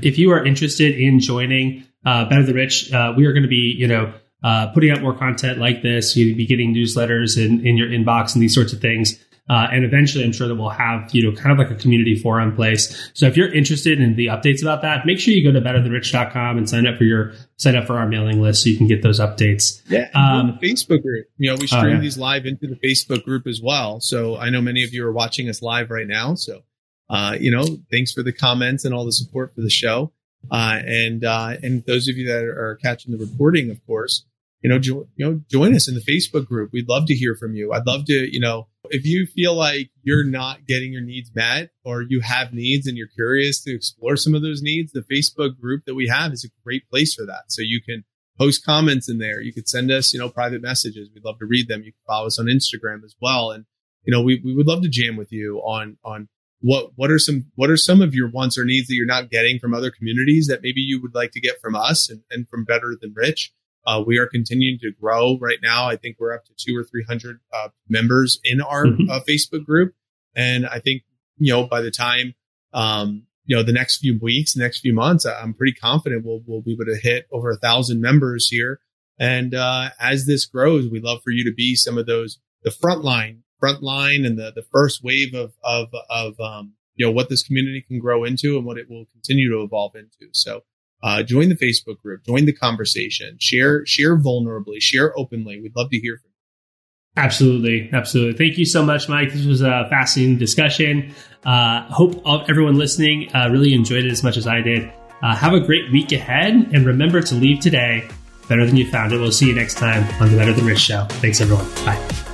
if 0.00 0.18
you 0.18 0.32
are 0.32 0.44
interested 0.44 0.96
in 0.98 1.20
joining 1.20 1.84
uh, 2.06 2.24
Better 2.24 2.42
Than 2.42 2.54
Rich, 2.54 2.90
uh, 2.90 3.12
we 3.14 3.26
are 3.26 3.34
going 3.34 3.42
to 3.42 3.50
be, 3.50 3.76
you 3.76 3.86
know, 3.86 4.14
uh, 4.42 4.68
putting 4.68 4.90
out 4.90 5.02
more 5.02 5.12
content 5.12 5.58
like 5.58 5.82
this. 5.82 6.16
You'll 6.16 6.34
be 6.34 6.46
getting 6.46 6.74
newsletters 6.74 7.36
in, 7.36 7.66
in 7.66 7.76
your 7.76 7.88
inbox 7.88 8.32
and 8.32 8.42
these 8.42 8.54
sorts 8.54 8.72
of 8.72 8.80
things. 8.80 9.22
Uh, 9.48 9.68
and 9.70 9.84
eventually, 9.84 10.24
I'm 10.24 10.32
sure 10.32 10.48
that 10.48 10.56
we'll 10.56 10.70
have, 10.70 11.14
you 11.14 11.22
know, 11.22 11.36
kind 11.36 11.52
of 11.52 11.58
like 11.58 11.70
a 11.70 11.80
community 11.80 12.18
forum 12.18 12.56
place. 12.56 13.10
So 13.14 13.26
if 13.26 13.36
you're 13.36 13.52
interested 13.52 14.00
in 14.00 14.16
the 14.16 14.26
updates 14.26 14.60
about 14.60 14.82
that, 14.82 15.06
make 15.06 15.20
sure 15.20 15.32
you 15.34 15.44
go 15.44 15.52
to 15.52 15.64
betterthanrich.com 15.64 16.58
and 16.58 16.68
sign 16.68 16.84
up 16.86 16.98
for 16.98 17.04
your, 17.04 17.32
sign 17.56 17.76
up 17.76 17.86
for 17.86 17.96
our 17.96 18.08
mailing 18.08 18.40
list 18.40 18.64
so 18.64 18.70
you 18.70 18.76
can 18.76 18.88
get 18.88 19.02
those 19.02 19.20
updates. 19.20 19.82
Yeah. 19.88 20.10
Um, 20.14 20.58
Facebook 20.60 21.02
group. 21.02 21.26
You 21.38 21.52
know, 21.52 21.56
we 21.60 21.68
stream 21.68 21.84
oh, 21.84 21.88
yeah. 21.88 22.00
these 22.00 22.18
live 22.18 22.44
into 22.44 22.66
the 22.66 22.76
Facebook 22.76 23.24
group 23.24 23.46
as 23.46 23.60
well. 23.62 24.00
So 24.00 24.36
I 24.36 24.50
know 24.50 24.60
many 24.60 24.82
of 24.82 24.92
you 24.92 25.06
are 25.06 25.12
watching 25.12 25.48
us 25.48 25.62
live 25.62 25.90
right 25.90 26.08
now. 26.08 26.34
So, 26.34 26.62
uh, 27.08 27.36
you 27.38 27.52
know, 27.52 27.64
thanks 27.90 28.12
for 28.12 28.24
the 28.24 28.32
comments 28.32 28.84
and 28.84 28.92
all 28.92 29.04
the 29.04 29.12
support 29.12 29.54
for 29.54 29.60
the 29.60 29.70
show. 29.70 30.12
Uh, 30.50 30.80
and, 30.84 31.24
uh, 31.24 31.54
and 31.62 31.84
those 31.86 32.08
of 32.08 32.16
you 32.16 32.26
that 32.26 32.42
are 32.42 32.78
catching 32.82 33.16
the 33.16 33.24
recording, 33.24 33.70
of 33.70 33.84
course, 33.86 34.24
you 34.62 34.70
know, 34.70 34.78
jo- 34.80 35.06
you 35.14 35.24
know, 35.24 35.40
join 35.48 35.74
us 35.74 35.86
in 35.86 35.94
the 35.94 36.00
Facebook 36.00 36.46
group. 36.46 36.72
We'd 36.72 36.88
love 36.88 37.06
to 37.06 37.14
hear 37.14 37.36
from 37.36 37.54
you. 37.54 37.72
I'd 37.72 37.86
love 37.86 38.06
to, 38.06 38.12
you 38.12 38.40
know, 38.40 38.66
if 38.90 39.04
you 39.04 39.26
feel 39.26 39.54
like 39.54 39.90
you're 40.02 40.24
not 40.24 40.66
getting 40.66 40.92
your 40.92 41.02
needs 41.02 41.30
met 41.34 41.70
or 41.84 42.02
you 42.02 42.20
have 42.20 42.52
needs 42.52 42.86
and 42.86 42.96
you're 42.96 43.06
curious 43.06 43.62
to 43.62 43.74
explore 43.74 44.16
some 44.16 44.34
of 44.34 44.42
those 44.42 44.62
needs, 44.62 44.92
the 44.92 45.04
Facebook 45.12 45.60
group 45.60 45.84
that 45.86 45.94
we 45.94 46.08
have 46.08 46.32
is 46.32 46.44
a 46.44 46.62
great 46.64 46.88
place 46.88 47.14
for 47.14 47.24
that. 47.26 47.44
So 47.48 47.62
you 47.62 47.80
can 47.80 48.04
post 48.38 48.64
comments 48.64 49.08
in 49.08 49.18
there. 49.18 49.40
You 49.40 49.52
could 49.52 49.68
send 49.68 49.90
us, 49.90 50.12
you 50.12 50.18
know, 50.18 50.28
private 50.28 50.62
messages. 50.62 51.08
We'd 51.14 51.24
love 51.24 51.38
to 51.38 51.46
read 51.46 51.68
them. 51.68 51.82
You 51.82 51.92
can 51.92 52.02
follow 52.06 52.26
us 52.26 52.38
on 52.38 52.46
Instagram 52.46 53.04
as 53.04 53.14
well. 53.20 53.50
And, 53.50 53.64
you 54.04 54.12
know, 54.12 54.22
we, 54.22 54.40
we 54.44 54.54
would 54.54 54.66
love 54.66 54.82
to 54.82 54.88
jam 54.88 55.16
with 55.16 55.32
you 55.32 55.58
on, 55.58 55.98
on 56.04 56.28
what, 56.60 56.90
what 56.96 57.10
are 57.10 57.18
some, 57.18 57.46
what 57.54 57.70
are 57.70 57.76
some 57.76 58.02
of 58.02 58.14
your 58.14 58.30
wants 58.30 58.58
or 58.58 58.64
needs 58.64 58.88
that 58.88 58.94
you're 58.94 59.06
not 59.06 59.30
getting 59.30 59.58
from 59.58 59.74
other 59.74 59.90
communities 59.90 60.48
that 60.48 60.62
maybe 60.62 60.80
you 60.80 61.00
would 61.00 61.14
like 61.14 61.32
to 61.32 61.40
get 61.40 61.60
from 61.60 61.74
us 61.74 62.10
and, 62.10 62.22
and 62.30 62.48
from 62.48 62.64
Better 62.64 62.96
Than 63.00 63.12
Rich? 63.14 63.52
Uh, 63.86 64.02
we 64.04 64.18
are 64.18 64.26
continuing 64.26 64.78
to 64.80 64.90
grow 65.00 65.38
right 65.38 65.58
now. 65.62 65.88
I 65.88 65.96
think 65.96 66.16
we're 66.18 66.34
up 66.34 66.44
to 66.46 66.52
two 66.56 66.76
or 66.76 66.84
300 66.84 67.38
uh, 67.52 67.68
members 67.88 68.40
in 68.44 68.60
our 68.60 68.86
mm-hmm. 68.86 69.08
uh, 69.08 69.20
Facebook 69.28 69.64
group. 69.64 69.94
And 70.34 70.66
I 70.66 70.80
think, 70.80 71.02
you 71.38 71.52
know, 71.52 71.66
by 71.66 71.80
the 71.80 71.90
time, 71.90 72.34
um, 72.72 73.26
you 73.44 73.54
know, 73.54 73.62
the 73.62 73.72
next 73.72 73.98
few 73.98 74.18
weeks, 74.20 74.56
next 74.56 74.80
few 74.80 74.92
months, 74.92 75.24
I'm 75.24 75.54
pretty 75.54 75.72
confident 75.72 76.24
we'll, 76.24 76.42
we'll 76.46 76.62
be 76.62 76.72
able 76.72 76.86
to 76.86 76.98
hit 77.00 77.26
over 77.30 77.50
a 77.50 77.56
thousand 77.56 78.00
members 78.00 78.48
here. 78.48 78.80
And, 79.18 79.54
uh, 79.54 79.90
as 80.00 80.26
this 80.26 80.44
grows, 80.46 80.88
we 80.90 81.00
love 81.00 81.20
for 81.22 81.30
you 81.30 81.44
to 81.44 81.54
be 81.54 81.76
some 81.76 81.96
of 81.96 82.06
those, 82.06 82.40
the 82.64 82.72
front 82.72 83.04
line, 83.04 83.44
front 83.60 83.82
line 83.82 84.24
and 84.24 84.36
the, 84.36 84.52
the 84.54 84.64
first 84.72 85.02
wave 85.02 85.32
of, 85.32 85.52
of, 85.62 85.88
of, 86.10 86.38
um, 86.40 86.74
you 86.96 87.06
know, 87.06 87.12
what 87.12 87.28
this 87.28 87.42
community 87.42 87.84
can 87.86 88.00
grow 88.00 88.24
into 88.24 88.56
and 88.56 88.66
what 88.66 88.78
it 88.78 88.90
will 88.90 89.06
continue 89.12 89.50
to 89.50 89.62
evolve 89.62 89.94
into. 89.94 90.28
So, 90.32 90.62
uh, 91.02 91.22
join 91.22 91.48
the 91.48 91.56
Facebook 91.56 92.00
group, 92.00 92.24
join 92.24 92.46
the 92.46 92.52
conversation, 92.52 93.36
share, 93.40 93.84
share 93.86 94.16
vulnerably, 94.16 94.80
share 94.80 95.16
openly. 95.18 95.60
We'd 95.60 95.76
love 95.76 95.90
to 95.90 95.98
hear 95.98 96.16
from 96.16 96.30
you. 96.30 97.22
Absolutely. 97.22 97.88
Absolutely. 97.92 98.36
Thank 98.36 98.58
you 98.58 98.66
so 98.66 98.84
much, 98.84 99.08
Mike. 99.08 99.32
This 99.32 99.46
was 99.46 99.62
a 99.62 99.86
fascinating 99.88 100.36
discussion. 100.36 101.14
Uh, 101.44 101.82
hope 101.84 102.22
everyone 102.48 102.76
listening 102.76 103.34
uh, 103.34 103.48
really 103.50 103.72
enjoyed 103.72 104.04
it 104.04 104.12
as 104.12 104.22
much 104.22 104.36
as 104.36 104.46
I 104.46 104.60
did. 104.60 104.92
Uh, 105.22 105.34
have 105.34 105.54
a 105.54 105.60
great 105.60 105.90
week 105.90 106.12
ahead 106.12 106.52
and 106.52 106.84
remember 106.84 107.22
to 107.22 107.34
leave 107.34 107.60
today 107.60 108.06
better 108.48 108.66
than 108.66 108.76
you 108.76 108.88
found 108.90 109.12
it. 109.12 109.18
We'll 109.18 109.32
see 109.32 109.46
you 109.46 109.54
next 109.54 109.74
time 109.74 110.04
on 110.20 110.30
the 110.30 110.36
Better 110.36 110.52
Than 110.52 110.66
Rich 110.66 110.80
Show. 110.80 111.06
Thanks, 111.08 111.40
everyone. 111.40 111.66
Bye. 111.86 112.25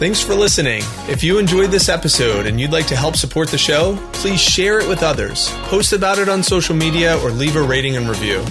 Thanks 0.00 0.22
for 0.22 0.34
listening. 0.34 0.82
If 1.10 1.22
you 1.22 1.36
enjoyed 1.36 1.70
this 1.70 1.90
episode 1.90 2.46
and 2.46 2.58
you'd 2.58 2.72
like 2.72 2.86
to 2.86 2.96
help 2.96 3.16
support 3.16 3.48
the 3.48 3.58
show, 3.58 3.98
please 4.14 4.40
share 4.40 4.80
it 4.80 4.88
with 4.88 5.02
others, 5.02 5.50
post 5.64 5.92
about 5.92 6.18
it 6.18 6.26
on 6.26 6.42
social 6.42 6.74
media, 6.74 7.18
or 7.18 7.30
leave 7.30 7.54
a 7.54 7.62
rating 7.62 7.98
and 7.98 8.08
review. 8.08 8.42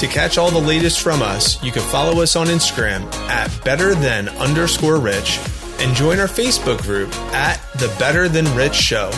To 0.00 0.06
catch 0.06 0.36
all 0.36 0.50
the 0.50 0.60
latest 0.60 1.00
from 1.00 1.22
us, 1.22 1.60
you 1.64 1.72
can 1.72 1.80
follow 1.84 2.20
us 2.20 2.36
on 2.36 2.48
Instagram 2.48 3.10
at 3.30 3.48
better 3.64 3.94
than 3.94 4.28
underscore 4.28 5.00
rich 5.00 5.40
and 5.78 5.96
join 5.96 6.20
our 6.20 6.26
Facebook 6.26 6.82
group 6.82 7.10
at 7.32 7.62
the 7.78 7.88
Better 7.98 8.28
Than 8.28 8.54
Rich 8.54 8.74
Show. 8.74 9.10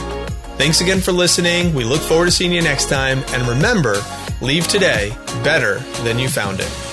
Thanks 0.59 0.83
again 0.83 1.01
for 1.01 1.11
listening. 1.11 1.75
We 1.75 1.83
look 1.83 2.01
forward 2.01 2.27
to 2.27 2.31
seeing 2.31 2.53
you 2.53 2.63
next 2.63 2.91
time. 2.91 3.25
And 3.31 3.45
remember, 3.49 4.01
leave 4.41 4.69
today 4.69 5.11
better 5.43 5.81
than 6.05 6.21
you 6.21 6.29
found 6.29 6.61
it. 6.61 6.92